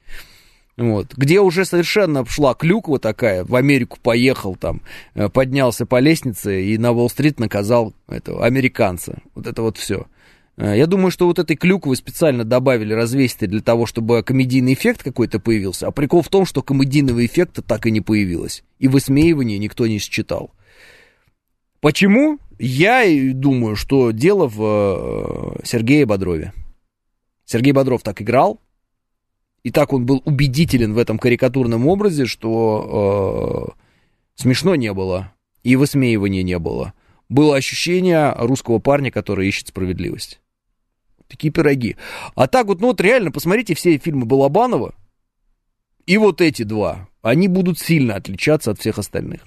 [0.78, 4.80] Вот, где уже совершенно шла клюква такая, в Америку поехал там,
[5.14, 9.18] э, поднялся по лестнице и на Уолл-стрит наказал этого американца.
[9.34, 10.06] Вот это вот все.
[10.56, 15.02] Э, я думаю, что вот этой клюквы специально добавили развесистый для того, чтобы комедийный эффект
[15.02, 15.88] какой-то появился.
[15.88, 18.64] А прикол в том, что комедийного эффекта так и не появилось.
[18.78, 20.52] И высмеивание никто не считал.
[21.80, 22.38] Почему?
[22.58, 23.04] Я
[23.34, 26.54] думаю, что дело в э, Сергее Бодрове.
[27.44, 28.60] Сергей Бодров так играл,
[29.62, 35.32] и так он был убедителен в этом карикатурном образе, что э, смешно не было
[35.62, 36.92] и высмеивания не было.
[37.28, 40.40] Было ощущение русского парня, который ищет справедливость.
[41.28, 41.96] Такие пироги.
[42.34, 44.94] А так вот, ну вот реально, посмотрите все фильмы Балабанова,
[46.04, 49.42] и вот эти два, они будут сильно отличаться от всех остальных.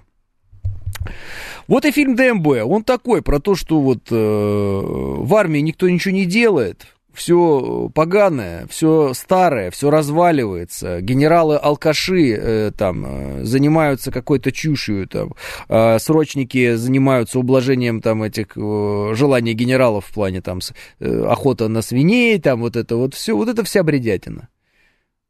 [1.67, 6.13] Вот и фильм ДМБ, он такой, про то, что вот э, в армии никто ничего
[6.13, 11.01] не делает, все поганое, все старое, все разваливается.
[11.01, 15.33] Генералы-алкаши э, там э, занимаются какой-то чушью, там,
[15.69, 20.59] э, срочники занимаются ублажением там этих э, желаний генералов в плане там
[20.99, 24.49] э, охота на свиней, там вот это вот все, вот это вся бредятина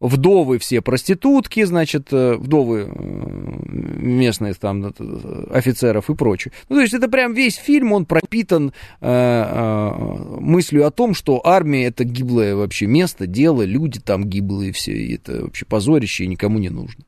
[0.08, 6.54] вдовы все проститутки, значит, э, вдовы э, местные там э, офицеров и прочее.
[6.70, 9.92] Ну, то есть это прям весь фильм, он пропитан э, э,
[10.40, 15.16] мыслью о том, что армия это гиблое вообще место, дело, люди там гиблые все, и
[15.16, 17.04] это вообще позорище и никому не нужно.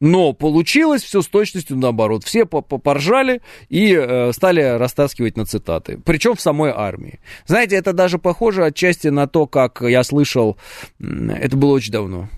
[0.00, 2.24] Но получилось все с точностью наоборот.
[2.24, 5.98] Все поржали и э, стали растаскивать на цитаты.
[6.04, 7.20] Причем в самой армии.
[7.46, 10.56] Знаете, это даже похоже отчасти на то, как я слышал,
[11.00, 12.28] это было очень давно.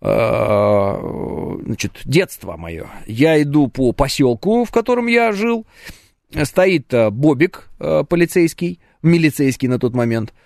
[0.00, 2.86] Э, значит, детство мое.
[3.06, 5.66] Я иду по поселку, в котором я жил.
[6.42, 10.34] Стоит э, Бобик полицейский, милицейский на тот момент–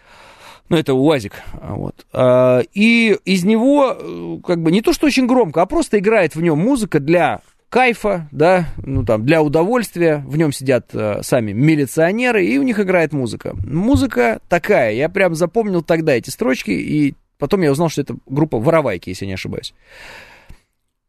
[0.70, 2.06] ну, это УАЗик, вот.
[2.12, 6.36] А, и из него, э, как бы, не то что очень громко, а просто играет
[6.36, 10.24] в нем музыка для кайфа, да, ну там, для удовольствия.
[10.26, 13.56] В нем сидят э, сами милиционеры, и у них играет музыка.
[13.64, 18.58] Музыка такая, я прям запомнил тогда эти строчки, и потом я узнал, что это группа
[18.58, 19.74] Воровайки, если не ошибаюсь.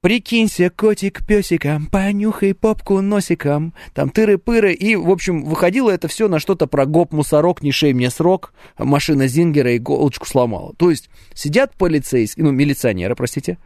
[0.01, 6.39] Прикинься, котик, песиком, понюхай попку носиком, там тыры-пыры, и, в общем, выходило это все на
[6.39, 10.73] что-то про гоп-мусорок, не шей мне срок, машина Зингера иголочку сломала.
[10.77, 13.59] То есть сидят полицейские, ну, милиционеры, простите,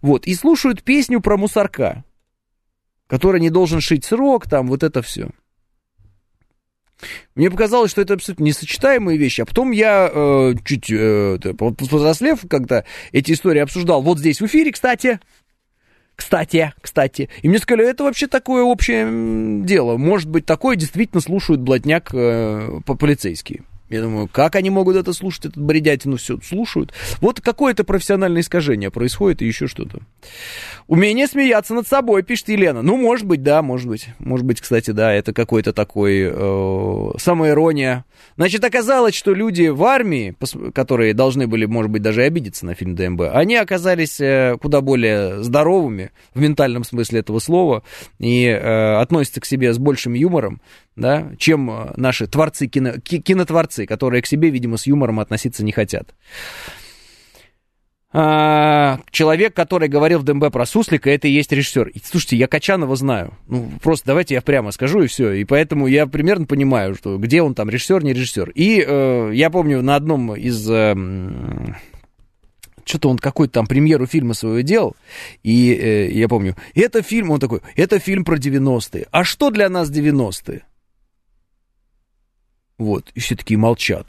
[0.00, 2.02] вот, и слушают песню про мусорка,
[3.06, 5.28] который не должен шить срок, там, вот это все.
[7.34, 12.84] Мне показалось, что это абсолютно несочетаемые вещи, а потом я э, чуть э, повзрослев, когда
[13.12, 15.20] эти истории обсуждал, вот здесь в эфире, кстати,
[16.16, 17.28] кстати, кстати.
[17.42, 19.96] И мне сказали, это вообще такое общее дело.
[19.96, 23.62] Может быть, такое действительно слушают блатняк э, по полицейские.
[23.90, 26.92] Я думаю, как они могут это слушать, этот бредятину все слушают.
[27.20, 30.00] Вот какое-то профессиональное искажение происходит и еще что-то.
[30.86, 32.80] Умение смеяться над собой, пишет Елена.
[32.80, 34.08] Ну, может быть, да, может быть.
[34.18, 38.06] Может быть, кстати, да, это какой-то такой э, самоирония.
[38.36, 40.34] Значит, оказалось, что люди в армии,
[40.74, 45.42] которые должны были, может быть, даже обидеться на фильм ДМБ, они оказались э, куда более
[45.42, 47.82] здоровыми в ментальном смысле этого слова
[48.18, 50.60] и э, относятся к себе с большим юмором,
[50.96, 55.72] да, чем э, наши творцы, кино, кинотворцы, которые к себе, видимо, с юмором относиться не
[55.72, 56.14] хотят.
[58.16, 61.88] А, человек, который говорил в ДМБ про Суслика, это и есть режиссер.
[61.88, 63.34] И, слушайте, я Качанова знаю.
[63.48, 65.32] Ну, просто давайте я прямо скажу, и все.
[65.32, 68.50] И поэтому я примерно понимаю, что где он там, режиссер, не режиссер.
[68.50, 70.70] И э, я помню на одном из...
[70.70, 70.94] Э,
[72.84, 74.94] что-то он какой-то там премьеру фильма своего делал,
[75.42, 79.06] и э, я помню, это фильм, он такой, это фильм про 90-е.
[79.10, 80.62] А что для нас 90-е?
[82.78, 84.06] Вот, и все такие молчат.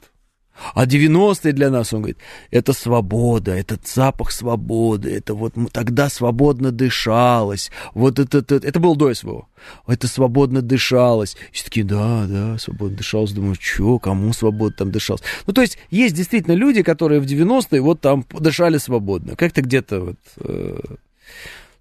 [0.74, 2.18] А 90-е для нас, он говорит,
[2.50, 7.70] это свобода, этот запах свободы, это вот тогда свободно дышалось.
[7.94, 9.48] Вот это, это, это было до СВО.
[9.86, 11.36] Это свободно дышалось.
[11.50, 13.32] И все такие, да, да, свободно дышалось.
[13.32, 15.22] Думаю, что, кому свободно там дышалось?
[15.46, 19.36] Ну, то есть, есть действительно люди, которые в 90-е вот там дышали свободно.
[19.36, 20.16] Как-то где-то вот...
[20.38, 20.78] Э,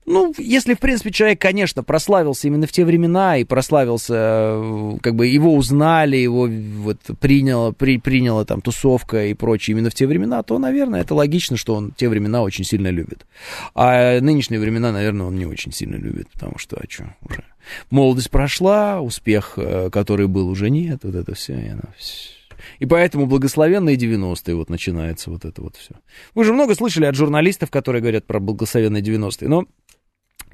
[0.06, 5.16] ну, если, в принципе, человек, конечно, прославился именно в те времена и прославился, э, как
[5.16, 10.06] бы его узнали, его вот приняла, при, приняла там тусовка и прочее именно в те
[10.06, 13.26] времена, то, наверное, это логично, что он те времена очень сильно любит.
[13.74, 17.44] А нынешние времена, наверное, он не очень сильно любит, потому что, а что, уже
[17.90, 21.82] молодость прошла, успех, э, который был, уже нет, вот это все, и, оно,
[22.80, 25.96] и поэтому благословенные 90-е вот начинается вот это вот все.
[26.34, 29.66] Вы же много слышали от журналистов, которые говорят про благословенные 90-е, но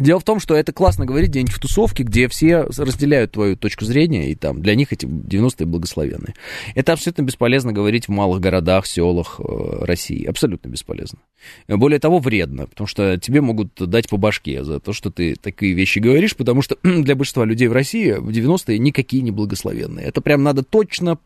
[0.01, 3.85] Дело в том, что это классно говорить где-нибудь в тусовке, где все разделяют твою точку
[3.85, 6.33] зрения, и там для них эти 90-е благословенные.
[6.73, 10.25] Это абсолютно бесполезно говорить в малых городах, селах э, России.
[10.25, 11.19] Абсолютно бесполезно.
[11.67, 15.73] Более того, вредно, потому что тебе могут дать по башке за то, что ты такие
[15.73, 20.07] вещи говоришь, потому что для большинства людей в России в 90-е никакие не благословенные.
[20.07, 21.19] Это прям надо точно,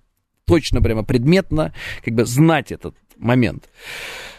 [0.46, 1.74] точно прямо предметно
[2.04, 3.70] как бы знать этот момент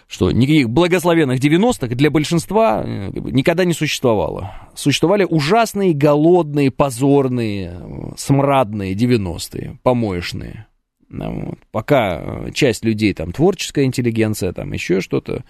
[0.09, 4.55] что никаких благословенных 90-х для большинства э, никогда не существовало.
[4.75, 10.67] Существовали ужасные, голодные, позорные, э, смрадные 90-е, помоечные.
[11.09, 11.59] Вот.
[11.71, 15.45] Пока э, часть людей, там, творческая интеллигенция, там, еще что-то,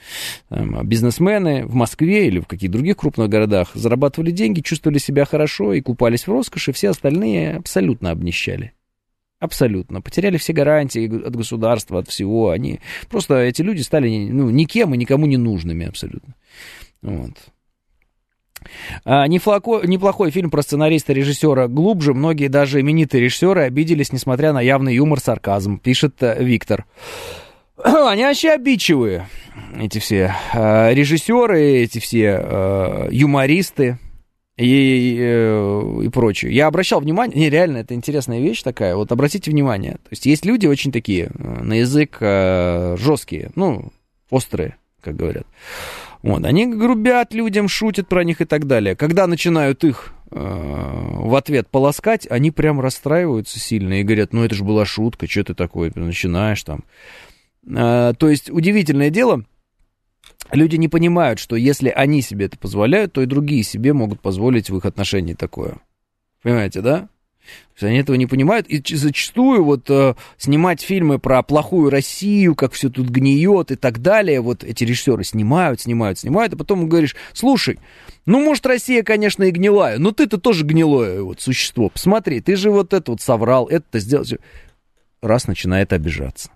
[0.49, 5.73] там, бизнесмены в Москве или в каких-то других крупных городах зарабатывали деньги, чувствовали себя хорошо
[5.73, 8.73] и купались в роскоши, все остальные абсолютно обнищали.
[9.39, 10.01] Абсолютно.
[10.01, 12.51] Потеряли все гарантии от государства, от всего.
[12.51, 12.81] Они
[13.11, 16.35] просто эти люди стали ну, никем и никому не нужными абсолютно.
[17.03, 17.33] Вот.
[19.05, 22.15] А, неплохой, неплохой фильм про сценариста режиссера глубже.
[22.15, 26.87] Многие даже именитые режиссеры обиделись, несмотря на явный юмор, сарказм, пишет э, Виктор.
[27.85, 29.29] Они вообще обидчивые,
[29.79, 33.99] эти все э, режиссеры, эти все э, юмористы
[34.57, 36.55] и, и, и прочее.
[36.55, 40.45] Я обращал внимание, не, реально, это интересная вещь такая, вот обратите внимание, то есть есть
[40.45, 43.93] люди очень такие, э, на язык э, жесткие, ну,
[44.31, 45.47] острые, как говорят.
[46.23, 48.97] Вот, они грубят людям, шутят про них и так далее.
[48.97, 54.55] Когда начинают их э, в ответ полоскать, они прям расстраиваются сильно и говорят, ну это
[54.55, 56.85] же была шутка, что ты такое начинаешь там.
[57.69, 59.45] Э, то есть удивительное дело,
[60.53, 64.71] люди не понимают, что если они себе это позволяют, то и другие себе могут позволить
[64.71, 65.79] в их отношении такое.
[66.43, 67.09] Понимаете, да?
[67.47, 72.55] То есть они этого не понимают, и зачастую вот э, снимать фильмы про плохую Россию,
[72.55, 76.89] как все тут гниет и так далее, вот эти режиссеры снимают, снимают, снимают, а потом
[76.89, 77.79] говоришь, слушай,
[78.25, 82.71] ну, может, Россия, конечно, и гнилая, но ты-то тоже гнилое вот существо, посмотри, ты же
[82.71, 84.25] вот это вот соврал, это сделал.
[85.23, 86.51] Раз начинает обижаться.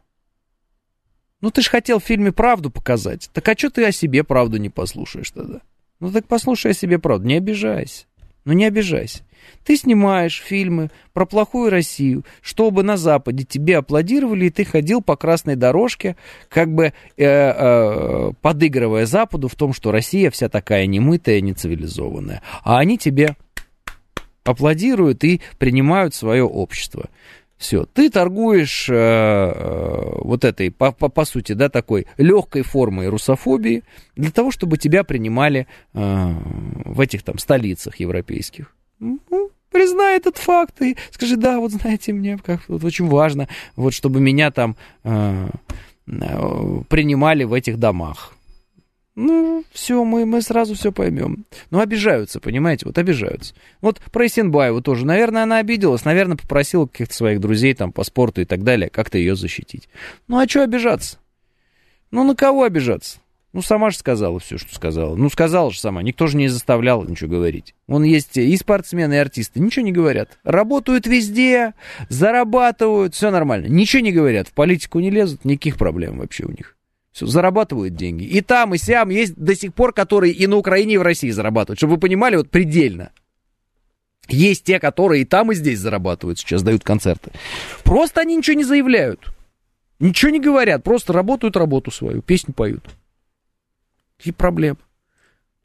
[1.41, 3.31] Ну, ты же хотел в фильме правду показать.
[3.33, 5.61] Так а что ты о себе правду не послушаешь тогда?
[5.99, 8.07] Ну, так послушай о себе правду, не обижайся.
[8.45, 9.23] Ну, не обижайся.
[9.65, 15.17] Ты снимаешь фильмы про плохую Россию, чтобы на Западе тебе аплодировали, и ты ходил по
[15.17, 16.17] красной дорожке,
[16.49, 22.43] как бы э, э, подыгрывая Западу в том, что Россия вся такая немытая, нецивилизованная.
[22.65, 23.37] А они тебе
[24.45, 27.11] аплодируют и принимают свое общество.
[27.61, 33.09] Все, ты торгуешь э, э, вот этой, по, по, по сути, да, такой легкой формой
[33.09, 33.83] русофобии
[34.17, 36.33] для того, чтобы тебя принимали э,
[36.87, 38.75] в этих там столицах европейских.
[38.99, 43.47] Ну, признай этот факт и скажи, да, вот знаете, мне как вот очень важно,
[43.77, 44.75] вот чтобы меня там
[45.05, 45.51] э,
[46.07, 48.33] э, принимали в этих домах.
[49.23, 51.45] Ну, все, мы, мы сразу все поймем.
[51.71, 53.55] Ну, обижаются, понимаете, вот обижаются.
[53.83, 58.41] Вот про Исенбаеву тоже, наверное, она обиделась, наверное, попросила каких-то своих друзей там по спорту
[58.41, 59.91] и так далее, как-то ее защитить.
[60.27, 61.19] Ну, а что обижаться?
[62.11, 63.19] Ну, на кого обижаться?
[63.53, 65.15] Ну, сама же сказала все, что сказала.
[65.15, 67.75] Ну, сказала же сама, никто же не заставлял ничего говорить.
[67.89, 70.39] Вон есть и спортсмены, и артисты, ничего не говорят.
[70.45, 71.75] Работают везде,
[72.09, 73.67] зарабатывают, все нормально.
[73.67, 76.75] Ничего не говорят, в политику не лезут, никаких проблем вообще у них.
[77.21, 78.25] Все, зарабатывают деньги.
[78.25, 81.29] И там, и сям есть до сих пор, которые и на Украине, и в России
[81.29, 81.79] зарабатывают.
[81.79, 83.13] Чтобы вы понимали, вот предельно.
[84.29, 87.33] Есть те, которые и там, и здесь зарабатывают сейчас, дают концерты.
[87.85, 89.35] Просто они ничего не заявляют.
[89.99, 92.89] Ничего не говорят, просто работают работу свою, песню поют.
[94.17, 94.79] Какие проблемы?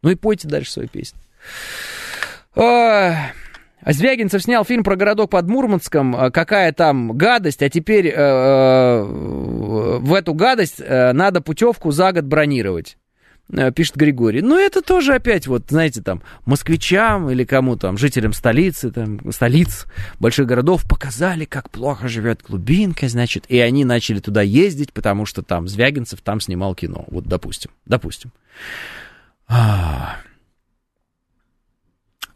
[0.01, 1.19] Ну и пойте дальше свою песню.
[2.53, 3.31] А,
[3.85, 9.03] Звягинцев снял фильм про городок под Мурманском, а, какая там гадость, а теперь э, э,
[9.03, 12.97] в эту гадость э, надо путевку за год бронировать.
[13.53, 14.41] Э, пишет Григорий.
[14.41, 19.85] Ну, это тоже опять, вот, знаете, там, москвичам или кому там, жителям столицы, там, столиц,
[20.19, 25.43] больших городов показали, как плохо живет глубинка, значит, и они начали туда ездить, потому что
[25.43, 27.05] там Звягинцев там снимал кино.
[27.07, 28.31] Вот, допустим, допустим.
[29.47, 30.17] А...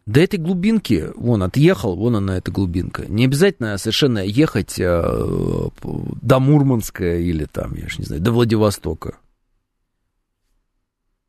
[0.09, 3.05] До этой глубинки, вон, отъехал, вон она, эта глубинка.
[3.07, 9.19] Не обязательно совершенно ехать э, до Мурманска или там, я же не знаю, до Владивостока.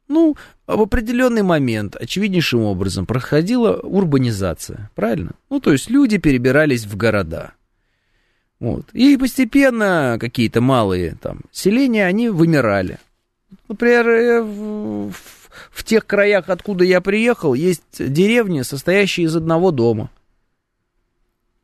[0.09, 0.35] Ну,
[0.67, 5.33] в определенный момент, очевиднейшим образом, проходила урбанизация, правильно?
[5.51, 7.53] Ну, то есть люди перебирались в города.
[8.61, 8.87] Вот.
[8.95, 12.99] И постепенно какие-то малые там селения, они вымирали.
[13.69, 15.40] Например, э, в,
[15.71, 20.11] в тех краях, откуда я приехал, есть деревни, состоящие из одного дома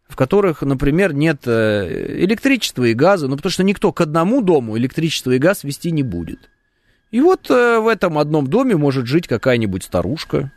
[0.08, 4.78] в которых, например, нет э, электричества и газа, ну, потому что никто к одному дому
[4.78, 6.50] электричество и газ вести не будет.
[7.10, 10.52] И вот э, в этом одном доме может жить какая-нибудь старушка,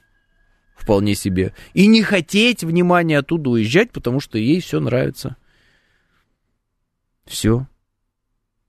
[0.76, 5.36] вполне себе, и не хотеть, внимания, оттуда уезжать, потому что ей все нравится.
[7.26, 7.68] Все.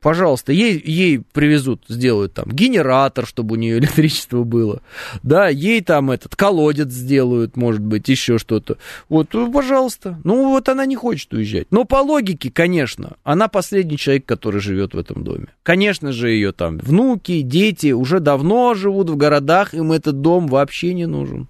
[0.01, 4.81] Пожалуйста, ей, ей привезут, сделают там генератор, чтобы у нее электричество было.
[5.23, 8.79] Да, ей там этот колодец сделают, может быть, еще что-то.
[9.11, 10.19] Вот, ну, пожалуйста.
[10.25, 11.67] Ну, вот она не хочет уезжать.
[11.71, 15.49] Но по логике, конечно, она последний человек, который живет в этом доме.
[15.63, 20.95] Конечно же, ее там внуки, дети уже давно живут в городах, им этот дом вообще
[20.95, 21.47] не нужен.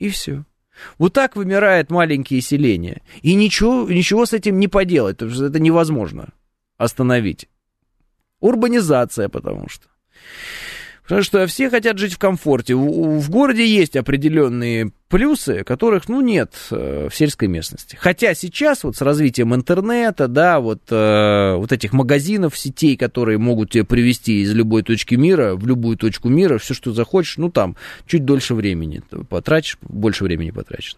[0.00, 0.44] И все.
[0.98, 3.02] Вот так вымирает маленькие селения.
[3.22, 6.30] И ничего, ничего с этим не поделать, это невозможно
[6.76, 7.48] остановить.
[8.40, 9.86] Урбанизация, потому что.
[11.02, 12.74] Потому что все хотят жить в комфорте.
[12.74, 17.94] В, в городе есть определенные плюсы, которых, ну, нет э, в сельской местности.
[17.94, 23.70] Хотя сейчас вот с развитием интернета, да, вот, э, вот этих магазинов, сетей, которые могут
[23.70, 27.76] тебя привести из любой точки мира в любую точку мира, все, что захочешь, ну, там,
[28.08, 30.96] чуть дольше времени потратишь, больше времени потратишь.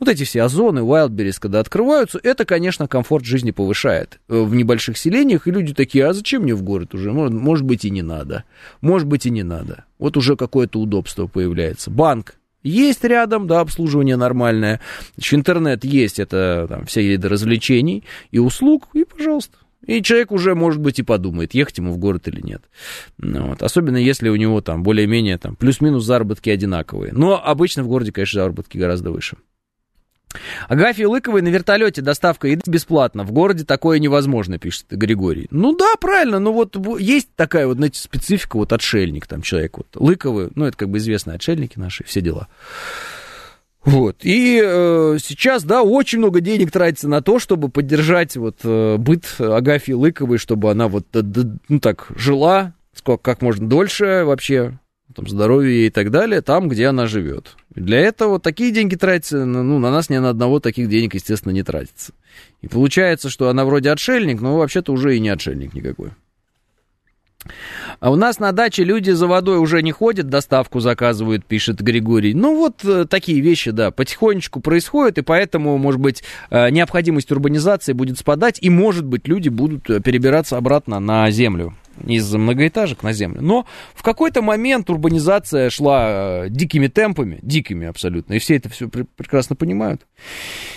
[0.00, 4.96] Вот эти все озоны, Wildberries, когда открываются, это, конечно, комфорт жизни повышает э, в небольших
[4.96, 7.12] селениях, и люди такие, а зачем мне в город уже?
[7.12, 8.44] Может быть, и не надо.
[8.80, 9.84] Может быть, и не надо.
[9.98, 11.90] Вот уже какое-то удобство появляется.
[11.90, 14.80] Банк есть рядом, да, обслуживание нормальное.
[15.14, 19.58] Значит, интернет есть, это там, все виды развлечений и услуг, и пожалуйста.
[19.86, 22.62] И человек уже, может быть, и подумает, ехать ему в город или нет.
[23.16, 23.62] Ну вот.
[23.62, 27.12] Особенно если у него там более-менее там плюс-минус заработки одинаковые.
[27.14, 29.38] Но обычно в городе, конечно, заработки гораздо выше.
[30.68, 33.24] Агафья Лыковой на вертолете доставка еды бесплатно.
[33.24, 35.48] В городе такое невозможно, пишет Григорий.
[35.50, 39.88] Ну да, правильно, но вот есть такая вот, знаете, специфика, вот отшельник там человек, вот
[39.94, 42.48] Лыковы, ну это как бы известные отшельники наши, все дела.
[43.84, 44.18] Вот.
[44.22, 49.24] И э, сейчас, да, очень много денег тратится на то, чтобы поддержать вот э, быт
[49.38, 54.78] Агафьи Лыковой, чтобы она вот, ну так, жила сколько, как можно дольше вообще,
[55.14, 57.56] там, здоровье и так далее, там, где она живет.
[57.70, 61.62] Для этого такие деньги тратятся, ну, на нас ни на одного таких денег, естественно, не
[61.62, 62.12] тратится.
[62.60, 66.10] И получается, что она вроде отшельник, но вообще-то уже и не отшельник никакой.
[68.00, 72.34] А у нас на даче люди за водой уже не ходят, доставку заказывают, пишет Григорий.
[72.34, 77.92] Ну вот э, такие вещи, да, потихонечку происходят, и поэтому, может быть, э, необходимость урбанизации
[77.92, 81.74] будет спадать, и, может быть, люди будут э, перебираться обратно на землю
[82.06, 83.40] из многоэтажек на землю.
[83.42, 88.88] Но в какой-то момент урбанизация шла э, дикими темпами, дикими абсолютно, и все это все
[88.88, 90.06] пр- прекрасно понимают.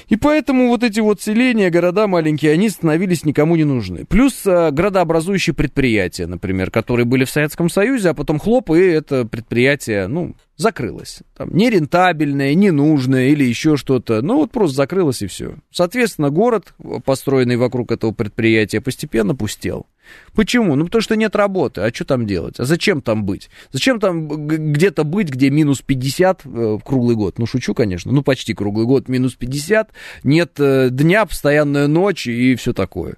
[0.08, 4.06] И поэтому вот эти вот селения, города маленькие, они становились никому не нужны.
[4.06, 10.08] Плюс градообразующие предприятия, например, которые были в Советском Союзе, а потом хлоп, и это предприятие,
[10.08, 11.20] ну, закрылось.
[11.36, 14.22] Там, нерентабельное, ненужное или еще что-то.
[14.22, 15.56] Ну, вот просто закрылось и все.
[15.72, 16.74] Соответственно, город,
[17.04, 19.88] построенный вокруг этого предприятия, постепенно пустел.
[20.34, 20.76] Почему?
[20.76, 21.82] Ну, потому что нет работы.
[21.82, 22.60] А что там делать?
[22.60, 23.50] А зачем там быть?
[23.72, 27.40] Зачем там где-то быть, где минус 50 э, круглый год?
[27.40, 28.12] Ну, шучу, конечно.
[28.12, 29.92] Ну, почти круглый год минус 50.
[30.24, 33.18] Нет э, дня, постоянная ночь и все такое.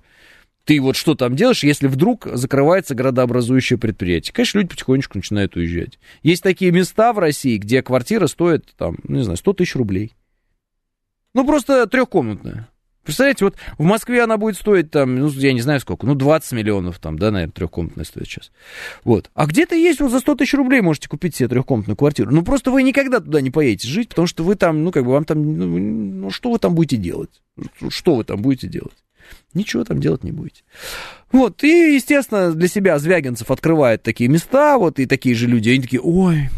[0.65, 4.34] Ты вот что там делаешь, если вдруг закрывается градообразующее предприятие?
[4.34, 5.99] Конечно, люди потихонечку начинают уезжать.
[6.22, 10.14] Есть такие места в России, где квартира стоит, там, не знаю, 100 тысяч рублей.
[11.34, 12.70] Ну, просто трехкомнатная.
[13.04, 16.52] Представляете, вот в Москве она будет стоить там, ну, я не знаю сколько, ну, 20
[16.54, 18.52] миллионов там, да, наверное, трехкомнатная стоит сейчас.
[19.04, 19.30] Вот.
[19.34, 22.32] А где-то есть, вот за 100 тысяч рублей можете купить себе трехкомнатную квартиру.
[22.32, 25.12] Ну, просто вы никогда туда не поедете жить, потому что вы там, ну, как бы
[25.12, 27.42] вам там, ну, ну что вы там будете делать?
[27.90, 28.96] Что вы там будете делать?
[29.54, 30.64] Ничего там делать не будете.
[31.32, 35.82] Вот, и, естественно, для себя Звягинцев открывает такие места, вот, и такие же люди, они
[35.82, 36.50] такие, ой,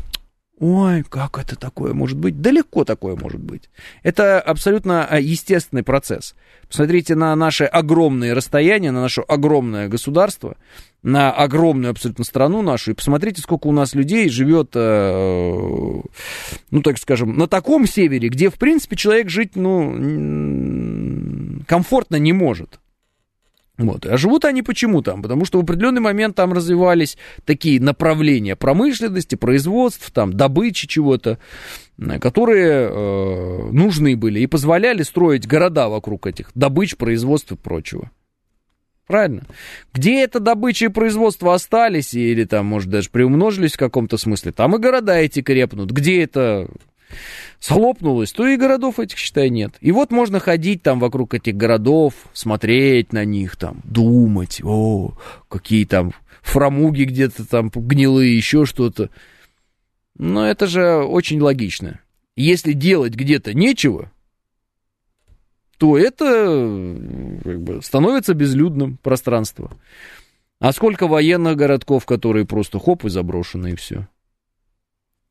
[0.58, 2.40] Ой, как это такое может быть?
[2.40, 3.70] Далеко такое может быть.
[4.04, 6.34] Это абсолютно а, естественный процесс.
[6.70, 10.56] Посмотрите на наши огромные расстояния, на наше огромное государство,
[11.04, 16.02] на огромную абсолютно страну нашу, и посмотрите, сколько у нас людей живет, э,
[16.72, 19.92] ну, так скажем, на таком севере, где, в принципе, человек жить, ну,
[21.68, 22.80] комфортно не может.
[23.78, 24.06] Вот.
[24.06, 25.22] А живут они почему там?
[25.22, 31.40] Потому что в определенный момент там развивались такие направления промышленности, производств, там, добычи чего-то,
[32.22, 38.12] которые э, нужны были и позволяли строить города вокруг этих добыч, производств и прочего.
[39.08, 39.44] Правильно?
[39.94, 44.76] Где эта добыча и производство остались, или там, может, даже приумножились в каком-то смысле, там
[44.76, 45.92] и города эти крепнут.
[45.92, 46.68] Где это
[47.60, 49.76] схлопнулось, то и городов этих, считай, нет.
[49.82, 55.14] И вот можно ходить там вокруг этих городов, смотреть на них там, думать, о,
[55.50, 59.10] какие там фрамуги где-то там гнилые, еще что-то.
[60.18, 62.00] Но это же очень логично.
[62.36, 64.12] Если делать где-то нечего,
[65.78, 66.96] то это
[67.44, 69.72] как бы, становится безлюдным пространство.
[70.60, 74.08] А сколько военных городков, которые просто хоп и заброшены, и все.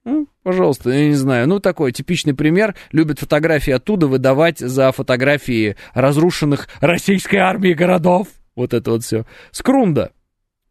[0.04, 1.48] Ну, пожалуйста, я не знаю.
[1.48, 2.74] Ну, такой типичный пример.
[2.92, 8.28] Любят фотографии оттуда выдавать за фотографии разрушенных российской армии городов.
[8.54, 9.24] Вот это вот все.
[9.50, 10.12] Скрунда,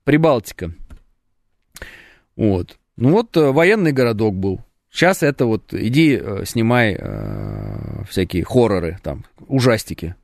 [0.03, 0.71] Прибалтика.
[2.35, 2.77] Вот.
[2.95, 4.61] Ну вот э, военный городок был.
[4.91, 10.15] Сейчас это вот, иди, э, снимай э, всякие хорроры, там, ужастики.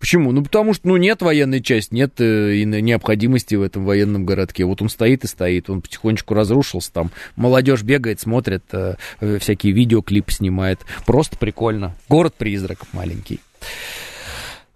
[0.00, 0.32] Почему?
[0.32, 4.64] Ну, потому что, ну, нет военной части, нет э, и необходимости в этом военном городке.
[4.64, 8.96] Вот он стоит и стоит, он потихонечку разрушился, там молодежь бегает, смотрит, э,
[9.38, 10.80] всякие видеоклипы снимает.
[11.04, 11.94] Просто прикольно.
[12.08, 13.40] Город-призрак маленький.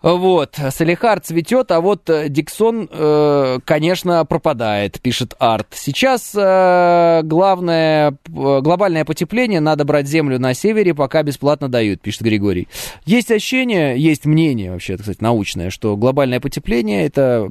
[0.04, 5.68] Вот, Салихар цветет, а вот э, Диксон, э, конечно, пропадает, пишет Арт.
[5.70, 12.68] Сейчас э, главное, глобальное потепление, надо брать землю на севере, пока бесплатно дают, пишет Григорий.
[13.06, 17.48] Есть ощущение, есть мнение вообще, кстати, научное, что глобальное потепление это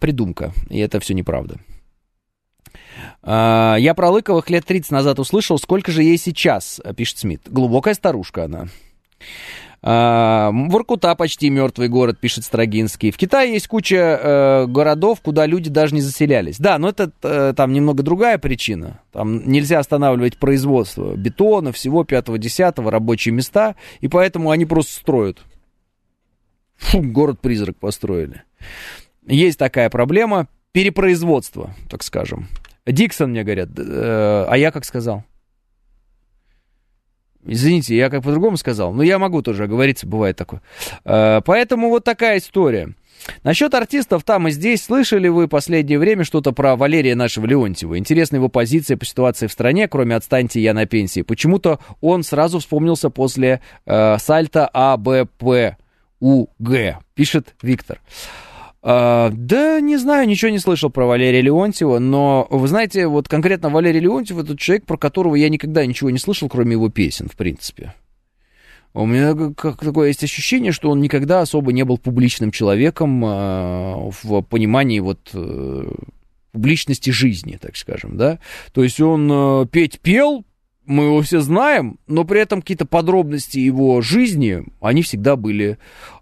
[0.00, 1.56] придумка, и это все неправда.
[3.26, 7.42] Я про Лыковых лет 30 назад услышал, сколько же ей сейчас, пишет Смит.
[7.44, 8.68] Глубокая старушка она.
[9.86, 13.10] А, Воркута почти мертвый город, пишет Строгинский.
[13.10, 16.56] В Китае есть куча э, городов, куда люди даже не заселялись.
[16.58, 19.02] Да, но это э, там немного другая причина.
[19.12, 25.40] Там нельзя останавливать производство бетона, всего 5-10, рабочие места, и поэтому они просто строят.
[26.78, 28.42] Фу, город-призрак построили.
[29.26, 32.48] Есть такая проблема перепроизводства, так скажем.
[32.86, 35.24] Диксон мне говорят, э, а я как сказал?
[37.46, 40.62] Извините, я как по-другому сказал, но я могу тоже оговориться, бывает такое.
[41.04, 42.94] Э, поэтому вот такая история.
[43.42, 47.98] Насчет артистов там и здесь, слышали вы последнее время что-то про Валерия нашего Леонтьева?
[47.98, 51.22] Интересна его позиция по ситуации в стране, кроме «отстаньте, я на пенсии».
[51.22, 55.76] Почему-то он сразу вспомнился после э, сальта АБПУГ,
[57.14, 58.00] пишет Виктор.
[58.86, 63.70] А, да, не знаю, ничего не слышал про Валерия Леонтьева, но, вы знаете, вот конкретно
[63.70, 67.34] Валерий Леонтьев это человек, про которого я никогда ничего не слышал, кроме его песен, в
[67.34, 67.94] принципе.
[68.92, 74.10] У меня как такое есть ощущение, что он никогда особо не был публичным человеком э,
[74.22, 75.90] в понимании вот э,
[76.52, 78.38] публичности жизни, так скажем, да.
[78.74, 80.44] То есть он э, петь пел,
[80.84, 85.78] мы его все знаем, но при этом какие-то подробности его жизни, они всегда были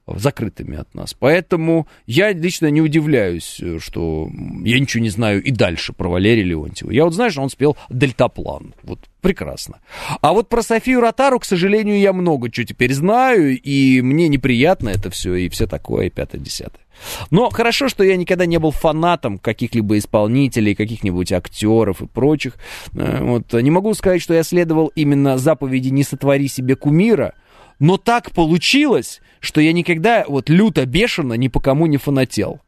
[0.07, 1.15] закрытыми от нас.
[1.15, 4.29] Поэтому я лично не удивляюсь, что
[4.65, 6.91] я ничего не знаю и дальше про Валерия Леонтьева.
[6.91, 8.75] Я вот, знаешь, он спел «Дельтаплан».
[8.83, 9.79] Вот прекрасно.
[10.21, 14.89] А вот про Софию Ротару, к сожалению, я много чего теперь знаю, и мне неприятно
[14.89, 16.83] это все, и все такое, и пятое-десятое.
[17.31, 22.57] Но хорошо, что я никогда не был фанатом каких-либо исполнителей, каких-нибудь актеров и прочих.
[22.95, 23.53] Э, вот.
[23.53, 27.35] Не могу сказать, что я следовал именно заповеди «не сотвори себе кумира»,
[27.79, 32.61] но так получилось, что я никогда вот люто, бешено ни по кому не фанател.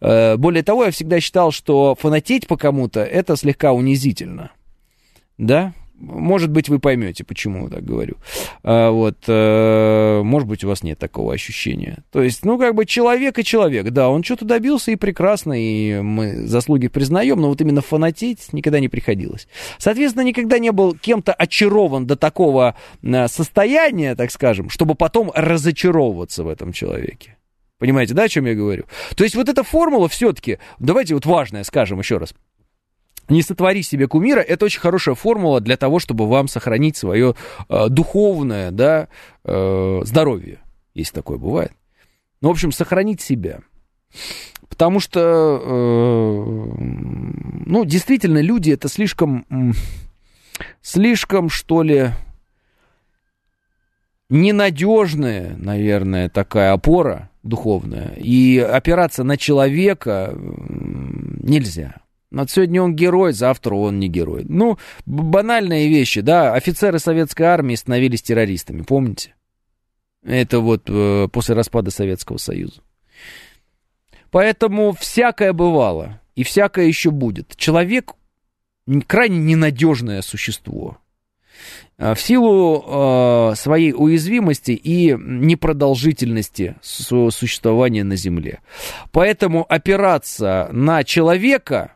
[0.00, 4.50] Э, более того, я всегда считал, что фанатеть по кому-то это слегка унизительно.
[5.38, 5.74] Да?
[5.96, 8.16] Может быть, вы поймете, почему я так говорю.
[8.62, 12.04] А, вот, э, может быть, у вас нет такого ощущения.
[12.10, 16.00] То есть, ну, как бы человек и человек, да, он что-то добился и прекрасно, и
[16.00, 19.48] мы заслуги признаем, но вот именно фанатеть никогда не приходилось.
[19.78, 26.44] Соответственно, никогда не был кем-то очарован до такого э, состояния, так скажем, чтобы потом разочаровываться
[26.44, 27.36] в этом человеке.
[27.78, 28.84] Понимаете, да, о чем я говорю?
[29.16, 32.34] То есть вот эта формула все-таки, давайте вот важное скажем еще раз
[33.28, 37.34] не сотвори себе кумира, это очень хорошая формула для того, чтобы вам сохранить свое
[37.68, 39.08] э, духовное да,
[39.44, 40.60] э, здоровье,
[40.94, 41.72] если такое бывает.
[42.40, 43.60] Ну, в общем, сохранить себя.
[44.68, 46.74] Потому что, э,
[47.66, 49.46] ну, действительно, люди это слишком,
[50.82, 52.10] слишком, что ли,
[54.28, 58.14] ненадежная, наверное, такая опора духовная.
[58.16, 61.96] И опираться на человека нельзя.
[62.34, 64.44] Вот сегодня он герой, завтра он не герой.
[64.48, 66.54] Ну, банальные вещи, да.
[66.54, 69.34] Офицеры советской армии становились террористами, помните?
[70.24, 72.82] Это вот э, после распада Советского Союза.
[74.30, 77.54] Поэтому всякое бывало, и всякое еще будет.
[77.56, 78.14] Человек
[79.06, 80.98] крайне ненадежное существо.
[81.98, 82.84] А, в силу
[83.52, 88.60] э, своей уязвимости и непродолжительности существования на Земле.
[89.12, 91.92] Поэтому опираться на человека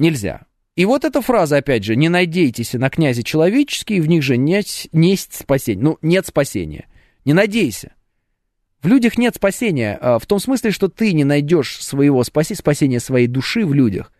[0.00, 0.46] Нельзя.
[0.76, 4.66] И вот эта фраза, опять же, не надейтесь на князи человеческие, в них же нет,
[4.92, 5.82] нет спасения.
[5.82, 6.86] Ну, нет спасения.
[7.26, 7.92] Не надейся.
[8.80, 12.98] В людях нет спасения, а, в том смысле, что ты не найдешь своего спаси, спасения
[12.98, 14.10] своей души в людях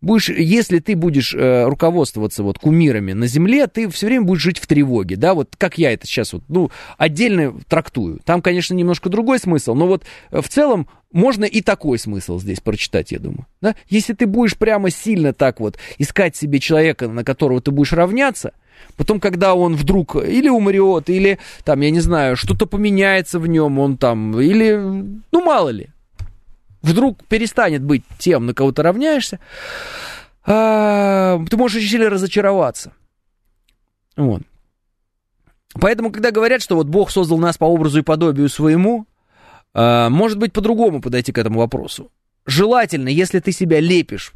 [0.00, 4.58] будешь, если ты будешь э, руководствоваться вот кумирами на земле, ты все время будешь жить
[4.58, 8.20] в тревоге, да, вот как я это сейчас вот, ну, отдельно трактую.
[8.24, 12.60] Там, конечно, немножко другой смысл, но вот э, в целом можно и такой смысл здесь
[12.60, 13.46] прочитать, я думаю.
[13.60, 13.74] Да?
[13.88, 18.52] Если ты будешь прямо сильно так вот искать себе человека, на которого ты будешь равняться,
[18.96, 23.78] Потом, когда он вдруг или умрет, или там, я не знаю, что-то поменяется в нем,
[23.78, 25.90] он там, или, ну, мало ли,
[26.82, 29.40] вдруг перестанет быть тем, на кого ты равняешься,
[30.44, 32.92] а, ты можешь очень сильно разочароваться.
[34.16, 34.42] Вот.
[35.74, 39.06] Поэтому, когда говорят, что вот Бог создал нас по образу и подобию своему,
[39.72, 42.10] а, может быть, по-другому подойти к этому вопросу.
[42.46, 44.32] Желательно, если ты себя лепишь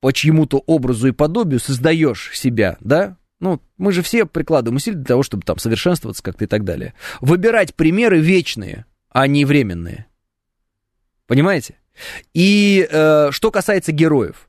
[0.00, 5.04] по чьему-то образу и подобию, создаешь себя, да, ну, мы же все прикладываем усилия для
[5.04, 6.94] того, чтобы там совершенствоваться как-то и так далее.
[7.20, 10.06] Выбирать примеры вечные, а не временные.
[11.26, 11.76] Понимаете?
[12.34, 14.48] И э, что касается героев.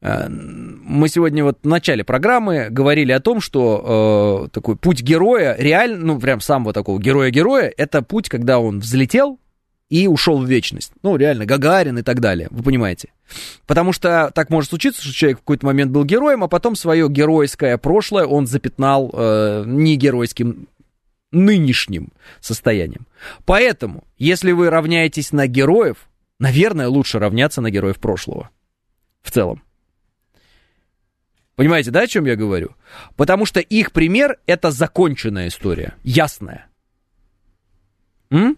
[0.00, 5.56] Э, мы сегодня вот в начале программы говорили о том, что э, такой путь героя,
[5.58, 9.38] реально, ну, прям самого такого героя-героя, это путь, когда он взлетел
[9.88, 10.92] и ушел в вечность.
[11.02, 13.10] Ну, реально, Гагарин и так далее, вы понимаете.
[13.66, 17.08] Потому что так может случиться, что человек в какой-то момент был героем, а потом свое
[17.08, 20.66] геройское прошлое он запятнал э, не геройским
[21.30, 22.08] нынешним
[22.40, 23.06] состоянием.
[23.44, 28.50] Поэтому, если вы равняетесь на героев, наверное, лучше равняться на героев прошлого.
[29.22, 29.62] В целом.
[31.56, 32.74] Понимаете, да, о чем я говорю?
[33.16, 36.66] Потому что их пример— это законченная история, ясная.
[38.30, 38.56] М?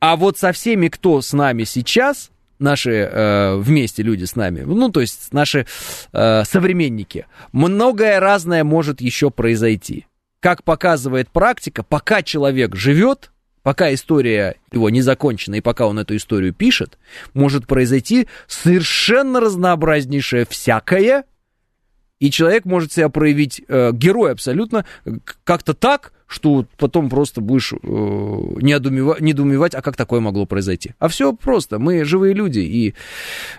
[0.00, 4.90] А вот со всеми, кто с нами сейчас, наши э, вместе люди с нами, ну,
[4.90, 5.66] то есть наши
[6.12, 10.06] э, современники, многое разное может еще произойти.
[10.40, 13.32] Как показывает практика, пока человек живет,
[13.68, 16.96] пока история его не закончена и пока он эту историю пишет,
[17.34, 21.24] может произойти совершенно разнообразнейшее всякое,
[22.18, 24.86] и человек может себя проявить э, герой абсолютно
[25.44, 30.94] как-то так, что потом просто будешь э, недоумевать, а как такое могло произойти.
[30.98, 32.94] А все просто, мы живые люди, и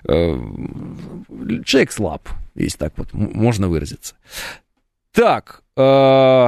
[0.05, 0.39] э,
[1.65, 4.15] человек слаб, если так вот можно выразиться.
[5.11, 6.47] Так, э,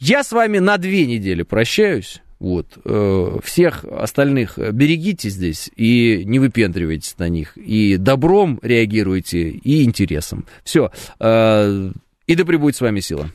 [0.00, 2.22] я с вами на две недели прощаюсь.
[2.38, 2.78] Вот.
[2.84, 7.56] Э, всех остальных берегите здесь и не выпендривайтесь на них.
[7.56, 10.46] И добром реагируйте, и интересом.
[10.64, 10.90] Все.
[11.18, 11.90] Э,
[12.26, 13.30] и да пребудет с вами сила.